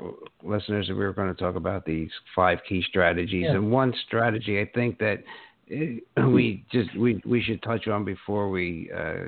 listeners 0.43 0.87
that 0.89 0.93
we 0.95 1.05
were 1.05 1.13
going 1.13 1.33
to 1.33 1.41
talk 1.41 1.55
about 1.55 1.85
these 1.85 2.09
five 2.35 2.59
key 2.67 2.83
strategies, 2.89 3.43
Yeah. 3.43 3.51
and 3.53 3.71
one 3.71 3.93
strategy 4.05 4.59
I 4.59 4.65
think 4.75 4.99
that 4.99 5.23
uh, 5.71 6.27
we 6.29 6.65
just 6.71 6.95
we 6.97 7.21
we 7.25 7.41
should 7.41 7.61
touch 7.63 7.87
on 7.87 8.05
before 8.05 8.49
we 8.49 8.89
uh, 8.95 9.25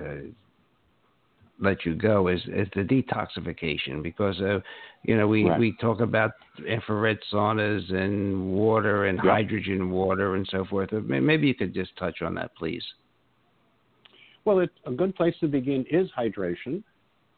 uh, 0.00 0.16
let 1.60 1.84
you 1.84 1.94
go 1.94 2.28
is 2.28 2.40
is 2.48 2.68
the 2.74 2.82
detoxification 2.82 4.02
because 4.02 4.40
uh, 4.40 4.60
you 5.02 5.16
know 5.16 5.26
we 5.26 5.44
Right. 5.44 5.58
we 5.58 5.76
talk 5.80 6.00
about 6.00 6.32
infrared 6.66 7.18
saunas 7.32 7.90
and 7.92 8.52
water 8.52 9.06
and 9.06 9.18
Yeah. 9.18 9.32
hydrogen 9.32 9.90
water 9.90 10.36
and 10.36 10.46
so 10.48 10.64
forth. 10.64 10.92
Maybe 10.92 11.48
you 11.48 11.54
could 11.54 11.74
just 11.74 11.96
touch 11.96 12.22
on 12.22 12.34
that, 12.34 12.54
please. 12.56 12.84
Well, 14.44 14.60
it, 14.60 14.70
a 14.86 14.92
good 14.92 15.14
place 15.14 15.34
to 15.40 15.48
begin 15.48 15.84
is 15.90 16.10
hydration. 16.16 16.82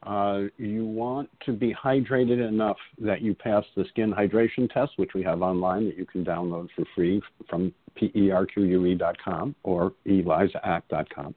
Uh, 0.07 0.45
you 0.57 0.87
want 0.87 1.29
to 1.45 1.53
be 1.53 1.75
hydrated 1.75 2.47
enough 2.47 2.79
that 2.99 3.21
you 3.21 3.35
pass 3.35 3.65
the 3.77 3.85
skin 3.91 4.11
hydration 4.11 4.73
test, 4.73 4.93
which 4.97 5.11
we 5.15 5.23
have 5.23 5.43
online 5.43 5.85
that 5.85 5.99
you 5.99 6.07
can 6.07 6.25
download 6.25 6.69
for 6.75 6.85
free 6.95 7.21
from 7.49 7.73
perque.com 7.97 9.55
or 9.63 9.93
elisaact.com. 10.07 11.35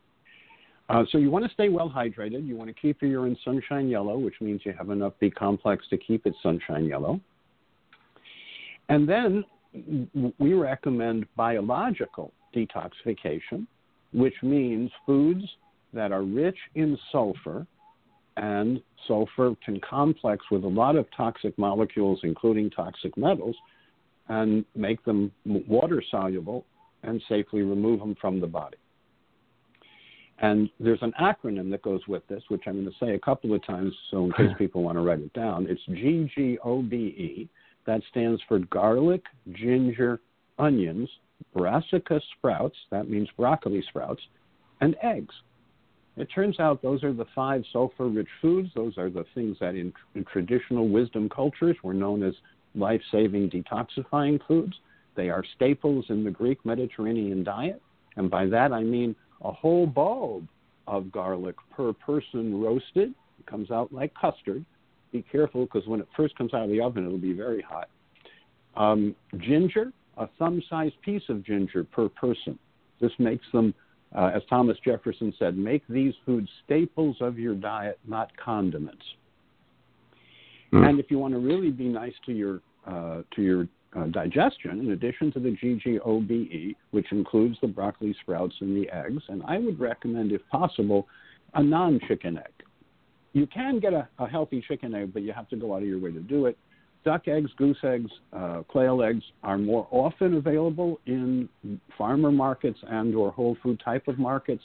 Uh, 0.89 1.03
so 1.11 1.17
you 1.17 1.29
want 1.29 1.45
to 1.45 1.51
stay 1.51 1.69
well 1.69 1.89
hydrated. 1.89 2.45
You 2.47 2.55
want 2.55 2.69
to 2.69 2.73
keep 2.73 3.01
your 3.01 3.11
urine 3.11 3.37
sunshine 3.43 3.89
yellow, 3.89 4.17
which 4.17 4.35
means 4.39 4.61
you 4.63 4.73
have 4.77 4.89
enough 4.89 5.13
B 5.19 5.29
complex 5.29 5.85
to 5.89 5.97
keep 5.97 6.25
it 6.25 6.33
sunshine 6.41 6.85
yellow. 6.85 7.19
And 8.89 9.07
then 9.07 9.43
we 10.37 10.53
recommend 10.53 11.25
biological 11.35 12.31
detoxification, 12.55 13.65
which 14.13 14.35
means 14.43 14.91
foods 15.05 15.43
that 15.93 16.11
are 16.11 16.23
rich 16.23 16.57
in 16.75 16.97
sulfur, 17.11 17.65
and 18.37 18.81
sulfur 19.07 19.55
can 19.63 19.79
complex 19.81 20.45
with 20.51 20.63
a 20.63 20.67
lot 20.67 20.95
of 20.95 21.05
toxic 21.15 21.57
molecules, 21.57 22.19
including 22.23 22.69
toxic 22.69 23.15
metals, 23.17 23.55
and 24.29 24.65
make 24.75 25.03
them 25.05 25.31
water 25.45 26.01
soluble 26.09 26.65
and 27.03 27.21
safely 27.27 27.61
remove 27.61 27.99
them 27.99 28.15
from 28.19 28.39
the 28.39 28.47
body. 28.47 28.77
And 30.39 30.69
there's 30.79 31.01
an 31.01 31.13
acronym 31.21 31.69
that 31.71 31.83
goes 31.83 32.01
with 32.07 32.25
this, 32.27 32.43
which 32.47 32.63
I'm 32.65 32.81
going 32.81 32.85
to 32.85 33.05
say 33.05 33.13
a 33.13 33.19
couple 33.19 33.53
of 33.53 33.65
times, 33.65 33.93
so 34.09 34.25
in 34.25 34.31
case 34.33 34.49
people 34.57 34.83
want 34.83 34.97
to 34.97 35.01
write 35.01 35.19
it 35.19 35.33
down. 35.33 35.67
It's 35.69 35.81
GGOBE. 35.89 37.47
That 37.85 38.01
stands 38.09 38.41
for 38.47 38.59
garlic, 38.59 39.23
ginger, 39.51 40.21
onions, 40.57 41.09
brassica 41.55 42.19
sprouts. 42.37 42.77
That 42.91 43.09
means 43.09 43.27
broccoli 43.37 43.83
sprouts, 43.89 44.21
and 44.81 44.95
eggs. 45.03 45.35
It 46.15 46.25
turns 46.33 46.59
out 46.59 46.81
those 46.81 47.03
are 47.03 47.13
the 47.13 47.25
five 47.33 47.63
sulfur 47.71 48.07
rich 48.07 48.27
foods. 48.41 48.69
Those 48.75 48.97
are 48.97 49.09
the 49.09 49.25
things 49.33 49.57
that 49.59 49.75
in, 49.75 49.91
in 50.15 50.23
traditional 50.25 50.87
wisdom 50.87 51.27
cultures 51.27 51.75
were 51.83 51.93
known 51.93 52.21
as 52.21 52.33
life 52.75 53.01
saving 53.11 53.49
detoxifying 53.49 54.39
foods. 54.47 54.75
They 55.15 55.29
are 55.29 55.43
staples 55.55 56.05
in 56.09 56.23
the 56.23 56.31
Greek 56.31 56.63
Mediterranean 56.65 57.43
diet. 57.43 57.81
And 58.15 58.29
by 58.29 58.45
that 58.47 58.71
I 58.71 58.83
mean 58.83 59.15
a 59.41 59.51
whole 59.51 59.87
bulb 59.87 60.47
of 60.87 61.11
garlic 61.11 61.55
per 61.75 61.93
person 61.93 62.61
roasted. 62.61 63.13
It 63.39 63.45
comes 63.47 63.71
out 63.71 63.91
like 63.91 64.13
custard. 64.13 64.63
Be 65.11 65.23
careful 65.31 65.65
because 65.65 65.87
when 65.87 65.99
it 65.99 66.07
first 66.15 66.35
comes 66.37 66.53
out 66.53 66.63
of 66.63 66.69
the 66.69 66.81
oven, 66.81 67.05
it'll 67.05 67.17
be 67.17 67.33
very 67.33 67.61
hot. 67.61 67.89
Um, 68.75 69.15
ginger, 69.37 69.91
a 70.17 70.27
thumb 70.39 70.61
sized 70.69 70.99
piece 71.01 71.23
of 71.29 71.43
ginger 71.43 71.83
per 71.83 72.09
person. 72.09 72.57
This 72.99 73.11
makes 73.19 73.45
them 73.51 73.73
uh, 74.15 74.31
as 74.33 74.41
Thomas 74.49 74.77
Jefferson 74.85 75.33
said, 75.39 75.57
make 75.57 75.83
these 75.87 76.13
foods 76.25 76.49
staples 76.65 77.17
of 77.19 77.39
your 77.39 77.55
diet, 77.55 77.99
not 78.07 78.35
condiments. 78.37 79.03
Mm. 80.71 80.89
And 80.89 80.99
if 80.99 81.09
you 81.09 81.19
want 81.19 81.33
to 81.33 81.39
really 81.39 81.71
be 81.71 81.87
nice 81.87 82.13
to 82.25 82.31
your 82.31 82.61
uh, 82.85 83.21
to 83.35 83.41
your 83.41 83.67
uh, 83.95 84.07
digestion, 84.07 84.79
in 84.79 84.91
addition 84.91 85.31
to 85.31 85.39
the 85.39 85.55
GGOBE, 85.55 86.75
which 86.91 87.11
includes 87.11 87.57
the 87.61 87.67
broccoli 87.67 88.15
sprouts 88.21 88.55
and 88.59 88.75
the 88.75 88.89
eggs, 88.91 89.23
and 89.29 89.41
I 89.47 89.57
would 89.57 89.79
recommend, 89.79 90.31
if 90.31 90.41
possible, 90.51 91.07
a 91.53 91.63
non-chicken 91.63 92.37
egg. 92.37 92.51
You 93.31 93.47
can 93.47 93.79
get 93.79 93.93
a, 93.93 94.07
a 94.19 94.27
healthy 94.27 94.63
chicken 94.67 94.93
egg, 94.93 95.13
but 95.13 95.21
you 95.21 95.31
have 95.31 95.47
to 95.49 95.55
go 95.55 95.73
out 95.73 95.81
of 95.83 95.87
your 95.87 95.99
way 95.99 96.11
to 96.11 96.19
do 96.19 96.47
it 96.47 96.57
duck 97.03 97.27
eggs, 97.27 97.51
goose 97.57 97.77
eggs, 97.83 98.09
uh, 98.33 98.63
quail 98.67 99.03
eggs 99.03 99.23
are 99.43 99.57
more 99.57 99.87
often 99.91 100.35
available 100.35 100.99
in 101.05 101.49
farmer 101.97 102.31
markets 102.31 102.79
and 102.87 103.15
or 103.15 103.31
whole 103.31 103.57
food 103.61 103.81
type 103.83 104.07
of 104.07 104.17
markets. 104.17 104.63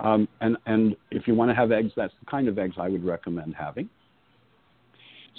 Um, 0.00 0.28
and, 0.40 0.56
and 0.66 0.96
if 1.10 1.26
you 1.26 1.34
want 1.34 1.50
to 1.50 1.54
have 1.54 1.72
eggs, 1.72 1.92
that's 1.96 2.12
the 2.20 2.30
kind 2.30 2.48
of 2.48 2.58
eggs 2.58 2.74
I 2.78 2.88
would 2.88 3.04
recommend 3.04 3.54
having. 3.54 3.88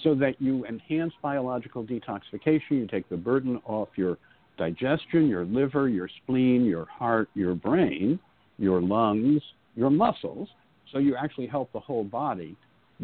So 0.04 0.14
that 0.16 0.40
you 0.40 0.66
enhance 0.66 1.14
biological 1.22 1.84
detoxification, 1.84 2.72
you 2.72 2.88
take 2.88 3.10
the 3.10 3.18
burden 3.18 3.60
off 3.66 3.90
your 3.96 4.18
digestion, 4.58 5.28
your 5.28 5.46
liver, 5.46 5.90
your 5.90 6.10
spleen, 6.24 6.66
your 6.66 6.86
heart, 6.86 7.30
your 7.34 7.56
brain, 7.56 8.20
your 8.58 8.82
lungs, 8.82 9.42
your 9.76 9.90
muscles. 9.90 10.50
So 10.92 11.00
you 11.00 11.16
actually 11.16 11.48
help 11.48 11.72
the 11.74 11.80
whole 11.80 12.04
body 12.04 12.56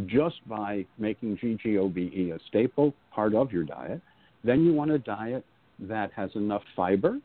just 0.05 0.47
by 0.47 0.85
making 0.97 1.37
GGOBE 1.37 2.33
a 2.33 2.39
staple 2.47 2.93
part 3.11 3.35
of 3.35 3.51
your 3.51 3.63
diet. 3.63 4.01
Then 4.43 4.63
you 4.63 4.73
want 4.73 4.91
a 4.91 4.99
diet 4.99 5.45
that 5.79 6.11
has 6.13 6.31
enough 6.35 6.63
fiber, 6.75 7.19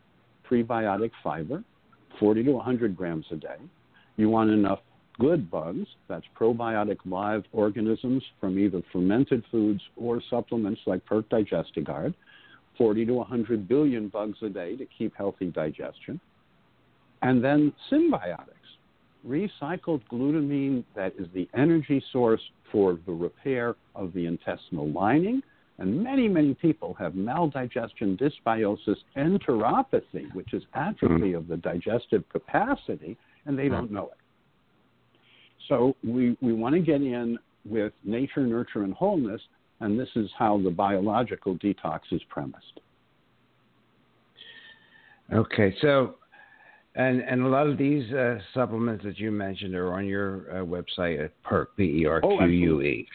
prebiotic 0.48 1.10
fiber, 1.22 1.62
40 2.20 2.44
to 2.44 2.52
100 2.52 2.96
grams 2.96 3.26
a 3.30 3.36
day. 3.36 3.56
You 4.16 4.28
want 4.28 4.50
enough 4.50 4.80
good 5.18 5.50
bugs, 5.50 5.86
that's 6.08 6.24
probiotic 6.38 6.98
live 7.04 7.44
organisms 7.52 8.22
from 8.40 8.58
either 8.58 8.82
fermented 8.92 9.42
foods 9.50 9.80
or 9.96 10.22
supplements 10.30 10.80
like 10.86 11.04
PERQUE 11.06 11.44
Digesti-Guard, 11.44 12.14
40 12.76 13.06
to 13.06 13.14
100 13.14 13.68
billion 13.68 14.08
bugs 14.08 14.38
a 14.42 14.48
day 14.48 14.76
to 14.76 14.86
keep 14.96 15.16
healthy 15.16 15.46
digestion. 15.46 16.20
And 17.22 17.42
then 17.42 17.72
symbiotics 17.90 18.57
recycled 19.26 20.02
glutamine 20.10 20.84
that 20.94 21.14
is 21.18 21.26
the 21.34 21.48
energy 21.54 22.02
source 22.12 22.40
for 22.70 22.98
the 23.06 23.12
repair 23.12 23.76
of 23.94 24.12
the 24.12 24.26
intestinal 24.26 24.90
lining. 24.90 25.42
And 25.78 26.02
many, 26.02 26.28
many 26.28 26.54
people 26.54 26.94
have 26.94 27.12
maldigestion, 27.12 28.20
dysbiosis, 28.20 28.96
enteropathy, 29.16 30.32
which 30.34 30.52
is 30.52 30.62
atrophy 30.74 31.34
of 31.34 31.46
the 31.46 31.56
digestive 31.56 32.28
capacity, 32.30 33.16
and 33.46 33.56
they 33.56 33.68
don't 33.68 33.92
know 33.92 34.06
it. 34.06 34.18
So 35.68 35.94
we, 36.02 36.36
we 36.40 36.52
want 36.52 36.74
to 36.74 36.80
get 36.80 37.00
in 37.00 37.38
with 37.64 37.92
nature, 38.02 38.44
nurture, 38.44 38.82
and 38.82 38.92
wholeness, 38.92 39.40
and 39.80 39.98
this 39.98 40.08
is 40.16 40.28
how 40.36 40.58
the 40.58 40.70
biological 40.70 41.56
detox 41.56 42.00
is 42.10 42.22
premised. 42.28 42.80
Okay, 45.32 45.76
so 45.80 46.16
and 46.98 47.20
and 47.20 47.42
a 47.42 47.48
lot 47.48 47.66
of 47.66 47.78
these 47.78 48.12
uh, 48.12 48.38
supplements 48.52 49.04
that 49.04 49.18
you 49.18 49.30
mentioned 49.30 49.74
are 49.74 49.94
on 49.94 50.04
your 50.04 50.50
uh, 50.50 50.64
website 50.64 51.24
at 51.24 51.42
PERQUE 51.44 51.76
P 51.76 52.02
E 52.02 52.06
R 52.06 52.20
Q 52.20 52.46
U 52.46 52.82
E. 52.82 53.08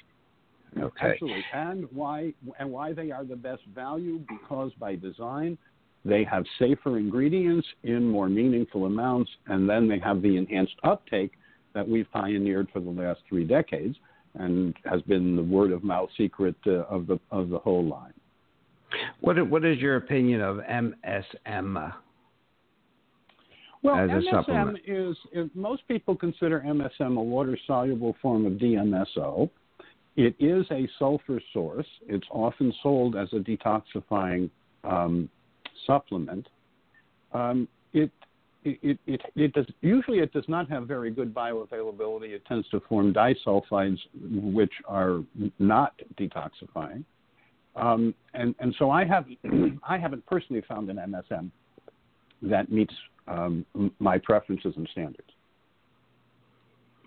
Oh, 0.78 0.84
okay. 0.86 1.12
Absolutely. 1.12 1.44
And 1.54 1.88
why 1.92 2.34
and 2.58 2.72
why 2.72 2.94
they 2.94 3.12
are 3.12 3.26
the 3.26 3.36
best 3.36 3.62
value 3.76 4.22
because 4.30 4.72
by 4.80 4.96
design 4.96 5.58
they 6.06 6.24
have 6.24 6.46
safer 6.58 6.98
ingredients 6.98 7.68
in 7.84 8.08
more 8.08 8.28
meaningful 8.28 8.86
amounts, 8.86 9.30
and 9.48 9.70
then 9.70 9.88
they 9.88 10.00
have 10.00 10.22
the 10.22 10.36
enhanced 10.38 10.76
uptake 10.84 11.32
that 11.74 11.88
we've 11.88 12.10
pioneered 12.12 12.68
for 12.74 12.80
the 12.80 12.90
last 12.90 13.22
three 13.28 13.46
decades, 13.46 13.96
and 14.36 14.74
has 14.86 15.02
been 15.04 15.36
the 15.36 15.44
word 15.44 15.72
of 15.72 15.84
mouth 15.84 16.10
secret 16.18 16.56
uh, 16.68 16.84
of 16.84 17.08
the 17.08 17.20
of 17.32 17.50
the 17.50 17.60
whole 17.60 17.86
line. 17.86 18.14
What 19.20 19.46
what 19.50 19.66
is 19.66 19.78
your 19.80 19.98
opinion 19.98 20.40
of 20.40 20.58
MSM? 20.58 21.94
Well, 23.84 23.96
MSM 23.96 24.78
is, 24.88 25.18
most 25.54 25.86
people 25.90 26.16
consider 26.16 26.64
MSM 26.66 27.18
a 27.18 27.22
water 27.22 27.58
soluble 27.68 28.16
form 28.22 28.46
of 28.46 28.54
DMSO. 28.54 29.50
It 30.16 30.36
is 30.40 30.66
a 30.72 30.88
sulfur 30.98 31.42
source. 31.52 31.88
It's 32.08 32.26
often 32.32 32.74
sold 32.82 33.18
as 33.18 33.28
a 33.34 33.38
detoxifying 33.38 34.50
um, 34.86 35.30
supplement. 35.86 36.48
Um, 37.34 37.68
it, 37.94 38.10
it, 38.64 38.98
it, 39.06 39.22
it 39.36 39.54
does, 39.54 39.66
usually 39.82 40.20
it 40.20 40.32
does 40.32 40.46
not 40.48 40.70
have 40.70 40.88
very 40.88 41.12
good 41.12 41.34
bioavailability. 41.34 42.30
It 42.30 42.46
tends 42.46 42.70
to 42.70 42.80
form 42.88 43.14
disulfides, 43.14 43.98
which 44.54 44.72
are 44.86 45.20
not 45.60 45.94
detoxifying. 46.18 47.04
Um, 47.76 48.14
and, 48.34 48.56
and 48.60 48.74
so 48.80 48.92
I, 48.92 49.04
have, 49.04 49.26
I 49.84 49.98
haven't 49.98 50.26
personally 50.26 50.64
found 50.70 50.90
an 50.90 50.98
MSM 50.98 51.50
that 52.44 52.72
meets 52.72 52.94
um, 53.28 53.66
my 54.00 54.18
preferences 54.18 54.74
and 54.76 54.88
standards. 54.92 55.30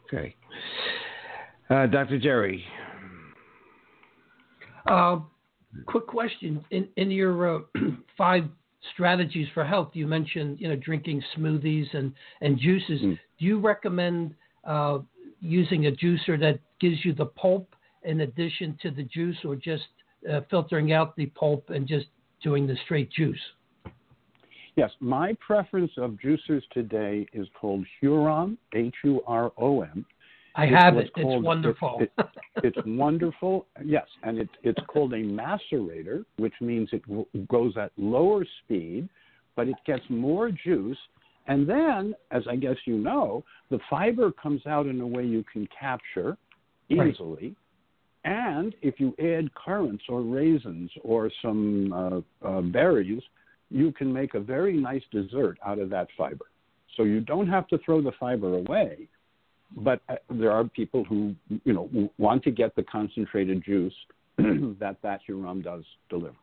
Okay. 0.06 0.34
Uh, 1.68 1.86
Dr. 1.86 2.18
Jerry. 2.18 2.64
Uh, 4.86 5.18
quick 5.86 6.06
question. 6.06 6.64
In, 6.70 6.88
in 6.96 7.10
your 7.10 7.56
uh, 7.56 7.60
five 8.18 8.44
strategies 8.94 9.48
for 9.52 9.64
health, 9.64 9.90
you 9.94 10.06
mentioned 10.06 10.60
you 10.60 10.68
know 10.68 10.76
drinking 10.76 11.22
smoothies 11.36 11.92
and, 11.92 12.12
and 12.40 12.58
juices. 12.58 13.00
Mm. 13.00 13.18
Do 13.38 13.44
you 13.44 13.58
recommend 13.58 14.34
uh, 14.64 14.98
using 15.40 15.86
a 15.86 15.90
juicer 15.90 16.38
that 16.40 16.60
gives 16.80 17.04
you 17.04 17.12
the 17.12 17.26
pulp 17.26 17.74
in 18.04 18.20
addition 18.20 18.78
to 18.82 18.90
the 18.92 19.02
juice, 19.02 19.36
or 19.44 19.56
just 19.56 19.84
uh, 20.30 20.40
filtering 20.48 20.92
out 20.92 21.16
the 21.16 21.26
pulp 21.26 21.70
and 21.70 21.88
just 21.88 22.06
doing 22.42 22.66
the 22.66 22.76
straight 22.84 23.10
juice? 23.10 23.40
Yes, 24.76 24.90
my 25.00 25.34
preference 25.44 25.92
of 25.96 26.18
juicers 26.22 26.62
today 26.72 27.26
is 27.32 27.48
called 27.58 27.86
Hurom, 28.02 28.58
H 28.74 28.94
U 29.04 29.22
R 29.26 29.50
O 29.56 29.80
M. 29.80 30.04
I 30.54 30.66
have 30.66 30.98
it. 30.98 31.12
Called, 31.14 31.36
it's 31.38 31.44
wonderful. 31.44 31.98
It, 32.00 32.12
it, 32.18 32.26
it's 32.62 32.78
wonderful. 32.86 33.66
Yes, 33.82 34.06
and 34.22 34.38
it, 34.38 34.48
it's 34.62 34.80
called 34.86 35.14
a 35.14 35.22
macerator, 35.22 36.24
which 36.36 36.52
means 36.60 36.90
it 36.92 37.48
goes 37.48 37.74
at 37.78 37.90
lower 37.96 38.44
speed, 38.62 39.08
but 39.54 39.66
it 39.66 39.76
gets 39.86 40.02
more 40.10 40.50
juice. 40.50 40.98
And 41.46 41.68
then, 41.68 42.14
as 42.30 42.42
I 42.48 42.56
guess 42.56 42.76
you 42.84 42.98
know, 42.98 43.44
the 43.70 43.78
fiber 43.88 44.30
comes 44.30 44.66
out 44.66 44.86
in 44.86 45.00
a 45.00 45.06
way 45.06 45.24
you 45.24 45.44
can 45.50 45.66
capture 45.78 46.36
easily. 46.90 47.54
Right. 47.54 47.56
And 48.24 48.74
if 48.82 48.98
you 48.98 49.14
add 49.20 49.54
currants 49.54 50.04
or 50.08 50.20
raisins 50.20 50.90
or 51.02 51.30
some 51.40 51.92
uh, 52.42 52.46
uh, 52.46 52.60
berries, 52.60 53.22
you 53.70 53.92
can 53.92 54.12
make 54.12 54.34
a 54.34 54.40
very 54.40 54.76
nice 54.76 55.02
dessert 55.10 55.58
out 55.66 55.78
of 55.78 55.90
that 55.90 56.08
fiber. 56.16 56.46
So 56.96 57.02
you 57.02 57.20
don't 57.20 57.48
have 57.48 57.66
to 57.68 57.78
throw 57.78 58.00
the 58.00 58.12
fiber 58.18 58.54
away, 58.54 59.08
but 59.76 60.00
uh, 60.08 60.14
there 60.30 60.52
are 60.52 60.64
people 60.64 61.04
who 61.04 61.34
you 61.64 61.72
know 61.72 62.10
want 62.18 62.42
to 62.44 62.50
get 62.50 62.74
the 62.76 62.82
concentrated 62.84 63.64
juice 63.64 63.94
that 64.38 64.96
that 65.02 65.20
Hurom 65.28 65.62
does 65.62 65.84
deliver. 66.08 66.36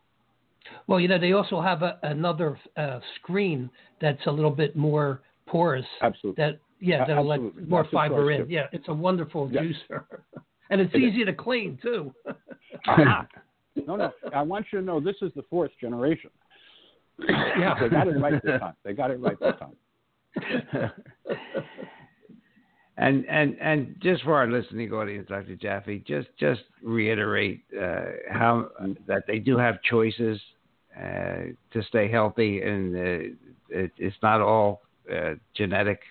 Well, 0.87 0.99
you 0.99 1.07
know 1.07 1.19
they 1.19 1.33
also 1.33 1.61
have 1.61 1.81
a, 1.81 1.97
another 2.03 2.57
uh, 2.77 2.99
screen 3.15 3.69
that's 4.01 4.25
a 4.27 4.31
little 4.31 4.51
bit 4.51 4.75
more 4.75 5.21
porous. 5.47 5.85
Absolutely. 6.01 6.43
That 6.43 6.59
yeah, 6.79 7.05
that'll 7.05 7.27
let 7.27 7.39
more 7.67 7.83
that's 7.83 7.93
fiber 7.93 8.31
in. 8.31 8.49
Yeah, 8.49 8.67
it's 8.71 8.87
a 8.87 8.93
wonderful 8.93 9.49
yes. 9.51 9.63
juicer, 9.63 10.03
and 10.69 10.81
it's 10.81 10.93
it 10.93 11.01
easy 11.01 11.21
is. 11.21 11.27
to 11.27 11.33
clean 11.33 11.79
too. 11.81 12.13
no, 13.87 13.95
no. 13.95 14.11
I 14.33 14.41
want 14.41 14.67
you 14.71 14.79
to 14.79 14.85
know 14.85 14.99
this 14.99 15.15
is 15.21 15.31
the 15.35 15.43
fourth 15.49 15.71
generation. 15.79 16.29
Yeah, 17.29 17.75
they 17.81 17.89
got 17.89 18.07
it 18.07 18.19
right 18.19 18.43
this 18.43 18.59
time. 18.59 18.73
They 18.83 18.93
got 18.93 19.11
it 19.11 19.19
right 19.19 19.39
this 19.39 19.55
time. 19.59 20.91
And 22.95 23.25
and 23.25 23.57
and 23.59 23.95
just 24.03 24.23
for 24.23 24.35
our 24.35 24.47
listening 24.47 24.91
audience, 24.93 25.27
Dr. 25.27 25.55
Jaffe, 25.55 26.03
just 26.07 26.27
just 26.39 26.61
reiterate 26.83 27.63
uh, 27.75 28.03
how 28.31 28.69
that 29.07 29.23
they 29.25 29.39
do 29.39 29.57
have 29.57 29.81
choices 29.81 30.39
uh, 30.95 31.53
to 31.71 31.83
stay 31.87 32.07
healthy, 32.07 32.61
and 32.61 32.95
uh, 32.95 32.99
it, 33.69 33.91
it's 33.97 34.15
not 34.21 34.41
all 34.41 34.81
uh, 35.11 35.31
genetic. 35.55 36.01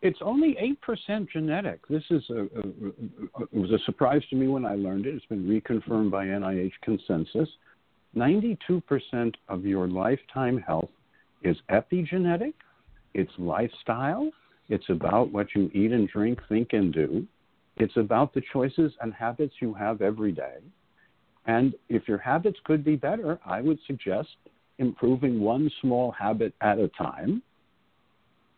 It's 0.00 0.20
only 0.22 0.56
eight 0.60 0.80
percent 0.80 1.28
genetic. 1.32 1.80
This 1.88 2.04
is 2.10 2.22
a, 2.30 2.34
a, 2.34 2.42
a, 2.42 3.42
it 3.42 3.54
was 3.54 3.72
a 3.72 3.78
surprise 3.84 4.22
to 4.30 4.36
me 4.36 4.46
when 4.46 4.64
I 4.64 4.76
learned 4.76 5.06
it. 5.06 5.14
It's 5.16 5.26
been 5.26 5.44
reconfirmed 5.44 6.12
by 6.12 6.26
NIH 6.26 6.70
consensus. 6.82 7.48
Ninety-two 8.14 8.80
percent 8.82 9.36
of 9.48 9.64
your 9.64 9.86
lifetime 9.86 10.58
health 10.58 10.90
is 11.42 11.56
epigenetic. 11.70 12.54
It's 13.14 13.32
lifestyle. 13.38 14.30
It's 14.68 14.88
about 14.88 15.32
what 15.32 15.48
you 15.54 15.70
eat 15.72 15.92
and 15.92 16.08
drink, 16.08 16.40
think 16.48 16.72
and 16.72 16.92
do. 16.92 17.26
It's 17.76 17.96
about 17.96 18.34
the 18.34 18.42
choices 18.52 18.92
and 19.00 19.14
habits 19.14 19.54
you 19.60 19.72
have 19.74 20.02
every 20.02 20.32
day. 20.32 20.56
And 21.46 21.74
if 21.88 22.08
your 22.08 22.18
habits 22.18 22.58
could 22.64 22.84
be 22.84 22.96
better, 22.96 23.38
I 23.46 23.60
would 23.60 23.78
suggest 23.86 24.28
improving 24.78 25.40
one 25.40 25.70
small 25.80 26.10
habit 26.10 26.54
at 26.60 26.78
a 26.78 26.88
time, 26.88 27.42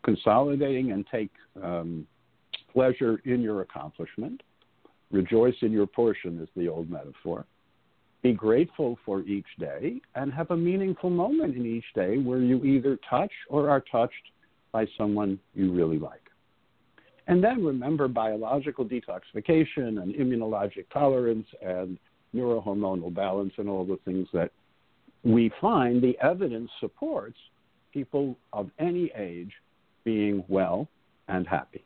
consolidating 0.02 0.92
and 0.92 1.06
take 1.10 1.30
um, 1.62 2.06
pleasure 2.72 3.20
in 3.24 3.40
your 3.40 3.60
accomplishment, 3.60 4.42
rejoice 5.10 5.54
in 5.62 5.70
your 5.70 5.86
portion, 5.86 6.40
is 6.40 6.48
the 6.56 6.68
old 6.68 6.90
metaphor. 6.90 7.44
Be 8.22 8.32
grateful 8.32 8.98
for 9.04 9.22
each 9.22 9.46
day 9.58 10.00
and 10.14 10.32
have 10.32 10.50
a 10.50 10.56
meaningful 10.56 11.10
moment 11.10 11.56
in 11.56 11.64
each 11.64 11.84
day 11.94 12.18
where 12.18 12.40
you 12.40 12.62
either 12.64 12.98
touch 13.08 13.32
or 13.48 13.70
are 13.70 13.82
touched 13.90 14.14
by 14.72 14.86
someone 14.98 15.38
you 15.54 15.72
really 15.72 15.98
like. 15.98 16.20
And 17.26 17.42
then 17.42 17.64
remember 17.64 18.08
biological 18.08 18.84
detoxification 18.84 20.02
and 20.02 20.14
immunologic 20.14 20.86
tolerance 20.92 21.46
and 21.62 21.98
neurohormonal 22.34 23.14
balance 23.14 23.52
and 23.56 23.68
all 23.68 23.84
the 23.84 23.98
things 24.04 24.28
that 24.32 24.50
we 25.24 25.50
find 25.60 26.02
the 26.02 26.16
evidence 26.22 26.70
supports 26.80 27.36
people 27.92 28.36
of 28.52 28.70
any 28.78 29.10
age 29.16 29.52
being 30.04 30.44
well 30.48 30.88
and 31.28 31.46
happy. 31.46 31.84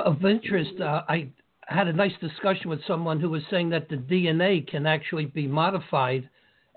Of 0.00 0.24
interest, 0.24 0.80
uh, 0.80 1.02
I 1.08 1.28
had 1.68 1.88
a 1.88 1.92
nice 1.92 2.12
discussion 2.20 2.70
with 2.70 2.80
someone 2.86 3.20
who 3.20 3.30
was 3.30 3.42
saying 3.50 3.70
that 3.70 3.88
the 3.88 3.96
DNA 3.96 4.66
can 4.66 4.86
actually 4.86 5.26
be 5.26 5.46
modified, 5.46 6.28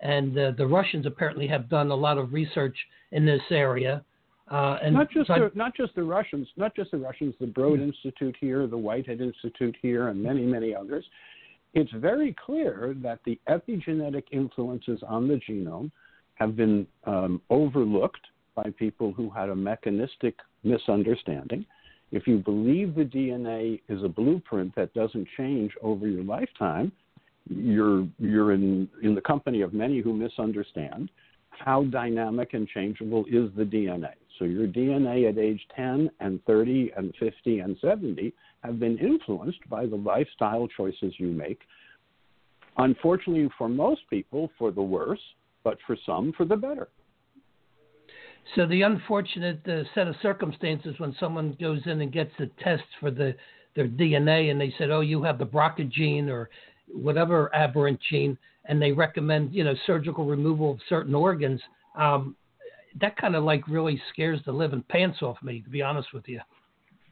and 0.02 0.38
uh, 0.38 0.52
the 0.58 0.68
Russians 0.68 1.06
apparently 1.06 1.48
have 1.48 1.70
done 1.70 1.92
a 1.92 1.96
lot 1.96 2.18
of 2.18 2.34
research 2.34 2.76
in 3.12 3.26
this 3.26 3.42
area. 3.50 4.04
Uh, 4.50 4.78
and 4.84 4.94
not 4.94 5.10
just 5.10 5.28
so 5.28 5.34
the, 5.34 5.52
not 5.56 5.76
just 5.76 5.96
the 5.96 6.04
Russians, 6.04 6.48
not 6.58 6.76
just 6.76 6.92
the 6.92 6.98
Russians, 6.98 7.34
the 7.40 7.48
Broad 7.48 7.80
mm-hmm. 7.80 7.90
Institute 7.90 8.36
here, 8.40 8.68
the 8.68 8.78
Whitehead 8.78 9.22
Institute 9.22 9.76
here, 9.82 10.10
and 10.10 10.22
many 10.22 10.46
many 10.46 10.76
others 10.76 11.06
it's 11.74 11.92
very 11.94 12.36
clear 12.46 12.96
that 13.02 13.20
the 13.26 13.40
epigenetic 13.50 14.24
influences 14.32 15.02
on 15.08 15.28
the 15.28 15.40
genome 15.50 15.92
have 16.36 16.56
been 16.56 16.86
um, 17.06 17.42
overlooked 17.50 18.28
by 18.56 18.66
people 18.78 19.14
who 19.14 19.30
had 19.30 19.50
a 19.50 19.56
mechanistic 19.56 20.36
misunderstanding. 20.64 21.66
If 22.12 22.28
you 22.28 22.38
believe 22.38 22.96
the 22.96 23.04
DNA 23.04 23.82
is 23.88 24.04
a 24.04 24.10
blueprint 24.10 24.76
that 24.76 24.94
doesn't 24.94 25.28
change 25.38 25.72
over 25.82 26.08
your 26.08 26.24
lifetime, 26.24 26.92
you're, 27.50 28.08
you're 28.20 28.52
in, 28.52 28.90
in 29.02 29.16
the 29.16 29.22
company 29.22 29.62
of 29.62 29.74
many 29.74 30.00
who 30.02 30.14
misunderstand 30.14 31.10
how 31.50 31.84
dynamic 31.86 32.54
and 32.54 32.68
changeable 32.68 33.26
is 33.26 33.50
the 33.56 33.64
DNA. 33.64 34.14
So 34.40 34.46
your 34.46 34.68
DNA 34.68 35.30
at 35.30 35.38
age 35.38 35.62
10 35.76 36.10
and 36.20 36.44
30 36.46 36.92
and 36.98 37.14
50 37.20 37.60
and 37.60 37.78
70 37.80 38.34
have 38.64 38.80
been 38.80 38.98
influenced 38.98 39.60
by 39.70 39.86
the 39.86 39.96
lifestyle 39.96 40.68
choices 40.76 41.14
you 41.18 41.28
make. 41.28 41.60
Unfortunately, 42.78 43.50
for 43.58 43.70
most 43.70 44.02
people, 44.10 44.50
for 44.58 44.72
the 44.72 44.82
worse, 44.82 45.20
but 45.64 45.78
for 45.86 45.96
some, 46.06 46.34
for 46.36 46.46
the 46.46 46.56
better. 46.56 46.88
So 48.56 48.66
the 48.66 48.82
unfortunate 48.82 49.62
uh, 49.68 49.84
set 49.96 50.08
of 50.08 50.16
circumstances 50.22 50.96
when 50.98 51.16
someone 51.20 51.56
goes 51.60 51.82
in 51.86 52.02
and 52.02 52.12
gets 52.12 52.32
a 52.40 52.48
test 52.64 52.84
for 53.00 53.12
the 53.12 53.36
their 53.76 53.88
DNA 53.88 54.52
and 54.52 54.60
they 54.60 54.74
said, 54.78 54.90
"Oh, 54.90 55.00
you 55.00 55.24
have 55.24 55.38
the 55.38 55.46
BRCA 55.46 55.90
gene 55.90 56.30
or 56.30 56.50
whatever 56.88 57.54
aberrant 57.56 58.00
gene," 58.10 58.38
and 58.66 58.82
they 58.82 58.92
recommend 58.92 59.54
you 59.54 59.64
know 59.64 59.76
surgical 59.86 60.26
removal 60.26 60.72
of 60.72 60.80
certain 60.90 61.16
organs. 61.16 61.62
Um, 61.96 62.36
that 63.00 63.16
kind 63.16 63.36
of 63.36 63.44
like 63.44 63.66
really 63.68 64.02
scares 64.12 64.40
the 64.46 64.52
living 64.52 64.84
pants 64.90 65.22
off 65.22 65.42
me, 65.42 65.62
to 65.62 65.70
be 65.70 65.82
honest 65.82 66.14
with 66.14 66.28
you. 66.28 66.42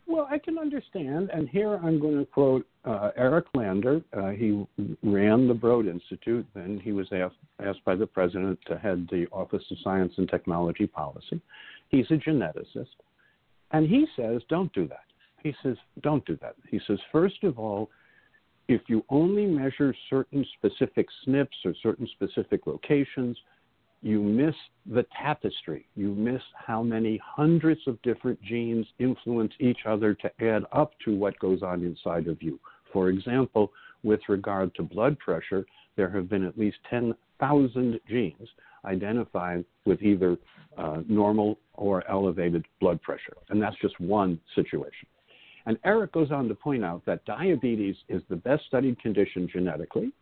Well, 0.08 0.28
I 0.30 0.38
can 0.40 0.58
understand, 0.58 1.30
and 1.34 1.48
here 1.48 1.80
I'm 1.82 2.00
going 2.00 2.18
to 2.18 2.26
quote 2.26 2.68
uh, 2.86 3.12
Eric 3.18 3.46
Lander. 3.54 4.02
Uh, 4.14 4.30
he 4.30 4.66
ran 5.04 5.48
the 5.48 5.54
Broad 5.54 5.88
Institute, 5.88 6.46
then 6.54 6.80
he 6.84 6.92
was 6.92 7.08
asked, 7.12 7.36
asked 7.64 7.84
by 7.86 7.96
the 7.96 8.08
president 8.08 8.60
to 8.68 8.78
head 8.78 9.08
the 9.12 9.28
Office 9.32 9.64
of 9.72 9.78
Science 9.84 10.14
and 10.18 10.30
Technology 10.30 10.88
Policy. 10.88 11.42
He's 11.90 12.10
a 12.12 12.16
geneticist, 12.16 12.88
and 13.72 13.88
he 13.88 14.06
says, 14.16 14.42
don't 14.50 14.72
do 14.74 14.88
that. 14.88 15.06
He 15.44 15.54
says, 15.64 15.78
don't 16.02 16.26
do 16.26 16.38
that. 16.42 16.56
He 16.70 16.80
says, 16.88 17.00
first 17.12 17.44
of 17.44 17.60
all, 17.60 17.90
if 18.68 18.82
you 18.88 19.04
only 19.10 19.46
measure 19.46 19.96
certain 20.10 20.46
specific 20.58 21.08
SNPs 21.28 21.48
or 21.66 21.74
certain 21.82 22.08
specific 22.14 22.68
locations, 22.68 23.38
you 24.02 24.22
miss 24.22 24.56
the 24.86 25.06
tapestry. 25.22 25.88
You 25.96 26.14
miss 26.14 26.42
how 26.56 26.82
many 26.82 27.20
hundreds 27.24 27.82
of 27.88 28.02
different 28.02 28.42
genes 28.42 28.86
influence 29.00 29.54
each 29.60 29.80
other 29.86 30.14
to 30.16 30.32
add 30.44 30.64
up 30.72 30.94
to 31.06 31.16
what 31.16 31.38
goes 31.40 31.62
on 31.64 31.84
inside 31.84 32.28
of 32.28 32.42
you. 32.42 32.60
For 32.94 33.10
example, 33.10 33.72
with 34.04 34.22
regard 34.30 34.74
to 34.76 34.84
blood 34.84 35.20
pressure, 35.20 35.66
there 35.96 36.10
have 36.10 36.30
been 36.30 36.46
at 36.46 36.58
least 36.58 36.78
10,000 36.90 38.00
genes 38.08 38.48
identified 38.86 39.66
with 39.86 40.02
either 40.02 40.38
uh, 40.78 41.02
normal 41.10 41.60
or 41.74 42.10
elevated 42.10 42.66
blood 42.80 43.02
pressure. 43.02 43.36
And 43.50 43.62
that's 43.62 43.76
just 43.82 44.00
one 44.00 44.40
situation. 44.56 45.08
And 45.66 45.78
Eric 45.84 46.14
goes 46.14 46.32
on 46.32 46.48
to 46.48 46.56
point 46.56 46.86
out 46.86 47.06
that 47.06 47.26
diabetes 47.26 47.98
is 48.08 48.22
the 48.30 48.38
best 48.38 48.64
studied 48.68 49.00
condition 49.02 49.50
genetically 49.52 50.14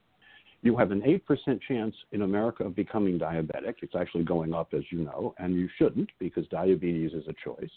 you 0.63 0.75
have 0.75 0.91
an 0.91 1.01
8% 1.01 1.59
chance 1.67 1.95
in 2.11 2.23
America 2.23 2.63
of 2.63 2.75
becoming 2.75 3.19
diabetic. 3.19 3.75
It's 3.81 3.95
actually 3.95 4.23
going 4.23 4.53
up, 4.53 4.73
as 4.73 4.83
you 4.91 4.99
know, 4.99 5.35
and 5.37 5.55
you 5.55 5.69
shouldn't 5.77 6.09
because 6.19 6.47
diabetes 6.47 7.13
is 7.13 7.25
a 7.27 7.33
choice. 7.43 7.69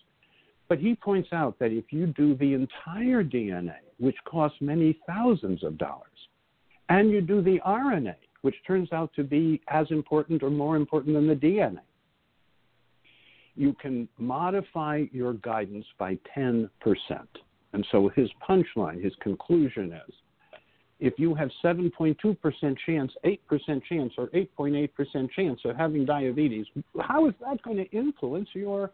But 0.69 0.79
he 0.79 0.95
points 0.95 1.31
out 1.33 1.59
that 1.59 1.73
if 1.73 1.93
you 1.93 2.07
do 2.07 2.37
the 2.37 2.55
entire 2.55 3.25
DNA, 3.25 3.77
which 3.99 4.17
costs 4.25 4.59
many 4.61 4.99
thousands 5.07 5.63
of 5.65 5.77
dollars, 5.77 6.07
and 6.89 7.11
you 7.11 7.21
do 7.21 7.43
the 7.43 7.61
RNA, 7.67 8.15
which 8.43 8.55
turns 8.67 8.93
out 8.93 9.13
to 9.15 9.25
be 9.25 9.61
as 9.69 9.87
important 9.91 10.43
or 10.43 10.51
more 10.51 10.77
important 10.77 11.15
than 11.15 11.27
the 11.27 11.35
DNA, 11.35 11.81
you 13.57 13.75
can 13.75 14.09
modify 14.17 15.05
your 15.13 15.35
guidance 15.35 15.87
by 15.99 16.17
10%. 16.37 16.69
And 17.73 17.87
so 17.93 18.09
his 18.17 18.31
punchline, 18.49 19.03
his 19.03 19.13
conclusion 19.21 19.93
is 19.93 20.15
if 21.01 21.15
you 21.19 21.35
have 21.35 21.51
7.2% 21.65 22.77
chance, 22.87 23.13
8% 23.25 23.83
chance, 23.89 24.13
or 24.19 24.27
8.8% 24.29 25.31
chance 25.31 25.61
of 25.65 25.77
having 25.77 26.05
diabetes, 26.05 26.67
how 27.01 27.27
is 27.27 27.35
that 27.41 27.61
going 27.63 27.79
to 27.79 27.91
influence 27.91 28.49
your 28.53 28.91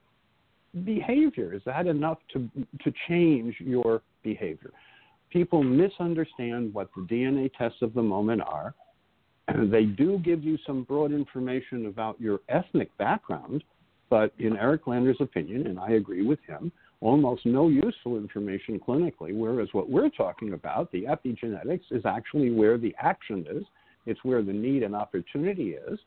behavior? 0.84 1.52
Is 1.52 1.62
that 1.66 1.86
enough 1.86 2.18
to, 2.32 2.48
to 2.84 2.92
change 3.08 3.56
your 3.58 4.02
behavior? 4.22 4.70
People 5.30 5.62
misunderstand 5.64 6.72
what 6.72 6.88
the 6.94 7.02
DNA 7.02 7.50
tests 7.58 7.82
of 7.82 7.92
the 7.92 8.02
moment 8.02 8.42
are. 8.42 8.74
They 9.70 9.84
do 9.84 10.18
give 10.18 10.42
you 10.42 10.58
some 10.66 10.82
broad 10.84 11.12
information 11.12 11.86
about 11.86 12.20
your 12.20 12.40
ethnic 12.48 12.96
background, 12.98 13.62
but 14.10 14.32
in 14.38 14.56
Eric 14.56 14.86
Lander's 14.86 15.18
opinion, 15.20 15.66
and 15.66 15.78
I 15.78 15.90
agree 15.90 16.26
with 16.26 16.40
him, 16.46 16.72
almost 17.00 17.44
no 17.44 17.68
useful 17.68 18.16
information 18.16 18.80
clinically, 18.80 19.36
whereas 19.36 19.68
what 19.72 19.90
we're 19.90 20.08
talking 20.08 20.54
about, 20.54 20.90
the 20.92 21.04
epigenetics, 21.04 21.82
is 21.90 22.04
actually 22.06 22.50
where 22.50 22.78
the 22.78 22.94
action 22.98 23.46
is. 23.50 23.64
It's 24.06 24.22
where 24.22 24.42
the 24.42 24.52
need 24.52 24.82
and 24.82 24.94
opportunity 24.94 25.72
is. 25.72 25.98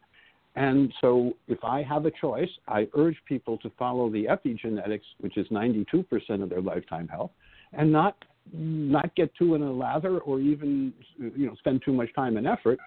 And 0.55 0.91
so 0.99 1.33
if 1.47 1.63
I 1.63 1.83
have 1.83 2.05
a 2.05 2.11
choice, 2.11 2.49
I 2.67 2.87
urge 2.95 3.17
people 3.27 3.57
to 3.59 3.71
follow 3.77 4.09
the 4.09 4.25
epigenetics, 4.25 5.03
which 5.19 5.37
is 5.37 5.47
92% 5.49 6.03
of 6.41 6.49
their 6.49 6.61
lifetime 6.61 7.07
health, 7.07 7.31
and 7.73 7.91
not 7.91 8.15
not 8.51 9.13
get 9.15 9.31
too 9.35 9.53
in 9.53 9.61
a 9.61 9.71
lather 9.71 10.17
or 10.19 10.39
even 10.39 10.91
you 11.19 11.45
know 11.45 11.53
spend 11.59 11.83
too 11.85 11.93
much 11.93 12.11
time 12.15 12.35
and 12.35 12.47
effort 12.47 12.79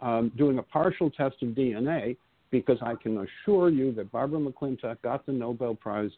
um, 0.00 0.32
doing 0.38 0.58
a 0.58 0.62
partial 0.62 1.10
test 1.10 1.36
of 1.42 1.50
DNA 1.50 2.16
because 2.50 2.78
I 2.80 2.94
can 2.94 3.18
assure 3.18 3.68
you 3.68 3.92
that 3.92 4.10
Barbara 4.10 4.40
McClintock 4.40 5.02
got 5.02 5.26
the 5.26 5.32
Nobel 5.32 5.74
Prize 5.74 6.10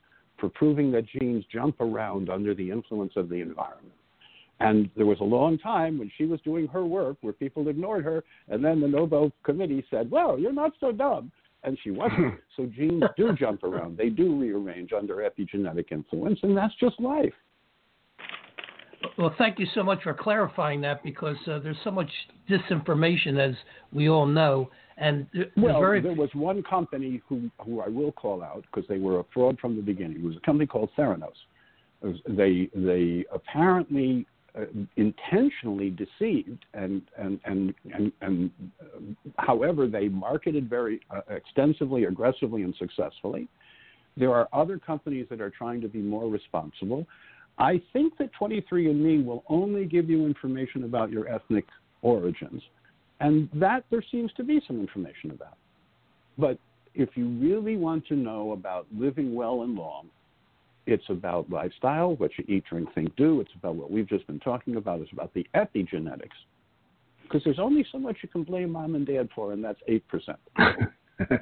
for 0.45 0.51
proving 0.51 0.93
that 0.93 1.07
genes 1.07 1.43
jump 1.51 1.81
around 1.81 2.29
under 2.29 2.55
the 2.55 2.71
influence 2.71 3.15
of 3.17 3.31
the 3.31 3.37
environment. 3.37 3.95
And 4.61 4.91
there 4.95 5.07
was 5.07 5.19
a 5.21 5.25
long 5.25 5.57
time 5.57 5.99
when 5.99 6.11
she 6.19 6.27
was 6.27 6.39
doing 6.43 6.67
her 6.67 6.85
work 6.85 7.17
where 7.23 7.33
people 7.33 7.67
ignored 7.69 8.05
her, 8.05 8.23
and 8.49 8.63
then 8.63 8.79
the 8.81 8.87
Nobel 8.87 9.33
Committee 9.43 9.85
said, 9.91 10.11
Well, 10.11 10.39
you're 10.39 10.53
not 10.53 10.73
so 10.81 10.93
dumb. 10.93 11.33
and 11.63 11.79
she 11.83 11.91
wasn't. 11.91 12.35
so 12.57 12.67
genes 12.67 13.05
do 13.17 13.33
jump 13.33 13.65
around. 13.65 13.97
They 13.97 14.11
do 14.11 14.39
rearrange 14.39 14.93
under 14.93 15.17
epigenetic 15.17 15.91
influence, 15.91 16.39
and 16.43 16.55
that's 16.55 16.75
just 16.79 17.01
life. 17.01 17.33
Well, 19.17 19.35
thank 19.39 19.59
you 19.59 19.67
so 19.75 19.83
much 19.83 20.03
for 20.03 20.13
clarifying 20.13 20.83
that 20.83 21.03
because 21.03 21.37
uh, 21.47 21.59
there's 21.61 21.77
so 21.85 21.91
much 21.91 22.11
disinformation, 22.51 23.39
as 23.39 23.55
we 23.93 24.11
all 24.11 24.27
know. 24.27 24.69
And 24.97 25.27
well, 25.57 25.81
very... 25.81 26.01
there 26.01 26.15
was 26.15 26.31
one 26.35 26.63
company 26.63 27.21
who 27.29 27.51
who 27.59 27.81
I 27.81 27.89
will 27.89 28.13
call 28.13 28.43
out 28.43 28.65
because 28.71 28.89
they 28.89 28.99
were 28.99 29.21
a 29.21 29.25
fraud 29.33 29.59
from 29.59 29.77
the 29.77 29.83
beginning. 29.83 30.19
It 30.19 30.23
was 30.23 30.37
a 30.37 30.41
company 30.41 30.67
called 30.67 30.91
Theranos. 30.97 31.33
They 32.29 32.69
they 32.75 33.25
apparently 33.33 34.27
uh, 34.57 34.67
intentionally 34.97 35.91
deceived, 35.91 36.65
and 36.75 37.03
and 37.19 37.41
and 37.45 37.75
and, 37.93 38.13
and 38.21 38.51
uh, 38.81 39.33
however 39.39 39.89
they 39.89 40.09
marketed 40.09 40.71
very 40.71 41.01
uh, 41.11 41.23
extensively, 41.29 42.05
aggressively, 42.05 42.63
and 42.63 42.75
successfully. 42.79 43.49
There 44.17 44.33
are 44.33 44.49
other 44.53 44.79
companies 44.79 45.27
that 45.31 45.41
are 45.41 45.51
trying 45.51 45.81
to 45.81 45.89
be 45.89 45.99
more 45.99 46.31
responsible. 46.31 47.05
I 47.59 47.81
think 47.93 48.17
that 48.19 48.31
23andMe 48.41 49.25
will 49.25 49.43
only 49.49 49.87
give 49.87 50.09
you 50.09 50.25
information 50.25 50.85
about 50.85 51.11
your 51.11 51.29
ethnic 51.29 51.65
origins, 52.03 52.63
and 53.25 53.49
that 53.55 53.85
there 53.91 54.05
seems 54.11 54.31
to 54.35 54.45
be 54.45 54.61
some 54.67 54.79
information 54.79 55.31
about. 55.31 55.57
But 56.37 56.59
if 56.95 57.17
you 57.17 57.29
really 57.41 57.77
want 57.77 58.07
to 58.09 58.15
know 58.15 58.53
about 58.53 58.87
living 58.95 59.35
well 59.35 59.63
and 59.63 59.75
long, 59.75 60.11
it's 60.87 61.05
about 61.09 61.49
lifestyle, 61.49 62.17
what 62.17 62.33
you 62.37 62.45
eat, 62.47 62.65
drink, 62.69 62.93
think, 62.95 63.17
do. 63.17 63.41
It's 63.41 63.51
about 63.55 63.77
what 63.77 63.91
we've 63.91 64.07
just 64.07 64.27
been 64.27 64.41
talking 64.41 64.77
about. 64.77 65.01
It's 65.01 65.11
about 65.13 65.33
the 65.33 65.47
epigenetics. 65.55 66.37
Because 67.23 67.43
there's 67.45 67.59
only 67.59 67.87
so 67.91 67.99
much 67.99 68.19
you 68.23 68.29
can 68.29 68.43
blame 68.43 68.73
mom 68.73 68.95
and 68.95 69.07
dad 69.07 69.31
for, 69.35 69.55
and 69.55 69.65
that's 69.65 69.81
8%. 69.89 70.37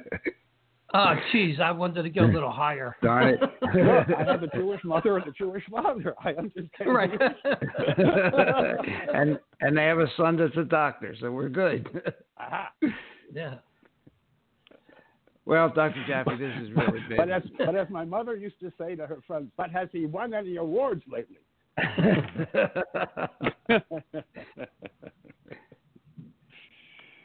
Oh, 0.95 1.15
geez, 1.31 1.57
I 1.59 1.71
wanted 1.71 2.03
to 2.03 2.09
go 2.09 2.25
a 2.25 2.25
little 2.25 2.51
higher. 2.51 2.95
Darn 3.01 3.29
it. 3.29 3.39
I 3.63 4.23
have 4.31 4.43
a 4.43 4.47
Jewish 4.55 4.83
mother 4.83 5.17
and 5.17 5.27
a 5.27 5.31
Jewish 5.31 5.63
father. 5.71 6.13
I 6.23 6.29
understand. 6.29 6.69
Right. 6.85 7.09
and 9.13 9.39
and 9.61 9.77
they 9.77 9.85
have 9.85 9.99
a 9.99 10.07
son 10.15 10.37
that's 10.37 10.55
a 10.55 10.63
doctor, 10.63 11.15
so 11.19 11.31
we're 11.31 11.49
good. 11.49 11.87
Aha. 12.37 12.69
Yeah. 13.33 13.55
Well, 15.45 15.69
Dr. 15.69 16.05
Jaffe, 16.07 16.37
this 16.37 16.53
is 16.61 16.69
really 16.75 16.99
big. 17.09 17.17
But 17.17 17.29
as, 17.29 17.43
but 17.57 17.75
as 17.75 17.89
my 17.89 18.05
mother 18.05 18.35
used 18.35 18.59
to 18.61 18.71
say 18.77 18.95
to 18.95 19.05
her 19.05 19.19
friends, 19.27 19.51
but 19.57 19.71
has 19.71 19.89
he 19.91 20.05
won 20.05 20.33
any 20.33 20.55
awards 20.55 21.03
lately? 21.11 21.37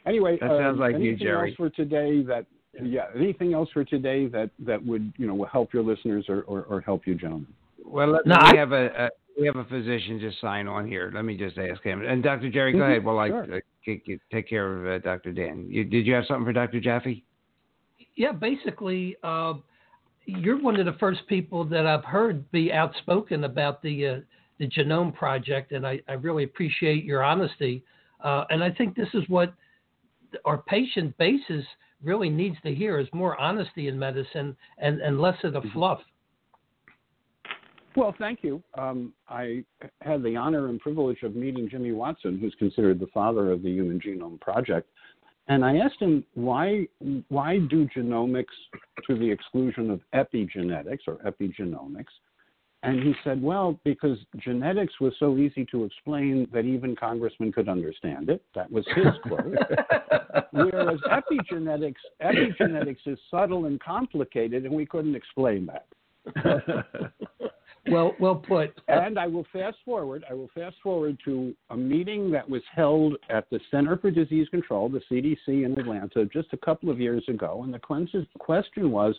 anyway, 0.05 0.37
That 0.41 0.49
sounds 0.49 0.77
uh, 0.77 0.81
like 0.81 0.99
you, 0.99 1.15
Jerry. 1.15 1.51
else 1.51 1.55
for 1.55 1.69
today 1.69 2.21
that 2.23 2.45
yeah, 2.81 3.05
anything 3.15 3.53
else 3.53 3.69
for 3.73 3.83
today 3.83 4.27
that 4.27 4.49
that 4.59 4.83
would 4.85 5.11
you 5.17 5.27
know 5.27 5.43
help 5.51 5.73
your 5.73 5.83
listeners 5.83 6.25
or, 6.29 6.41
or, 6.43 6.63
or 6.63 6.81
help 6.81 7.07
you, 7.07 7.15
gentlemen? 7.15 7.47
Well, 7.83 8.09
let, 8.11 8.25
No, 8.25 8.37
we 8.41 8.49
I- 8.49 8.55
have 8.55 8.71
a, 8.71 9.05
a 9.05 9.09
we 9.39 9.45
have 9.45 9.55
a 9.55 9.63
physician 9.65 10.19
just 10.19 10.39
sign 10.41 10.67
on 10.67 10.85
here. 10.87 11.11
Let 11.13 11.23
me 11.23 11.37
just 11.37 11.57
ask 11.57 11.81
him. 11.81 12.03
And 12.05 12.21
Dr. 12.21 12.49
Jerry, 12.49 12.73
go 12.73 12.79
Mhm, 12.79 12.89
ahead. 12.91 13.03
While 13.05 13.25
sure. 13.25 13.45
I 13.53 13.57
uh, 13.57 13.59
take, 13.85 14.19
take 14.31 14.49
care 14.49 14.73
of 14.73 15.01
uh, 15.01 15.05
Dr. 15.05 15.31
Dan. 15.31 15.65
You, 15.69 15.85
did 15.85 16.05
you 16.05 16.13
have 16.13 16.25
something 16.25 16.43
for 16.45 16.51
Dr. 16.51 16.81
Jaffe? 16.81 17.23
Yeah, 18.15 18.33
basically, 18.33 19.15
uh, 19.23 19.53
you're 20.25 20.61
one 20.61 20.77
of 20.77 20.85
the 20.85 20.97
first 20.99 21.25
people 21.27 21.63
that 21.65 21.85
I've 21.87 22.03
heard 22.03 22.49
be 22.51 22.73
outspoken 22.73 23.45
about 23.45 23.81
the 23.81 24.05
uh, 24.07 24.19
the 24.59 24.67
genome 24.67 25.15
project, 25.15 25.71
and 25.71 25.87
I, 25.87 26.01
I 26.09 26.13
really 26.13 26.43
appreciate 26.43 27.05
your 27.05 27.23
honesty. 27.23 27.81
Uh, 28.21 28.43
and 28.49 28.61
I 28.61 28.69
think 28.69 28.93
this 28.93 29.07
is 29.13 29.23
what 29.29 29.53
our 30.43 30.57
patient 30.57 31.17
basis 31.17 31.63
really 32.03 32.29
needs 32.29 32.57
to 32.63 32.73
hear: 32.73 32.99
is 32.99 33.07
more 33.13 33.39
honesty 33.39 33.87
in 33.87 33.97
medicine 33.97 34.55
and, 34.77 35.01
and 35.01 35.19
less 35.19 35.37
of 35.43 35.53
the 35.53 35.61
fluff. 35.73 35.99
Well, 37.95 38.15
thank 38.17 38.43
you. 38.43 38.63
Um, 38.77 39.13
I 39.27 39.63
had 40.01 40.23
the 40.23 40.35
honor 40.35 40.69
and 40.69 40.79
privilege 40.79 41.23
of 41.23 41.35
meeting 41.35 41.67
Jimmy 41.69 41.91
Watson, 41.91 42.37
who's 42.39 42.55
considered 42.59 42.99
the 42.99 43.07
father 43.07 43.51
of 43.51 43.63
the 43.63 43.69
Human 43.69 43.99
Genome 43.99 44.39
Project. 44.39 44.87
And 45.47 45.65
I 45.65 45.77
asked 45.77 45.99
him 45.99 46.23
why 46.35 46.87
why 47.29 47.57
do 47.57 47.89
genomics 47.95 48.45
to 49.07 49.17
the 49.17 49.29
exclusion 49.29 49.89
of 49.89 49.99
epigenetics 50.13 51.07
or 51.07 51.15
epigenomics? 51.25 52.05
And 52.81 53.03
he 53.03 53.13
said, 53.25 53.41
well, 53.41 53.77
because 53.83 54.17
genetics 54.37 54.93
was 55.01 55.13
so 55.19 55.37
easy 55.37 55.65
to 55.65 55.83
explain 55.83 56.47
that 56.53 56.63
even 56.63 56.95
congressmen 56.95 57.51
could 57.51 57.67
understand 57.67 58.29
it. 58.29 58.41
That 58.55 58.71
was 58.71 58.85
his 58.95 59.07
quote. 59.23 59.53
Whereas 60.51 60.99
epigenetics 61.11 61.95
epigenetics 62.21 63.05
is 63.05 63.19
subtle 63.29 63.65
and 63.65 63.79
complicated, 63.81 64.65
and 64.65 64.73
we 64.73 64.85
couldn't 64.85 65.15
explain 65.15 65.67
that. 65.67 67.13
Well, 67.87 68.13
well 68.19 68.35
put. 68.35 68.79
And 68.87 69.17
I 69.17 69.27
will 69.27 69.45
fast 69.51 69.77
forward. 69.85 70.23
I 70.29 70.33
will 70.33 70.49
fast 70.53 70.75
forward 70.83 71.17
to 71.25 71.55
a 71.69 71.77
meeting 71.77 72.29
that 72.31 72.47
was 72.47 72.61
held 72.75 73.15
at 73.29 73.49
the 73.49 73.59
Center 73.71 73.97
for 73.97 74.11
Disease 74.11 74.47
Control, 74.49 74.89
the 74.89 75.01
CDC 75.09 75.65
in 75.65 75.75
Atlanta, 75.77 76.25
just 76.25 76.49
a 76.53 76.57
couple 76.57 76.89
of 76.89 76.99
years 76.99 77.23
ago. 77.27 77.61
And 77.63 77.73
the 77.73 77.79
question 77.79 78.27
question 78.39 78.91
was, 78.91 79.15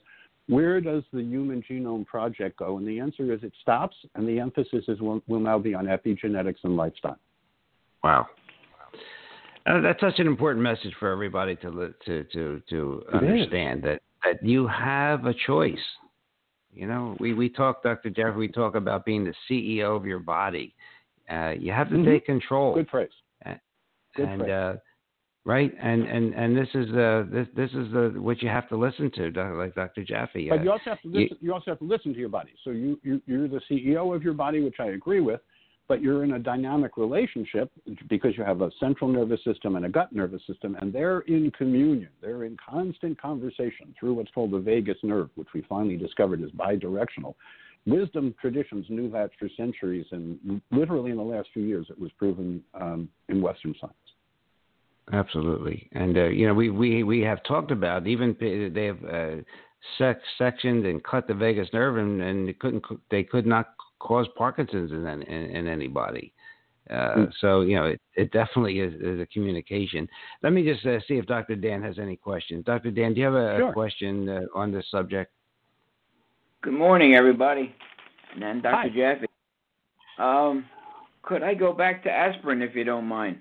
where 0.50 0.80
does 0.80 1.04
the 1.12 1.22
Human 1.22 1.62
Genome 1.62 2.04
Project 2.06 2.58
go? 2.58 2.78
And 2.78 2.86
the 2.86 2.98
answer 2.98 3.32
is 3.32 3.42
it 3.42 3.52
stops, 3.62 3.96
and 4.14 4.28
the 4.28 4.40
emphasis 4.40 4.84
is 4.88 5.00
will, 5.00 5.22
will 5.28 5.40
now 5.40 5.58
be 5.58 5.74
on 5.74 5.86
epigenetics 5.86 6.58
and 6.64 6.76
lifestyle. 6.76 7.18
Wow. 8.02 8.26
Uh, 9.66 9.80
that's 9.80 10.00
such 10.00 10.18
an 10.18 10.26
important 10.26 10.62
message 10.62 10.92
for 10.98 11.10
everybody 11.12 11.54
to 11.56 11.94
to 12.06 12.24
to 12.24 12.62
to 12.68 13.04
It 13.12 13.14
understand 13.14 13.82
that 13.84 14.00
that 14.24 14.42
you 14.42 14.66
have 14.66 15.26
a 15.26 15.34
choice. 15.46 15.78
You 16.72 16.86
know, 16.88 17.16
we 17.20 17.34
we 17.34 17.48
talk, 17.48 17.82
Dr. 17.82 18.10
Jeffrey, 18.10 18.36
we 18.36 18.48
talk 18.48 18.74
about 18.74 19.04
being 19.04 19.24
the 19.24 19.34
CEO 19.48 19.96
of 19.96 20.06
your 20.06 20.18
body. 20.18 20.74
Uh, 21.30 21.54
you 21.58 21.72
have 21.72 21.88
to 21.90 21.96
Mhm. 21.96 22.06
take 22.06 22.26
control. 22.26 22.74
Good 22.74 22.90
phrase. 22.90 23.10
good 24.16 24.28
and 24.28 24.40
phrase. 24.40 24.78
Right, 25.44 25.72
and 25.80 26.02
and 26.04 26.34
and 26.34 26.56
this 26.56 26.68
is 26.74 26.90
uh 26.94 27.24
this 27.30 27.46
this 27.54 27.70
is 27.70 27.92
the 27.92 28.14
what 28.16 28.42
you 28.42 28.48
have 28.48 28.68
to 28.68 28.76
listen 28.76 29.10
to, 29.12 29.30
like 29.56 29.74
Dr. 29.74 30.04
Jaffe. 30.04 30.48
But 30.48 30.62
you 30.62 30.70
also 30.70 30.84
have 30.86 31.02
to 31.02 31.08
you- 31.08 31.20
listen, 31.20 31.36
you 31.40 31.52
also 31.52 31.70
have 31.70 31.78
to 31.78 31.84
listen 31.84 32.12
to 32.12 32.18
your 32.18 32.28
body. 32.28 32.52
So 32.64 32.70
you, 32.70 32.98
you 33.02 33.20
you're 33.26 33.48
the 33.48 33.60
CEO 33.70 34.14
of 34.14 34.22
your 34.22 34.34
body, 34.34 34.60
which 34.62 34.76
I 34.78 34.88
agree 34.88 35.20
with, 35.20 35.40
but 35.88 36.00
you're 36.00 36.22
in 36.22 36.34
a 36.34 36.38
dynamic 36.38 36.96
relationship 36.96 37.70
because 38.08 38.36
you 38.36 38.44
have 38.44 38.60
a 38.60 38.70
central 38.78 39.10
nervous 39.10 39.42
system 39.44 39.76
and 39.76 39.84
a 39.86 39.88
gut 39.88 40.12
nervous 40.12 40.40
system, 40.46 40.76
and 40.80 40.92
they're 40.92 41.20
in 41.20 41.50
communion. 41.50 42.10
They're 42.20 42.44
in 42.44 42.56
constant 42.64 43.20
conversation 43.20 43.92
through 43.98 44.14
what's 44.14 44.30
called 44.30 44.52
the 44.52 44.60
vagus 44.60 44.98
nerve, 45.02 45.30
which 45.34 45.48
we 45.52 45.62
finally 45.68 45.96
discovered 45.96 46.42
is 46.42 46.50
bidirectional. 46.52 47.34
Wisdom 47.86 48.34
traditions 48.40 48.86
knew 48.88 49.10
that 49.10 49.30
for 49.38 49.48
centuries, 49.56 50.06
and 50.12 50.60
literally 50.70 51.10
in 51.10 51.16
the 51.16 51.22
last 51.22 51.48
few 51.52 51.64
years, 51.64 51.86
it 51.90 51.98
was 51.98 52.12
proven 52.12 52.62
um, 52.74 53.08
in 53.28 53.42
Western 53.42 53.74
science. 53.80 53.94
Absolutely, 55.12 55.88
and 55.92 56.16
uh, 56.16 56.24
you 56.26 56.46
know 56.46 56.54
we, 56.54 56.70
we 56.70 57.02
we 57.02 57.20
have 57.20 57.42
talked 57.44 57.70
about 57.70 58.06
even 58.06 58.36
they 58.40 58.84
have 58.84 59.04
uh, 59.04 59.42
sec- 59.98 60.20
sectioned 60.38 60.86
and 60.86 61.02
cut 61.02 61.26
the 61.26 61.34
vagus 61.34 61.68
nerve, 61.72 61.96
and, 61.96 62.22
and 62.22 62.48
they 62.48 62.52
couldn't 62.52 62.84
they 63.10 63.24
could 63.24 63.46
not 63.46 63.74
cause 63.98 64.26
Parkinson's 64.36 64.92
in 64.92 65.06
in, 65.06 65.50
in 65.50 65.68
anybody. 65.68 66.32
Uh, 66.88 67.14
Mm. 67.16 67.32
So 67.40 67.60
you 67.60 67.76
know 67.76 67.86
it, 67.86 68.00
it 68.14 68.32
definitely 68.32 68.80
is, 68.80 68.94
is 69.00 69.20
a 69.20 69.26
communication. 69.26 70.08
Let 70.42 70.52
me 70.52 70.64
just 70.64 70.84
uh, 70.86 70.98
see 71.06 71.14
if 71.14 71.26
Dr. 71.26 71.54
Dan 71.56 71.82
has 71.82 71.98
any 71.98 72.16
questions. 72.16 72.64
Dr. 72.64 72.90
Dan, 72.90 73.14
do 73.14 73.20
you 73.20 73.26
have 73.26 73.34
a, 73.34 73.58
Sure. 73.58 73.72
question 73.72 74.28
uh, 74.28 74.40
on 74.54 74.72
this 74.72 74.84
subject? 74.90 75.32
Good 76.62 76.74
morning, 76.74 77.14
everybody. 77.14 77.74
And 78.34 78.42
then 78.42 78.60
Dr. 78.60 78.76
Hi. 78.76 78.88
Jaffe. 78.88 79.26
Um, 80.18 80.66
could 81.22 81.42
I 81.42 81.54
go 81.54 81.72
back 81.72 82.02
to 82.04 82.10
aspirin 82.10 82.60
if 82.60 82.74
you 82.74 82.84
don't 82.84 83.06
mind? 83.06 83.38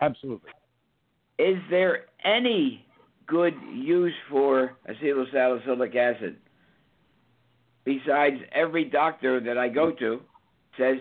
Absolutely. 0.00 0.50
Is 1.38 1.56
there 1.70 2.06
any 2.24 2.84
good 3.26 3.54
use 3.72 4.14
for 4.30 4.76
acetylsalicylic 4.88 5.94
acid? 5.94 6.36
Besides, 7.84 8.36
every 8.52 8.84
doctor 8.84 9.40
that 9.40 9.56
I 9.56 9.68
go 9.68 9.92
to 9.92 10.20
says, 10.76 10.96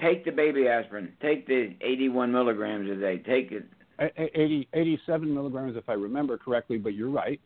take 0.00 0.24
the 0.24 0.30
baby 0.30 0.68
aspirin, 0.68 1.12
take 1.20 1.46
the 1.46 1.74
81 1.80 2.30
milligrams 2.30 2.88
a 2.90 2.94
day, 2.94 3.18
take 3.18 3.50
it. 3.50 3.66
A- 3.98 4.22
a- 4.22 4.40
80, 4.40 4.68
87 4.72 5.34
milligrams, 5.34 5.76
if 5.76 5.88
I 5.88 5.94
remember 5.94 6.38
correctly, 6.38 6.78
but 6.78 6.94
you're 6.94 7.10
right. 7.10 7.40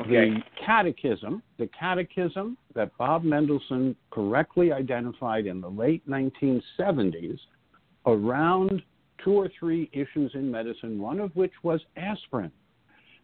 Okay. 0.00 0.30
The 0.30 0.42
catechism, 0.64 1.42
the 1.58 1.68
catechism 1.68 2.58
that 2.74 2.90
Bob 2.98 3.22
Mendelsohn 3.22 3.94
correctly 4.10 4.72
identified 4.72 5.46
in 5.46 5.60
the 5.60 5.70
late 5.70 6.06
1970s 6.08 7.38
around 8.06 8.82
two 9.22 9.32
or 9.32 9.50
three 9.58 9.90
issues 9.92 10.32
in 10.34 10.50
medicine, 10.50 11.00
one 11.00 11.20
of 11.20 11.34
which 11.36 11.52
was 11.62 11.80
aspirin. 11.96 12.50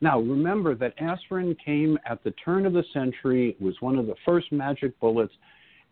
Now, 0.01 0.19
remember 0.19 0.75
that 0.77 0.95
aspirin 0.99 1.55
came 1.63 1.99
at 2.07 2.25
the 2.25 2.31
turn 2.45 2.65
of 2.65 2.73
the 2.73 2.85
century. 2.93 3.51
It 3.51 3.63
was 3.63 3.75
one 3.81 3.99
of 3.99 4.07
the 4.07 4.15
first 4.25 4.51
magic 4.51 4.99
bullets. 4.99 5.33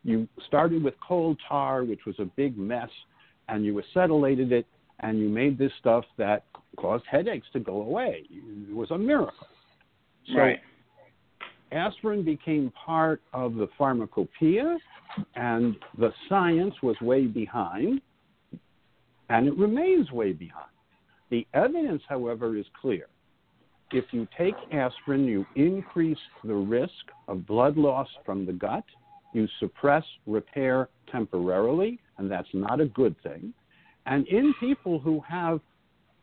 You 0.02 0.26
started 0.46 0.82
with 0.82 0.94
coal 1.06 1.36
tar, 1.46 1.84
which 1.84 2.06
was 2.06 2.14
a 2.18 2.24
big 2.24 2.56
mess, 2.56 2.88
and 3.48 3.64
you 3.64 3.82
acetylated 3.94 4.50
it, 4.52 4.66
and 5.00 5.18
you 5.18 5.28
made 5.28 5.58
this 5.58 5.72
stuff 5.78 6.04
that 6.16 6.44
caused 6.76 7.04
headaches 7.10 7.46
to 7.52 7.60
go 7.60 7.82
away. 7.82 8.24
It 8.30 8.74
was 8.74 8.90
a 8.90 8.98
miracle. 8.98 9.46
So 10.32 10.38
right. 10.38 10.58
aspirin 11.72 12.24
became 12.24 12.72
part 12.84 13.20
of 13.32 13.54
the 13.56 13.68
pharmacopoeia, 13.76 14.78
and 15.34 15.76
the 15.98 16.12
science 16.28 16.74
was 16.82 16.96
way 17.00 17.26
behind, 17.26 18.00
and 19.28 19.46
it 19.46 19.56
remains 19.56 20.10
way 20.10 20.32
behind. 20.32 20.66
The 21.30 21.46
evidence, 21.54 22.02
however, 22.08 22.56
is 22.56 22.66
clear. 22.80 23.06
If 23.90 24.04
you 24.12 24.26
take 24.36 24.54
aspirin, 24.72 25.24
you 25.24 25.46
increase 25.56 26.18
the 26.44 26.54
risk 26.54 26.92
of 27.26 27.46
blood 27.46 27.76
loss 27.76 28.08
from 28.24 28.46
the 28.46 28.52
gut, 28.52 28.84
you 29.32 29.46
suppress 29.60 30.04
repair 30.26 30.88
temporarily, 31.10 31.98
and 32.18 32.30
that's 32.30 32.48
not 32.52 32.80
a 32.80 32.86
good 32.86 33.14
thing. 33.22 33.52
And 34.06 34.26
in 34.28 34.54
people 34.58 34.98
who 34.98 35.20
have 35.28 35.60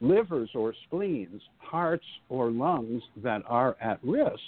livers 0.01 0.49
or 0.55 0.73
spleens, 0.85 1.41
hearts 1.57 2.05
or 2.29 2.51
lungs 2.51 3.01
that 3.23 3.41
are 3.47 3.77
at 3.81 3.99
risk, 4.03 4.41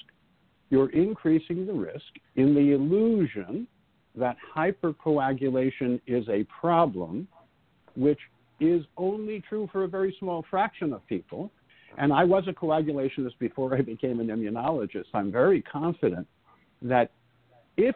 you're 0.69 0.89
increasing 0.89 1.65
the 1.65 1.73
risk 1.73 2.05
in 2.35 2.53
the 2.53 2.73
illusion 2.73 3.67
that 4.15 4.37
hypercoagulation 4.55 6.01
is 6.07 6.27
a 6.29 6.45
problem, 6.59 7.27
which 7.95 8.19
is 8.59 8.83
only 8.97 9.43
true 9.47 9.69
for 9.71 9.83
a 9.83 9.87
very 9.87 10.15
small 10.19 10.45
fraction 10.49 10.93
of 10.93 11.05
people. 11.07 11.51
And 11.97 12.13
I 12.13 12.23
was 12.23 12.43
a 12.47 12.53
coagulationist 12.53 13.37
before 13.39 13.75
I 13.75 13.81
became 13.81 14.19
an 14.19 14.27
immunologist. 14.27 15.05
I'm 15.13 15.31
very 15.31 15.61
confident 15.61 16.27
that 16.81 17.11
if 17.75 17.95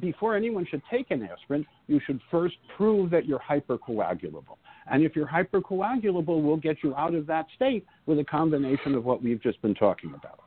before 0.00 0.36
anyone 0.36 0.66
should 0.70 0.82
take 0.90 1.10
an 1.10 1.22
aspirin, 1.22 1.66
you 1.86 2.00
should 2.06 2.20
first 2.30 2.56
prove 2.76 3.10
that 3.10 3.26
you're 3.26 3.40
hypercoagulable. 3.40 4.56
And 4.90 5.02
if 5.02 5.16
you're 5.16 5.26
hypercoagulable, 5.28 6.42
we'll 6.42 6.56
get 6.56 6.78
you 6.82 6.94
out 6.94 7.14
of 7.14 7.26
that 7.26 7.46
state 7.56 7.86
with 8.06 8.18
a 8.18 8.24
combination 8.24 8.94
of 8.94 9.04
what 9.04 9.22
we've 9.22 9.42
just 9.42 9.60
been 9.62 9.74
talking 9.74 10.10
about. 10.10 10.40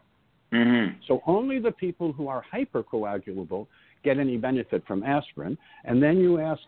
Mm-hmm. 0.53 0.99
So 1.07 1.21
only 1.25 1.59
the 1.59 1.71
people 1.71 2.11
who 2.11 2.27
are 2.27 2.43
hypercoagulable 2.53 3.67
get 4.03 4.19
any 4.19 4.37
benefit 4.37 4.83
from 4.85 5.03
aspirin. 5.03 5.57
And 5.85 6.01
then 6.01 6.17
you 6.17 6.39
ask, 6.39 6.61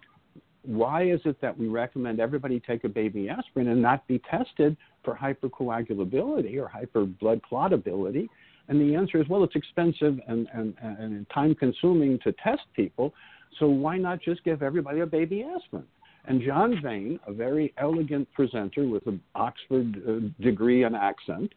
why 0.63 1.03
is 1.03 1.19
it 1.25 1.39
that 1.41 1.57
we 1.57 1.67
recommend 1.67 2.19
everybody 2.19 2.59
take 2.59 2.83
a 2.83 2.89
baby 2.89 3.29
aspirin 3.29 3.67
and 3.67 3.81
not 3.81 4.07
be 4.07 4.21
tested 4.29 4.77
for 5.03 5.15
hypercoagulability 5.15 6.57
or 6.57 6.67
hyper 6.67 7.05
blood 7.05 7.41
clotability? 7.49 8.27
And 8.69 8.79
the 8.79 8.95
answer 8.95 9.21
is, 9.21 9.27
well, 9.27 9.43
it's 9.43 9.55
expensive 9.55 10.19
and, 10.27 10.47
and, 10.53 10.73
and 10.81 11.25
time 11.33 11.53
consuming 11.53 12.17
to 12.23 12.31
test 12.43 12.61
people. 12.75 13.13
So 13.59 13.67
why 13.67 13.97
not 13.97 14.21
just 14.21 14.43
give 14.45 14.63
everybody 14.63 15.01
a 15.01 15.05
baby 15.05 15.43
aspirin? 15.43 15.85
And 16.25 16.41
John 16.41 16.79
Vane, 16.81 17.19
a 17.27 17.33
very 17.33 17.73
elegant 17.77 18.31
presenter 18.31 18.87
with 18.87 19.05
an 19.07 19.21
Oxford 19.35 20.01
uh, 20.07 20.41
degree 20.41 20.83
and 20.83 20.95
accent, 20.95 21.51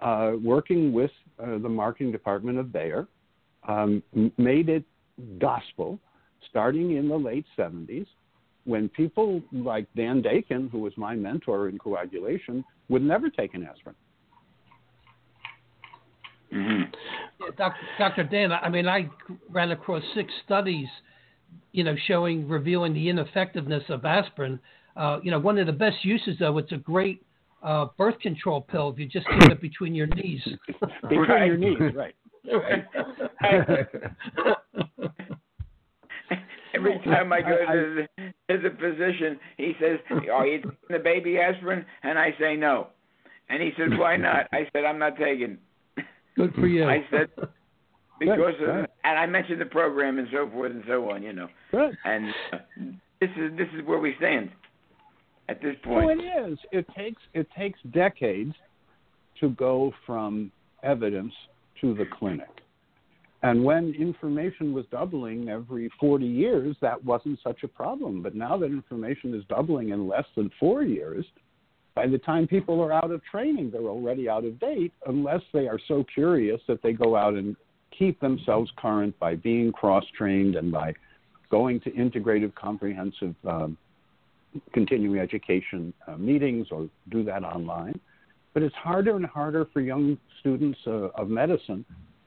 uh, 0.00 0.32
working 0.42 0.94
with 0.94 1.10
uh, 1.38 1.58
the 1.58 1.68
marketing 1.68 2.12
department 2.12 2.58
of 2.58 2.72
Bayer, 2.72 3.06
um, 3.68 4.02
made 4.38 4.70
it 4.70 4.84
gospel 5.38 5.98
starting 6.48 6.96
in 6.96 7.08
the 7.08 7.16
late 7.16 7.44
70s 7.58 8.06
when 8.66 8.88
people 8.90 9.40
like 9.52 9.86
Dan 9.96 10.22
Deykin, 10.22 10.70
who 10.70 10.80
was 10.80 10.92
my 10.96 11.14
mentor 11.14 11.68
in 11.68 11.78
coagulation, 11.78 12.64
would 12.88 13.02
never 13.02 13.30
take 13.30 13.54
an 13.54 13.64
aspirin. 13.64 13.94
Mm-hmm. 16.52 16.82
Yeah, 17.40 17.50
Dr. 17.56 17.76
Dr. 17.98 18.24
Dan, 18.24 18.52
I 18.52 18.68
mean, 18.68 18.88
I 18.88 19.08
ran 19.50 19.70
across 19.70 20.02
six 20.14 20.32
studies, 20.44 20.88
you 21.72 21.84
know, 21.84 21.94
showing 22.06 22.48
revealing 22.48 22.92
the 22.92 23.08
ineffectiveness 23.08 23.84
of 23.88 24.04
aspirin. 24.04 24.58
Uh, 24.96 25.20
you 25.22 25.30
know, 25.30 25.38
one 25.38 25.58
of 25.58 25.66
the 25.66 25.72
best 25.72 26.04
uses, 26.04 26.36
though, 26.38 26.58
it's 26.58 26.72
a 26.72 26.76
great 26.76 27.22
uh, 27.62 27.86
birth 27.96 28.18
control 28.20 28.60
pill 28.60 28.90
if 28.90 28.98
you 28.98 29.06
just 29.06 29.26
keep 29.28 29.50
it 29.50 29.60
between 29.60 29.94
your 29.94 30.06
knees. 30.08 30.42
between 31.02 31.20
Right. 31.28 31.46
your 31.46 31.56
knees, 31.56 31.94
right? 31.94 32.14
Every 36.76 36.98
time 37.04 37.32
I 37.32 37.40
go 37.40 37.56
to, 37.56 38.06
the, 38.16 38.54
to 38.54 38.62
the 38.62 38.76
physician, 38.76 39.38
he 39.56 39.72
says, 39.80 39.98
"Are 40.32 40.46
you 40.46 40.58
taking 40.58 40.76
the 40.88 40.98
baby 40.98 41.38
aspirin?" 41.38 41.84
And 42.02 42.18
I 42.18 42.34
say 42.40 42.56
no. 42.56 42.88
And 43.48 43.62
he 43.62 43.70
says, 43.76 43.90
"Why 43.98 44.16
not?" 44.16 44.46
I 44.52 44.68
said, 44.72 44.84
"I'm 44.84 44.98
not 44.98 45.16
taking." 45.16 45.58
Good 46.36 46.54
for 46.54 46.66
you. 46.66 46.84
I 46.88 47.04
said 47.10 47.28
because 48.18 48.54
of, 48.60 48.66
good. 48.66 48.88
and 49.04 49.18
I 49.18 49.26
mentioned 49.26 49.60
the 49.60 49.66
program 49.66 50.18
and 50.18 50.28
so 50.32 50.48
forth 50.50 50.72
and 50.72 50.84
so 50.86 51.10
on, 51.10 51.22
you 51.22 51.32
know. 51.32 51.48
Good. 51.70 51.96
And 52.04 52.28
uh, 52.52 52.58
this 53.20 53.30
is 53.36 53.56
this 53.56 53.68
is 53.74 53.86
where 53.86 53.98
we 53.98 54.14
stand 54.18 54.50
at 55.48 55.62
this 55.62 55.76
point. 55.82 56.06
Oh, 56.06 56.08
it 56.10 56.50
is. 56.50 56.58
It 56.72 56.86
takes 56.96 57.22
it 57.34 57.48
takes 57.56 57.78
decades 57.92 58.54
to 59.40 59.50
go 59.50 59.92
from 60.04 60.50
evidence 60.82 61.32
to 61.80 61.94
the 61.94 62.04
clinic. 62.18 62.48
And 63.42 63.62
when 63.62 63.94
information 63.94 64.72
was 64.72 64.86
doubling 64.90 65.48
every 65.48 65.90
40 66.00 66.24
years, 66.26 66.76
that 66.80 67.02
wasn't 67.04 67.38
such 67.44 67.62
a 67.62 67.68
problem. 67.68 68.22
But 68.22 68.34
now 68.34 68.56
that 68.56 68.66
information 68.66 69.34
is 69.34 69.44
doubling 69.48 69.90
in 69.90 70.08
less 70.08 70.24
than 70.34 70.50
four 70.58 70.82
years, 70.82 71.24
by 71.94 72.06
the 72.06 72.18
time 72.18 72.46
people 72.46 72.80
are 72.80 72.92
out 72.92 73.10
of 73.10 73.22
training, 73.24 73.70
they're 73.70 73.82
already 73.82 74.28
out 74.28 74.44
of 74.44 74.58
date, 74.58 74.92
unless 75.06 75.40
they 75.52 75.68
are 75.68 75.78
so 75.86 76.04
curious 76.12 76.60
that 76.68 76.82
they 76.82 76.92
go 76.92 77.16
out 77.16 77.34
and 77.34 77.56
keep 77.96 78.20
themselves 78.20 78.70
current 78.76 79.18
by 79.18 79.34
being 79.34 79.72
cross 79.72 80.04
trained 80.16 80.56
and 80.56 80.70
by 80.72 80.92
going 81.50 81.80
to 81.80 81.90
integrative 81.92 82.54
comprehensive 82.54 83.34
um, 83.46 83.76
continuing 84.72 85.18
education 85.18 85.92
uh, 86.06 86.16
meetings 86.16 86.68
or 86.70 86.88
do 87.10 87.22
that 87.22 87.44
online. 87.44 87.98
But 88.54 88.62
it's 88.62 88.74
harder 88.74 89.16
and 89.16 89.26
harder 89.26 89.66
for 89.72 89.80
young 89.80 90.18
students 90.40 90.78
uh, 90.86 91.08
of 91.14 91.28
medicine 91.28 91.84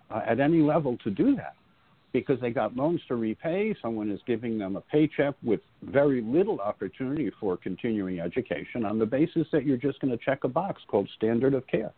uh, 0.09 0.21
at 0.25 0.39
any 0.39 0.61
level 0.61 0.97
to 1.03 1.09
do 1.09 1.35
that 1.35 1.55
because 2.11 2.39
they 2.41 2.49
got 2.49 2.75
loans 2.75 3.01
to 3.07 3.15
repay. 3.15 3.75
Someone 3.81 4.09
is 4.09 4.19
giving 4.25 4.57
them 4.57 4.75
a 4.75 4.81
paycheck 4.81 5.35
with 5.43 5.59
very 5.83 6.21
little 6.21 6.59
opportunity 6.59 7.31
for 7.39 7.57
continuing 7.57 8.19
education 8.19 8.85
on 8.85 8.97
the 8.97 9.05
basis 9.05 9.45
that 9.51 9.65
you're 9.65 9.77
just 9.77 9.99
going 9.99 10.11
to 10.11 10.23
check 10.23 10.43
a 10.43 10.47
box 10.47 10.81
called 10.87 11.07
standard 11.15 11.53
of 11.53 11.65
care. 11.67 11.93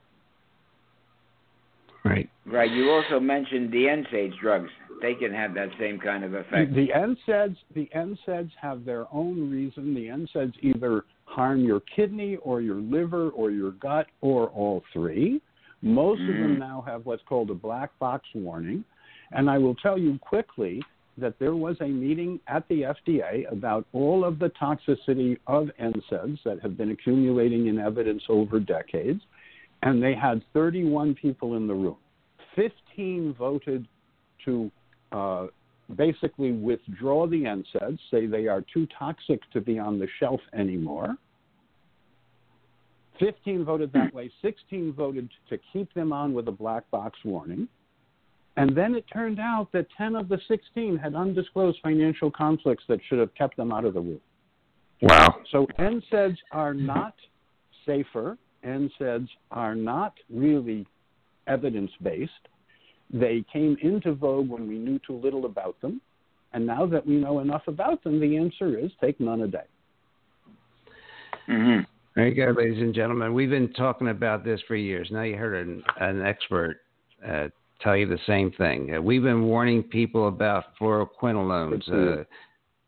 Right. 2.03 2.29
Right. 2.45 2.71
You 2.71 2.89
also 2.89 3.19
mentioned 3.19 3.71
the 3.71 3.85
NSAIDs 3.85 4.37
drugs. 4.39 4.69
They 5.01 5.13
can 5.13 5.33
have 5.33 5.53
that 5.53 5.69
same 5.79 5.99
kind 5.99 6.23
of 6.23 6.33
effect. 6.33 6.73
The 6.73 6.87
NSAIDs, 6.95 7.57
the 7.75 7.89
NSAIDs 7.95 8.51
have 8.59 8.85
their 8.85 9.05
own 9.13 9.49
reason. 9.49 9.93
The 9.93 10.07
NSAIDs 10.07 10.53
either 10.61 11.05
harm 11.25 11.63
your 11.63 11.81
kidney 11.95 12.37
or 12.37 12.61
your 12.61 12.75
liver 12.75 13.29
or 13.29 13.51
your 13.51 13.71
gut 13.71 14.07
or 14.21 14.49
all 14.49 14.83
three. 14.91 15.41
Most 15.81 16.21
of 16.21 16.27
them 16.27 16.55
Mm. 16.55 16.59
now 16.59 16.81
have 16.81 17.05
what's 17.05 17.23
called 17.23 17.49
a 17.49 17.55
black 17.55 17.97
box 17.99 18.27
warning. 18.33 18.83
And 19.31 19.49
I 19.49 19.57
will 19.57 19.75
tell 19.75 19.97
you 19.97 20.19
quickly 20.19 20.83
that 21.17 21.37
there 21.39 21.55
was 21.55 21.79
a 21.81 21.87
meeting 21.87 22.39
at 22.47 22.67
the 22.67 22.83
FDA 22.85 23.45
about 23.51 23.85
all 23.93 24.23
of 24.23 24.39
the 24.39 24.49
toxicity 24.49 25.37
of 25.47 25.69
NSAIDs 25.79 26.41
that 26.43 26.61
have 26.61 26.77
been 26.77 26.91
accumulating 26.91 27.67
in 27.67 27.79
evidence 27.79 28.23
over 28.29 28.59
decades. 28.59 29.21
And 29.83 30.01
they 30.01 30.13
had 30.13 30.43
31 30.53 31.15
people 31.15 31.55
in 31.55 31.67
the 31.67 31.73
room. 31.73 31.97
15 32.55 33.33
voted 33.33 33.87
to 34.45 34.71
uh, 35.11 35.47
basically 35.95 36.51
withdraw 36.51 37.27
the 37.27 37.43
NSAIDs, 37.43 37.99
say 38.09 38.25
they 38.25 38.47
are 38.47 38.63
too 38.73 38.87
toxic 38.97 39.41
to 39.51 39.61
be 39.61 39.79
on 39.79 39.99
the 39.99 40.07
shelf 40.19 40.41
anymore. 40.53 41.15
15 43.19 43.65
voted 43.65 43.91
that 43.93 44.13
way, 44.13 44.31
16 44.41 44.93
voted 44.93 45.29
to 45.49 45.57
keep 45.71 45.93
them 45.93 46.11
on 46.11 46.33
with 46.33 46.47
a 46.47 46.51
black 46.51 46.89
box 46.91 47.17
warning. 47.23 47.67
And 48.57 48.75
then 48.75 48.95
it 48.95 49.05
turned 49.11 49.39
out 49.39 49.69
that 49.73 49.87
10 49.97 50.15
of 50.15 50.27
the 50.27 50.39
16 50.47 50.97
had 50.97 51.15
undisclosed 51.15 51.79
financial 51.81 52.29
conflicts 52.29 52.83
that 52.89 52.99
should 53.07 53.19
have 53.19 53.33
kept 53.35 53.55
them 53.57 53.71
out 53.71 53.85
of 53.85 53.93
the 53.93 54.01
room. 54.01 54.21
Wow. 55.01 55.35
So 55.51 55.67
NSAIDs 55.79 56.37
are 56.51 56.73
not 56.73 57.15
safer. 57.85 58.37
NSAIDs 58.65 59.29
are 59.51 59.73
not 59.73 60.13
really 60.29 60.85
evidence 61.47 61.91
based. 62.01 62.31
They 63.11 63.43
came 63.51 63.77
into 63.81 64.13
vogue 64.13 64.49
when 64.49 64.67
we 64.67 64.77
knew 64.77 64.99
too 65.05 65.15
little 65.17 65.45
about 65.45 65.79
them. 65.81 66.01
And 66.53 66.65
now 66.65 66.85
that 66.85 67.05
we 67.05 67.15
know 67.15 67.39
enough 67.39 67.63
about 67.67 68.03
them, 68.03 68.19
the 68.19 68.37
answer 68.37 68.77
is 68.77 68.91
take 68.99 69.19
none 69.19 69.41
a 69.41 69.47
day. 69.47 69.65
hmm 71.47 71.79
There 72.15 72.27
you 72.27 72.35
go, 72.35 72.51
ladies 72.59 72.81
and 72.81 72.93
gentlemen. 72.93 73.33
We've 73.33 73.49
been 73.49 73.71
talking 73.71 74.09
about 74.09 74.43
this 74.43 74.59
for 74.67 74.75
years. 74.75 75.07
Now 75.11 75.21
you 75.21 75.37
heard 75.37 75.65
an, 75.65 75.81
an 75.99 76.21
expert 76.21 76.81
uh, 77.25 77.47
tell 77.79 77.95
you 77.95 78.05
the 78.05 78.19
same 78.27 78.51
thing. 78.51 78.95
Uh, 78.95 79.01
we've 79.01 79.23
been 79.23 79.43
warning 79.43 79.81
people 79.81 80.27
about 80.27 80.65
fluoroquinolones, 80.79 81.89
uh, 81.89 82.23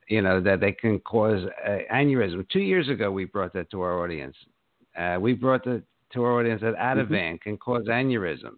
you 0.09 0.21
know, 0.21 0.41
that 0.41 0.59
they 0.59 0.73
can 0.73 0.99
cause 0.99 1.41
uh, 1.65 1.77
aneurysm. 1.93 2.47
Two 2.49 2.59
years 2.59 2.89
ago, 2.89 3.11
we 3.11 3.23
brought 3.23 3.53
that 3.53 3.71
to 3.71 3.81
our 3.81 4.03
audience. 4.03 4.35
Uh, 4.97 5.17
we 5.21 5.31
brought 5.33 5.63
the, 5.63 5.81
to 6.11 6.23
our 6.23 6.39
audience 6.41 6.61
that 6.61 6.75
Ativan 6.75 7.39
can 7.39 7.57
cause 7.57 7.85
aneurysms. 7.85 8.57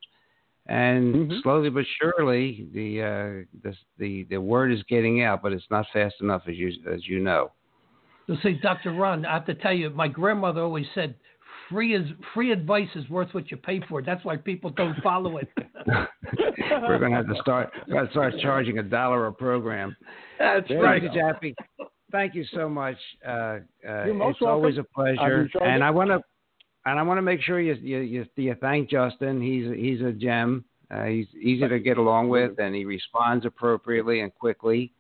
And 0.68 1.30
Mhm. 1.30 1.43
slowly 1.43 1.70
but 1.70 1.86
surely, 2.01 2.68
the, 2.74 3.01
uh, 3.03 3.45
the 3.61 3.78
the 3.99 4.24
the 4.32 4.41
word 4.41 4.72
is 4.72 4.82
getting 4.89 5.22
out, 5.22 5.43
but 5.43 5.53
it's 5.53 5.70
not 5.70 5.86
fast 5.93 6.16
enough, 6.22 6.41
as 6.47 6.55
you 6.55 6.74
as 6.91 7.07
you 7.07 7.20
know. 7.20 7.51
So 8.28 8.36
say, 8.41 8.53
Dr. 8.53 8.93
Ron, 8.93 9.26
I 9.26 9.34
have 9.34 9.45
to 9.45 9.55
tell 9.55 9.73
you, 9.73 9.89
my 9.91 10.07
grandmother 10.07 10.61
always 10.61 10.88
said, 10.95 11.15
free 11.69 11.95
is 11.95 12.07
free 12.34 12.51
advice 12.51 12.89
is 12.95 13.07
worth 13.09 13.34
what 13.34 13.51
you 13.51 13.57
pay 13.57 13.82
for. 13.88 14.01
That's 14.01 14.23
why 14.26 14.38
people 14.38 14.69
don't 14.71 14.95
follow 15.01 15.38
it. 15.38 15.47
We're 15.88 16.99
going 16.99 17.11
to 17.11 17.17
have 17.17 17.28
to 17.28 17.41
start 17.41 17.71
to 17.89 18.07
start 18.11 18.34
charging 18.41 18.80
a 18.80 18.84
dollar 18.84 19.28
a 19.28 19.34
program. 19.34 19.95
That's 20.39 20.67
There 20.67 20.82
right. 20.82 21.01
Thank 21.01 21.15
you, 21.15 21.21
Jaffe. 21.21 21.55
Thank 22.11 22.36
you 22.36 22.45
so 22.53 22.69
much. 22.69 22.97
Uh, 23.26 23.30
uh, 23.32 23.59
You're 23.84 24.13
most 24.13 24.38
it's 24.38 24.47
always 24.47 24.78
a 24.78 24.86
welcome. 24.95 25.19
I've 25.19 25.51
pleasure, 25.51 25.65
and 25.65 25.84
it. 25.84 25.86
I 25.86 25.91
want 25.91 26.09
to 26.09 26.21
and 26.86 26.99
I 26.99 27.03
want 27.03 27.17
to 27.17 27.23
make 27.23 27.41
sure 27.41 27.59
you 27.59 27.73
you, 27.76 27.99
you 27.99 28.26
you 28.36 28.55
thank 28.61 28.89
Justin. 28.89 29.41
He's 29.41 29.73
he's 29.76 30.01
a 30.01 30.11
gem. 30.11 30.65
Uh, 30.91 31.05
he's 31.05 31.28
easy 31.41 31.67
to 31.67 31.80
get 31.80 31.97
along 31.97 32.30
with, 32.30 32.59
and 32.59 32.76
he 32.76 32.86
responds 32.86 33.45
appropriately 33.45 34.21
and 34.21 34.34
quickly. 34.36 34.93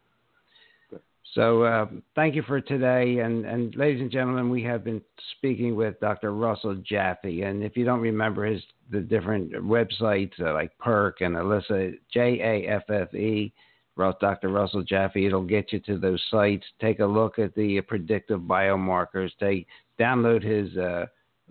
So 1.35 1.63
uh, 1.63 1.87
thank 2.15 2.33
you 2.33 2.43
for 2.43 2.61
today, 2.61 3.19
and 3.19 3.45
and 3.45 3.75
ladies 3.75 3.99
and 3.99 4.09
gentlemen, 4.09 4.49
we 4.49 4.63
have 4.63 4.85
been 4.85 5.01
speaking 5.37 5.75
with 5.75 5.99
Dr. 5.99 6.33
Russell 6.33 6.75
Jaffe, 6.75 7.41
and 7.41 7.61
if 7.61 7.75
you 7.75 7.83
don't 7.83 7.99
remember 7.99 8.45
his 8.45 8.63
the 8.89 9.01
different 9.01 9.51
websites 9.51 10.39
uh, 10.39 10.53
like 10.53 10.71
PERQUE 10.79 11.25
and 11.25 11.35
Alyssa 11.35 11.97
J 12.11 12.39
A 12.41 12.69
F 12.69 12.89
F 12.89 13.13
E. 13.13 13.53
Dr. 13.97 14.49
Russell 14.49 14.83
Jaffe. 14.83 15.25
It'll 15.25 15.43
get 15.43 15.71
you 15.71 15.79
to 15.81 15.97
those 15.97 16.21
sites. 16.29 16.65
Take 16.81 16.99
a 16.99 17.05
look 17.05 17.39
at 17.39 17.55
the 17.55 17.79
predictive 17.81 18.41
biomarkers. 18.41 19.29
Take 19.39 19.67
download 19.99 20.43
his 20.43 20.77
uh, 20.77 21.05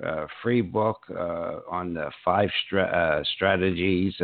uh, 0.05 0.27
free 0.43 0.61
book 0.61 0.99
uh, 1.11 1.61
on 1.71 1.95
the 1.95 2.11
five 2.23 2.51
stra- 2.67 2.83
uh, 2.85 3.25
strategies, 3.35 4.15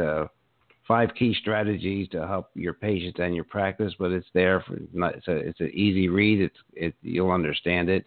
five 0.90 1.14
key 1.16 1.32
strategies 1.40 2.08
to 2.08 2.26
help 2.26 2.50
your 2.54 2.72
patients 2.72 3.20
and 3.20 3.32
your 3.32 3.44
practice. 3.44 3.92
But 3.96 4.10
it's 4.10 4.26
there 4.34 4.60
for 4.66 4.76
not, 4.92 5.14
it's 5.14 5.28
a 5.28 5.36
it's 5.36 5.60
an 5.60 5.70
easy 5.72 6.08
read. 6.08 6.40
It's 6.40 6.56
it 6.74 6.94
you'll 7.00 7.30
understand 7.30 7.88
it. 7.88 8.04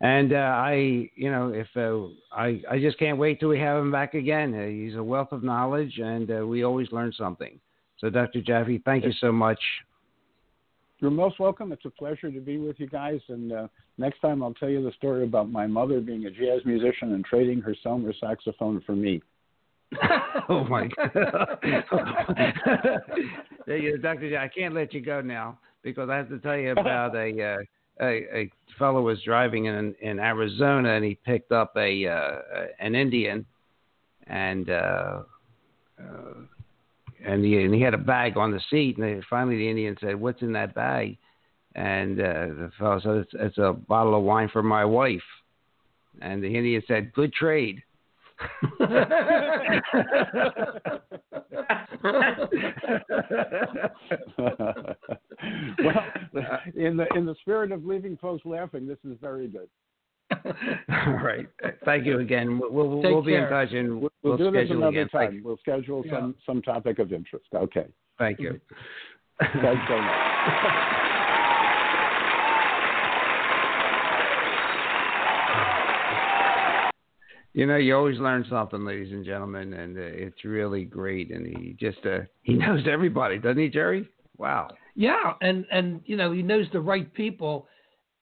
And 0.00 0.32
uh, 0.32 0.36
I, 0.36 1.10
you 1.16 1.28
know, 1.28 1.52
if 1.52 1.66
uh, 1.76 2.14
I, 2.32 2.62
I 2.70 2.78
just 2.78 3.00
can't 3.00 3.18
wait 3.18 3.40
till 3.40 3.48
we 3.48 3.58
have 3.58 3.82
him 3.82 3.90
back 3.90 4.14
again. 4.14 4.54
Uh, 4.54 4.68
he's 4.68 4.94
a 4.94 5.02
wealth 5.02 5.32
of 5.32 5.42
knowledge, 5.42 5.98
and 5.98 6.30
uh, 6.30 6.46
we 6.46 6.62
always 6.62 6.86
learn 6.92 7.12
something. 7.18 7.58
So, 7.98 8.08
Dr. 8.08 8.42
Jaffe, 8.42 8.80
thank 8.84 9.04
you 9.04 9.12
so 9.20 9.32
much. 9.32 9.58
You're 11.00 11.10
most 11.10 11.40
welcome. 11.40 11.72
It's 11.72 11.84
a 11.84 11.90
pleasure 11.90 12.30
to 12.30 12.40
be 12.40 12.58
with 12.58 12.78
you 12.78 12.86
guys. 12.86 13.18
And 13.26 13.52
uh, 13.52 13.66
next 13.98 14.20
time, 14.20 14.40
I'll 14.40 14.54
tell 14.54 14.68
you 14.68 14.84
the 14.84 14.92
story 14.92 15.24
about 15.24 15.50
my 15.50 15.66
mother 15.66 16.00
being 16.00 16.26
a 16.26 16.30
jazz 16.30 16.60
musician 16.64 17.14
and 17.14 17.24
trading 17.24 17.60
her 17.62 17.74
Selmer 17.84 18.12
saxophone 18.20 18.80
for 18.86 18.94
me. 18.94 19.20
oh 20.48 20.64
my 20.64 20.88
God. 20.88 21.58
Dr. 24.02 24.30
J, 24.30 24.36
I 24.36 24.48
can't 24.48 24.74
let 24.74 24.92
you 24.92 25.00
go 25.00 25.20
now 25.20 25.58
because 25.82 26.10
I 26.10 26.16
have 26.16 26.28
to 26.28 26.38
tell 26.38 26.56
you 26.56 26.72
about 26.76 27.14
a 27.14 27.42
uh, 27.42 27.58
a, 28.00 28.26
a 28.34 28.50
fellow 28.78 29.02
was 29.02 29.20
driving 29.22 29.66
in 29.66 29.94
in 30.00 30.18
Arizona 30.18 30.94
and 30.94 31.04
he 31.04 31.14
picked 31.14 31.52
up 31.52 31.76
a 31.76 32.06
uh, 32.06 32.38
an 32.80 32.94
Indian 32.94 33.44
and 34.26 34.70
uh, 34.70 35.22
uh, 36.00 36.34
and 37.24 37.44
he 37.44 37.62
and 37.62 37.74
he 37.74 37.80
had 37.80 37.94
a 37.94 37.98
bag 37.98 38.36
on 38.36 38.52
the 38.52 38.60
seat 38.70 38.98
and 38.98 39.04
they, 39.04 39.20
finally 39.28 39.56
the 39.56 39.68
Indian 39.68 39.96
said, 40.00 40.20
"What's 40.20 40.42
in 40.42 40.52
that 40.52 40.74
bag?" 40.74 41.18
And 41.74 42.20
uh, 42.20 42.22
the 42.22 42.70
fellow 42.78 43.00
said, 43.00 43.16
it's, 43.16 43.30
"It's 43.34 43.58
a 43.58 43.72
bottle 43.72 44.16
of 44.16 44.22
wine 44.22 44.48
for 44.52 44.62
my 44.62 44.84
wife." 44.84 45.22
And 46.20 46.42
the 46.42 46.54
Indian 46.54 46.82
said, 46.86 47.12
"Good 47.12 47.32
trade." 47.32 47.82
well, 48.78 48.88
in 56.74 56.96
the 56.96 57.06
in 57.14 57.26
the 57.26 57.34
spirit 57.40 57.72
of 57.72 57.84
leaving 57.84 58.16
folks 58.18 58.44
laughing, 58.44 58.86
this 58.86 58.98
is 59.04 59.16
very 59.20 59.48
good. 59.48 59.68
All 60.30 61.18
right. 61.22 61.46
Thank 61.84 62.04
you 62.04 62.20
again. 62.20 62.58
We'll, 62.58 62.70
we'll, 62.70 63.02
we'll 63.02 63.22
be 63.22 63.34
in 63.34 63.48
touch 63.48 63.72
and 63.72 64.00
We'll, 64.00 64.10
we'll, 64.22 64.36
do 64.36 64.50
this 64.50 64.66
schedule 64.66 64.76
another 64.76 65.00
again. 65.00 65.08
Time. 65.08 65.42
We'll 65.44 65.56
schedule 65.58 66.02
Yeah. 66.04 66.12
some 66.12 66.34
some 66.44 66.62
topic 66.62 66.98
of 66.98 67.12
interest. 67.12 67.46
Okay. 67.54 67.86
Thank 68.18 68.40
you. 68.40 68.60
Thanks 69.40 69.82
so 69.88 70.00
much. 70.00 71.12
You 77.58 77.66
know, 77.66 77.74
you 77.74 77.96
always 77.96 78.20
learn 78.20 78.46
something, 78.48 78.84
ladies 78.84 79.12
and 79.12 79.24
gentlemen, 79.24 79.72
and 79.72 79.98
uh, 79.98 80.02
it's 80.02 80.44
really 80.44 80.84
great. 80.84 81.32
And 81.32 81.44
he 81.44 81.76
just 81.76 81.98
uh, 82.06 82.20
he 82.42 82.52
knows 82.52 82.82
everybody, 82.88 83.36
doesn't 83.36 83.58
he, 83.58 83.68
Jerry? 83.68 84.08
Wow. 84.36 84.68
Yeah, 84.94 85.34
and 85.40 85.66
and 85.72 86.00
you 86.06 86.16
know 86.16 86.30
he 86.30 86.40
knows 86.40 86.66
the 86.72 86.80
right 86.80 87.12
people, 87.14 87.66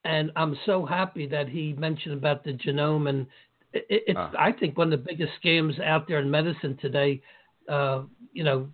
and 0.07 0.32
I'm 0.37 0.57
so 0.64 0.87
happy 0.87 1.26
that 1.26 1.51
he 1.51 1.74
mentioned 1.74 2.14
about 2.14 2.45
the 2.45 2.55
genome, 2.55 3.11
and 3.11 3.26
it, 3.74 3.84
it's 3.91 4.18
Ah. 4.18 4.32
I 4.39 4.53
think 4.53 4.78
one 4.78 4.91
of 4.91 4.99
the 4.99 5.07
biggest 5.07 5.32
scams 5.45 5.78
out 5.84 6.09
there 6.09 6.20
in 6.20 6.30
medicine 6.30 6.78
today. 6.80 7.20
Uh, 7.68 8.05
you 8.32 8.43
know, 8.43 8.66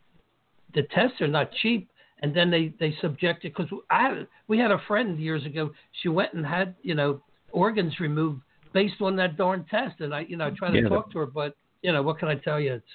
the 0.76 0.84
tests 0.94 1.20
are 1.20 1.26
not 1.26 1.50
cheap, 1.60 1.90
and 2.20 2.32
then 2.36 2.52
they 2.52 2.72
they 2.78 2.94
subject 3.00 3.44
it 3.44 3.52
because 3.56 3.68
I 3.90 4.26
we 4.46 4.60
had 4.60 4.70
a 4.70 4.78
friend 4.86 5.18
years 5.18 5.44
ago. 5.44 5.72
She 6.02 6.08
went 6.08 6.34
and 6.34 6.46
had 6.46 6.76
you 6.82 6.94
know 6.94 7.20
organs 7.50 7.98
removed 7.98 8.42
based 8.72 9.00
on 9.00 9.16
that 9.16 9.36
darn 9.36 9.64
test, 9.70 10.00
and 10.00 10.14
I 10.14 10.20
you 10.20 10.36
know 10.36 10.46
I 10.46 10.50
tried 10.50 10.72
to 10.72 10.82
Yeah. 10.82 10.88
talk 10.88 11.10
to 11.12 11.18
her, 11.20 11.26
but 11.26 11.56
you 11.82 11.92
know 11.92 12.02
what 12.02 12.18
can 12.18 12.28
I 12.28 12.36
tell 12.36 12.60
you? 12.60 12.74
It's 12.74 12.86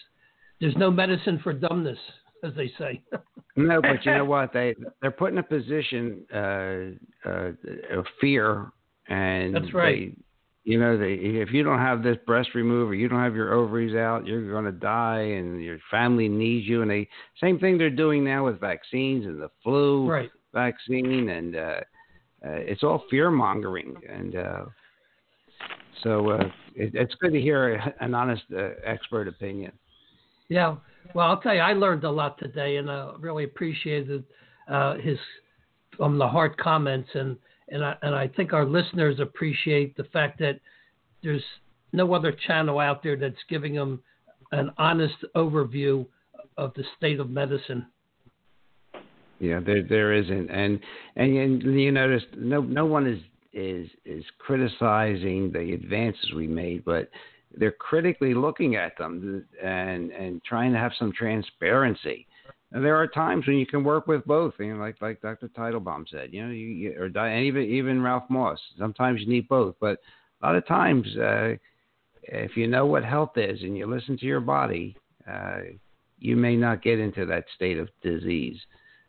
there's 0.59 0.77
no 0.77 0.89
medicine 0.89 1.39
for 1.43 1.53
dumbness, 1.53 1.99
as 2.43 2.53
they 2.55 2.69
say. 2.77 3.03
No, 3.59 3.81
but 3.81 4.05
you 4.05 4.11
know 4.11 4.25
what? 4.35 4.53
They 4.53 4.75
they're 5.01 5.09
put 5.09 5.31
in 5.31 5.39
a 5.39 5.43
position 5.43 6.25
uh, 6.31 7.27
uh, 7.27 7.51
of 7.91 8.05
fear, 8.21 8.71
and 9.07 9.55
That's 9.55 9.73
right. 9.73 10.15
They, 10.15 10.23
you 10.63 10.77
know, 10.77 10.97
they, 10.97 11.13
if 11.13 11.53
you 11.53 11.63
don't 11.63 11.79
have 11.79 12.03
this 12.03 12.17
breast 12.25 12.49
removed 12.53 12.91
or 12.91 12.93
you 12.93 13.07
don't 13.07 13.21
have 13.21 13.35
your 13.35 13.53
ovaries 13.53 13.95
out, 13.95 14.27
you're 14.27 14.51
going 14.51 14.65
to 14.65 14.71
die, 14.73 15.21
and 15.21 15.63
your 15.63 15.79
family 15.89 16.27
needs 16.27 16.67
you. 16.67 16.81
And 16.81 16.91
they 16.91 17.07
same 17.41 17.57
thing 17.57 17.77
they're 17.77 17.89
doing 17.89 18.23
now 18.23 18.45
with 18.45 18.59
vaccines 18.59 19.25
and 19.25 19.41
the 19.41 19.49
flu 19.63 20.07
right. 20.07 20.29
vaccine, 20.53 21.29
and 21.29 21.55
uh, 21.55 21.79
uh, 22.45 22.59
it's 22.59 22.83
all 22.83 23.05
fear 23.09 23.31
mongering. 23.31 23.95
And 24.07 24.35
uh, 24.35 24.65
so 26.03 26.29
uh, 26.31 26.43
it, 26.75 26.91
it's 26.93 27.13
good 27.15 27.33
to 27.33 27.41
hear 27.41 27.73
an 27.99 28.13
honest 28.13 28.43
uh, 28.55 28.69
expert 28.85 29.27
opinion. 29.27 29.71
Yeah. 30.49 30.77
Well, 31.13 31.27
I'll 31.27 31.41
tell 31.41 31.53
you, 31.53 31.61
I 31.61 31.73
learned 31.73 32.03
a 32.03 32.11
lot 32.11 32.37
today, 32.37 32.77
and 32.77 32.89
I 32.89 33.13
really 33.19 33.43
appreciated 33.43 34.23
uh, 34.69 34.95
his 34.95 35.17
from 35.95 36.17
the 36.17 36.27
heart 36.27 36.57
comments, 36.57 37.09
and 37.13 37.37
and 37.69 37.83
I 37.83 37.95
and 38.01 38.15
I 38.15 38.27
think 38.27 38.53
our 38.53 38.65
listeners 38.65 39.19
appreciate 39.19 39.95
the 39.97 40.03
fact 40.05 40.39
that 40.39 40.59
there's 41.23 41.43
no 41.93 42.13
other 42.13 42.31
channel 42.31 42.79
out 42.79 43.03
there 43.03 43.15
that's 43.15 43.35
giving 43.49 43.73
them 43.73 44.01
an 44.51 44.71
honest 44.77 45.15
overview 45.35 46.05
of 46.57 46.73
the 46.75 46.83
state 46.97 47.19
of 47.19 47.29
medicine. 47.29 47.85
Yeah, 49.39 49.59
there 49.59 49.83
there 49.83 50.13
isn't, 50.13 50.49
and 50.49 50.79
and, 51.15 51.37
and 51.37 51.79
you 51.79 51.91
notice 51.91 52.23
no 52.35 52.61
no 52.61 52.85
one 52.85 53.07
is 53.07 53.19
is 53.57 53.89
is 54.05 54.23
criticizing 54.37 55.51
the 55.51 55.73
advances 55.73 56.31
we 56.35 56.47
made, 56.47 56.85
but 56.85 57.09
they're 57.57 57.71
critically 57.71 58.33
looking 58.33 58.75
at 58.75 58.97
them 58.97 59.45
and 59.63 60.11
and 60.11 60.43
trying 60.43 60.71
to 60.73 60.79
have 60.79 60.91
some 60.97 61.11
transparency. 61.11 62.27
And 62.71 62.83
there 62.83 62.97
are 62.97 63.07
times 63.07 63.47
when 63.47 63.57
you 63.57 63.65
can 63.65 63.83
work 63.83 64.07
with 64.07 64.25
both, 64.25 64.53
you 64.59 64.73
know, 64.73 64.79
like 64.79 65.01
like 65.01 65.21
Dr. 65.21 65.47
Teitelbaum 65.47 66.05
said, 66.09 66.33
you 66.33 66.45
know, 66.45 66.51
you, 66.51 66.67
you 66.67 66.95
or 66.99 67.05
and 67.05 67.45
even 67.45 67.63
even 67.63 68.01
Ralph 68.01 68.29
Moss. 68.29 68.59
Sometimes 68.77 69.21
you 69.21 69.27
need 69.27 69.47
both, 69.47 69.75
but 69.79 69.99
a 70.41 70.45
lot 70.45 70.55
of 70.55 70.67
times, 70.67 71.07
uh, 71.17 71.55
if 72.23 72.55
you 72.55 72.67
know 72.67 72.85
what 72.85 73.03
health 73.03 73.37
is 73.37 73.61
and 73.63 73.75
you 73.75 73.87
listen 73.87 74.17
to 74.17 74.25
your 74.25 74.39
body, 74.41 74.95
uh, 75.29 75.61
you 76.19 76.35
may 76.35 76.55
not 76.55 76.83
get 76.83 76.99
into 76.99 77.25
that 77.25 77.45
state 77.55 77.79
of 77.79 77.89
disease. 78.03 78.59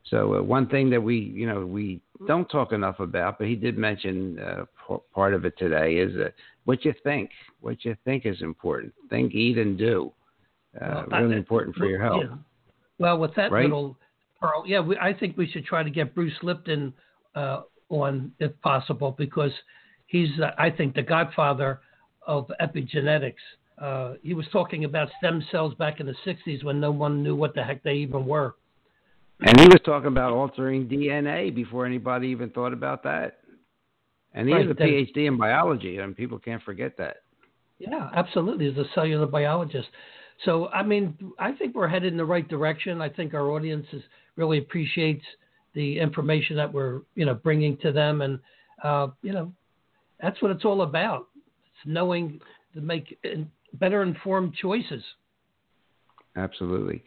So 0.04 0.36
uh, 0.36 0.42
one 0.42 0.68
thing 0.68 0.88
that 0.90 1.02
we, 1.02 1.18
you 1.18 1.46
know, 1.46 1.66
we 1.66 2.00
don't 2.26 2.48
talk 2.48 2.72
enough 2.72 3.00
about, 3.00 3.38
but 3.38 3.46
he 3.46 3.54
did 3.54 3.78
mention 3.78 4.38
uh, 4.38 4.64
p- 4.88 4.96
part 5.14 5.34
of 5.34 5.44
it 5.44 5.56
today 5.58 5.96
is 5.96 6.16
uh, 6.16 6.30
what 6.64 6.84
you 6.84 6.94
think. 7.04 7.30
What 7.60 7.84
you 7.84 7.96
think 8.04 8.26
is 8.26 8.40
important. 8.42 8.92
Think, 9.10 9.34
eat, 9.34 9.58
and 9.58 9.78
do. 9.78 10.12
Uh, 10.80 11.04
Well, 11.10 11.20
really 11.22 11.34
I- 11.36 11.38
important 11.38 11.76
for 11.76 11.86
your 11.86 12.02
health. 12.02 12.24
Yeah. 12.28 12.36
Well, 12.98 13.18
with 13.18 13.34
that 13.36 13.52
Right? 13.52 13.62
little 13.64 13.96
pearl, 14.40 14.64
yeah, 14.66 14.80
we, 14.80 14.96
I 14.98 15.12
think 15.12 15.36
we 15.36 15.46
should 15.48 15.64
try 15.64 15.82
to 15.82 15.90
get 15.90 16.14
Bruce 16.14 16.36
Lipton 16.42 16.92
uh, 17.34 17.62
on 17.88 18.32
if 18.40 18.52
possible 18.60 19.12
because 19.16 19.52
he's, 20.06 20.28
uh, 20.40 20.50
I 20.58 20.70
think, 20.70 20.94
the 20.94 21.02
godfather 21.02 21.80
of 22.26 22.50
epigenetics. 22.60 23.34
Uh, 23.80 24.14
he 24.22 24.34
was 24.34 24.46
talking 24.52 24.84
about 24.84 25.08
stem 25.18 25.42
cells 25.52 25.72
back 25.74 26.00
in 26.00 26.06
the 26.06 26.14
'60s 26.26 26.64
when 26.64 26.80
no 26.80 26.90
one 26.90 27.22
knew 27.22 27.36
what 27.36 27.54
the 27.54 27.62
heck 27.62 27.82
they 27.84 27.94
even 27.94 28.26
were. 28.26 28.56
And 29.40 29.60
he 29.60 29.66
was 29.68 29.80
talking 29.84 30.08
about 30.08 30.32
altering 30.32 30.88
DNA 30.88 31.54
before 31.54 31.86
anybody 31.86 32.28
even 32.28 32.50
thought 32.50 32.72
about 32.72 33.02
that. 33.04 33.38
And 34.34 34.48
he 34.48 34.54
Right, 34.54 34.66
has 34.66 34.76
a 34.76 34.80
PhD 34.80 35.26
in 35.26 35.36
biology, 35.36 35.98
and 35.98 36.16
people 36.16 36.38
can't 36.38 36.62
forget 36.62 36.96
that. 36.98 37.18
Yeah, 37.78 38.10
absolutely. 38.14 38.66
As 38.66 38.76
a 38.76 38.84
cellular 38.94 39.26
biologist. 39.26 39.88
So, 40.44 40.68
I 40.68 40.82
mean, 40.82 41.16
I 41.38 41.52
think 41.52 41.74
we're 41.74 41.88
headed 41.88 42.12
in 42.12 42.18
the 42.18 42.24
right 42.24 42.46
direction. 42.48 43.00
I 43.00 43.08
think 43.08 43.34
our 43.34 43.50
audience 43.50 43.86
is, 43.92 44.02
really 44.36 44.58
appreciates 44.58 45.24
the 45.74 45.98
information 45.98 46.56
that 46.56 46.72
we're, 46.72 47.00
you 47.16 47.26
know, 47.26 47.34
bringing 47.34 47.76
to 47.78 47.90
them. 47.90 48.22
And, 48.22 48.38
uh, 48.84 49.08
you 49.20 49.32
know, 49.32 49.52
that's 50.20 50.40
what 50.40 50.52
it's 50.52 50.64
all 50.64 50.82
about. 50.82 51.26
It's 51.66 51.86
knowing 51.86 52.40
to 52.74 52.80
make 52.80 53.18
better 53.74 54.02
informed 54.02 54.54
choices. 54.54 55.02
Absolutely. 56.36 57.02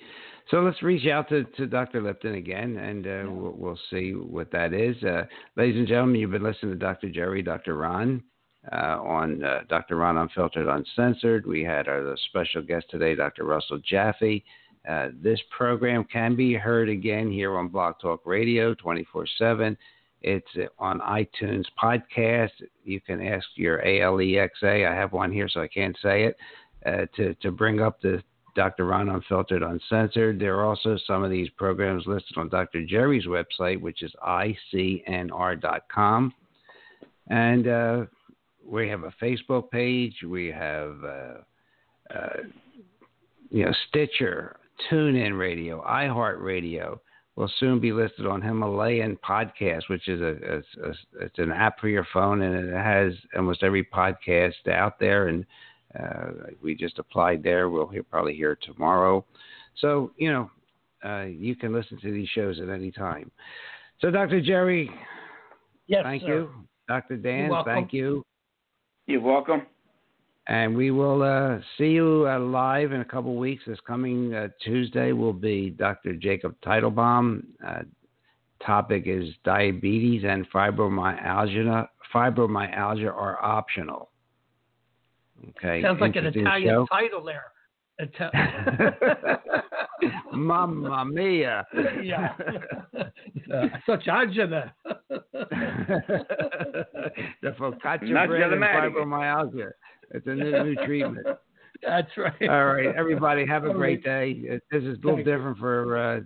So 0.52 0.58
let's 0.58 0.84
reach 0.84 1.08
out 1.08 1.30
to, 1.30 1.46
to 1.46 1.66
Dr. 1.66 2.02
Lipton 2.02 2.36
again, 2.36 2.76
and 2.76 3.08
uh, 3.08 3.32
we'll, 3.32 3.54
we'll, 3.58 3.80
see 3.90 4.12
what 4.12 4.52
that 4.52 4.74
is. 4.74 5.02
Uh, 5.02 5.24
ladies 5.56 5.78
and 5.78 5.88
gentlemen, 5.88 6.20
you've 6.20 6.32
been 6.32 6.44
listening 6.44 6.74
to 6.74 6.78
Dr. 6.78 7.08
Jerry, 7.08 7.42
Dr. 7.42 7.78
Ron, 7.78 8.22
uh, 8.70 9.00
on 9.02 9.42
uh, 9.46 9.62
Dr. 9.70 9.96
Ron 9.96 10.18
Unfiltered, 10.18 10.68
Uncensored. 10.68 11.46
We 11.46 11.64
had 11.64 11.88
our 11.88 12.18
special 12.30 12.62
guest 12.62 12.88
today, 12.90 13.16
Dr. 13.16 13.46
Russell 13.46 13.80
Jaffe. 13.90 14.44
Uh, 14.88 15.08
this 15.24 15.40
program 15.56 16.04
can 16.12 16.36
be 16.36 16.54
heard 16.54 16.90
again 16.90 17.32
here 17.32 17.58
on 17.58 17.70
Blog 17.70 17.96
Talk 18.02 18.26
Radio 18.26 18.74
24 18.74 19.26
7. 19.38 19.78
It's 20.22 20.52
on 20.78 21.00
iTunes 21.00 21.66
podcast. 21.82 22.52
You 22.84 23.00
can 23.00 23.26
ask 23.26 23.46
your 23.56 23.82
ALEXA. 23.84 24.86
I 24.86 24.94
have 24.94 25.14
one 25.14 25.32
here, 25.32 25.48
so 25.48 25.62
I 25.62 25.70
can't 25.70 25.98
say 26.04 26.26
it. 26.26 26.36
Uh, 26.86 27.06
to 27.16 27.36
to 27.36 27.52
bring 27.52 27.80
up 27.80 28.02
the 28.02 28.24
Dr. 28.56 28.86
Ron 28.86 29.10
Unfiltered 29.10 29.64
Uncensored. 29.64 30.40
There 30.40 30.58
are 30.58 30.66
also 30.66 30.98
some 31.08 31.24
of 31.24 31.32
these 31.32 31.50
programs 31.52 32.06
listed 32.06 32.38
on 32.38 32.50
Dr. 32.50 32.86
Jerry's 32.86 33.26
website, 33.26 33.80
which 33.80 34.04
is 34.04 34.12
icnr.com. 34.26 35.64
And 37.28 37.68
uh, 37.68 38.06
we 38.66 38.90
have 38.90 39.04
a 39.04 39.14
Facebook 39.22 39.70
page. 39.72 40.16
We 40.28 40.48
have, 40.48 40.96
uh, 41.04 41.38
uh, 42.14 42.38
you 43.50 43.66
know, 43.66 43.74
Stitcher, 43.90 44.58
TuneIn 44.90 45.38
Radio, 45.38 45.84
iHeartRadio. 45.84 47.00
Will 47.38 47.52
soon 47.60 47.80
be 47.80 47.94
listed 47.94 48.28
on 48.28 48.42
Himalayan 48.42 49.18
Podcast, 49.18 49.84
which 49.88 50.10
is 50.10 50.20
a, 50.20 50.26
a, 50.26 50.90
a, 50.90 50.94
it's 51.22 51.40
an 51.40 51.52
app 51.52 51.80
for 51.80 51.88
your 51.88 52.06
phone, 52.12 52.42
and 52.42 52.70
it 52.70 52.74
has 52.74 53.14
almost 53.36 53.64
every 53.64 53.86
podcast 53.86 54.68
out 54.68 55.00
there. 55.00 55.30
And 55.30 55.46
we 56.62 56.76
just 56.76 57.00
applied 57.00 57.44
there. 57.44 57.70
We'll 57.70 57.88
hear, 57.88 58.04
probably 58.04 58.36
hear 58.36 58.58
tomorrow. 58.62 59.26
So, 59.78 60.12
you 60.18 60.32
know, 60.32 60.52
uh, 61.04 61.24
you 61.24 61.56
can 61.56 61.74
listen 61.74 62.00
to 62.02 62.12
these 62.12 62.30
shows 62.30 62.60
at 62.60 62.70
any 62.70 62.92
time. 62.92 63.32
So, 64.00 64.12
Dr. 64.12 64.42
Jerry, 64.42 64.90
yes, 65.88 66.04
thank 66.04 66.24
sir. 66.24 66.28
you. 66.28 66.50
Dr. 66.88 67.18
Dan, 67.18 67.52
thank 67.66 67.94
you. 67.94 68.24
You're 69.08 69.22
welcome. 69.22 69.64
And 70.48 70.76
we 70.76 70.92
will 70.92 71.22
uh, 71.22 71.60
see 71.78 71.90
you 71.90 72.28
uh, 72.28 72.40
live 72.40 72.92
in 72.92 73.02
a 73.02 73.06
couple 73.06 73.36
weeks. 73.36 73.64
This 73.68 73.80
coming 73.86 74.34
uh, 74.34 74.50
Tuesday 74.64 75.12
will 75.12 75.34
be 75.34 75.70
Dr. 75.70 76.14
Jacob 76.14 76.56
Teitelbaum. 76.66 77.44
Uh, 77.66 77.84
topic 78.66 79.04
is 79.06 79.30
diabetes 79.44 80.24
and 80.28 80.50
fibromyalgia. 80.52 81.88
Fibromyalgia 82.14 83.08
are 83.08 83.44
optional. 83.44 84.11
Okay. 85.50 85.82
Sounds 85.82 86.00
like 86.00 86.16
an 86.16 86.28
Italian 86.28 86.70
show. 86.70 86.88
title 86.92 87.24
there. 87.24 87.46
Ita- 88.02 89.42
Mamma 90.34 91.06
mia. 91.06 91.66
yeah. 92.04 92.34
Uh, 93.54 93.68
such 93.86 94.06
agita. 94.06 94.72
the 97.42 97.50
focaccia 97.60 98.28
bread 98.28 98.54
and 98.54 98.62
fibromyalgia. 98.64 99.72
It's 100.12 100.26
a 100.26 100.34
new, 100.34 100.64
new 100.64 100.76
treatment. 100.86 101.28
That's 101.86 102.10
right. 102.18 102.50
All 102.50 102.66
right, 102.74 102.96
everybody, 102.96 103.46
have 103.46 103.66
a 103.66 103.74
great 103.74 104.04
day. 104.04 104.60
This 104.72 104.84
is 104.84 104.98
a 105.04 105.06
little 105.06 105.24
different 105.24 105.58
for 105.58 105.98
uh, 105.98 106.20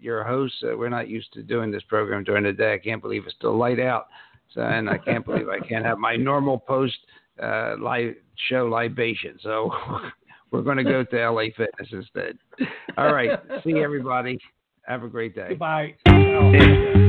your 0.00 0.24
hosts. 0.24 0.56
Uh, 0.64 0.76
we're 0.76 0.88
not 0.88 1.08
used 1.08 1.32
to 1.34 1.42
doing 1.42 1.70
this 1.70 1.82
program 1.84 2.24
during 2.24 2.44
the 2.44 2.52
day. 2.52 2.74
I 2.74 2.78
can't 2.78 3.02
believe 3.02 3.24
it's 3.26 3.34
still 3.36 3.56
light 3.56 3.78
out. 3.80 4.06
So, 4.54 4.62
and 4.62 4.88
I 4.88 4.98
can't 4.98 5.24
believe 5.24 5.48
I 5.48 5.60
can't 5.60 5.84
have 5.84 5.98
my 5.98 6.16
normal 6.16 6.58
post 6.58 6.96
uh, 7.42 7.76
live 7.78 8.14
show 8.48 8.66
libation. 8.66 9.38
So 9.42 9.70
we're 10.50 10.62
going 10.62 10.78
to 10.78 10.84
go 10.84 11.04
to 11.04 11.30
LA 11.30 11.44
Fitness 11.56 11.88
instead. 11.92 12.38
All 12.96 13.12
right. 13.12 13.38
See 13.64 13.78
everybody. 13.82 14.38
Have 14.86 15.02
a 15.02 15.08
great 15.08 15.34
day. 15.34 15.48
Goodbye. 15.50 17.02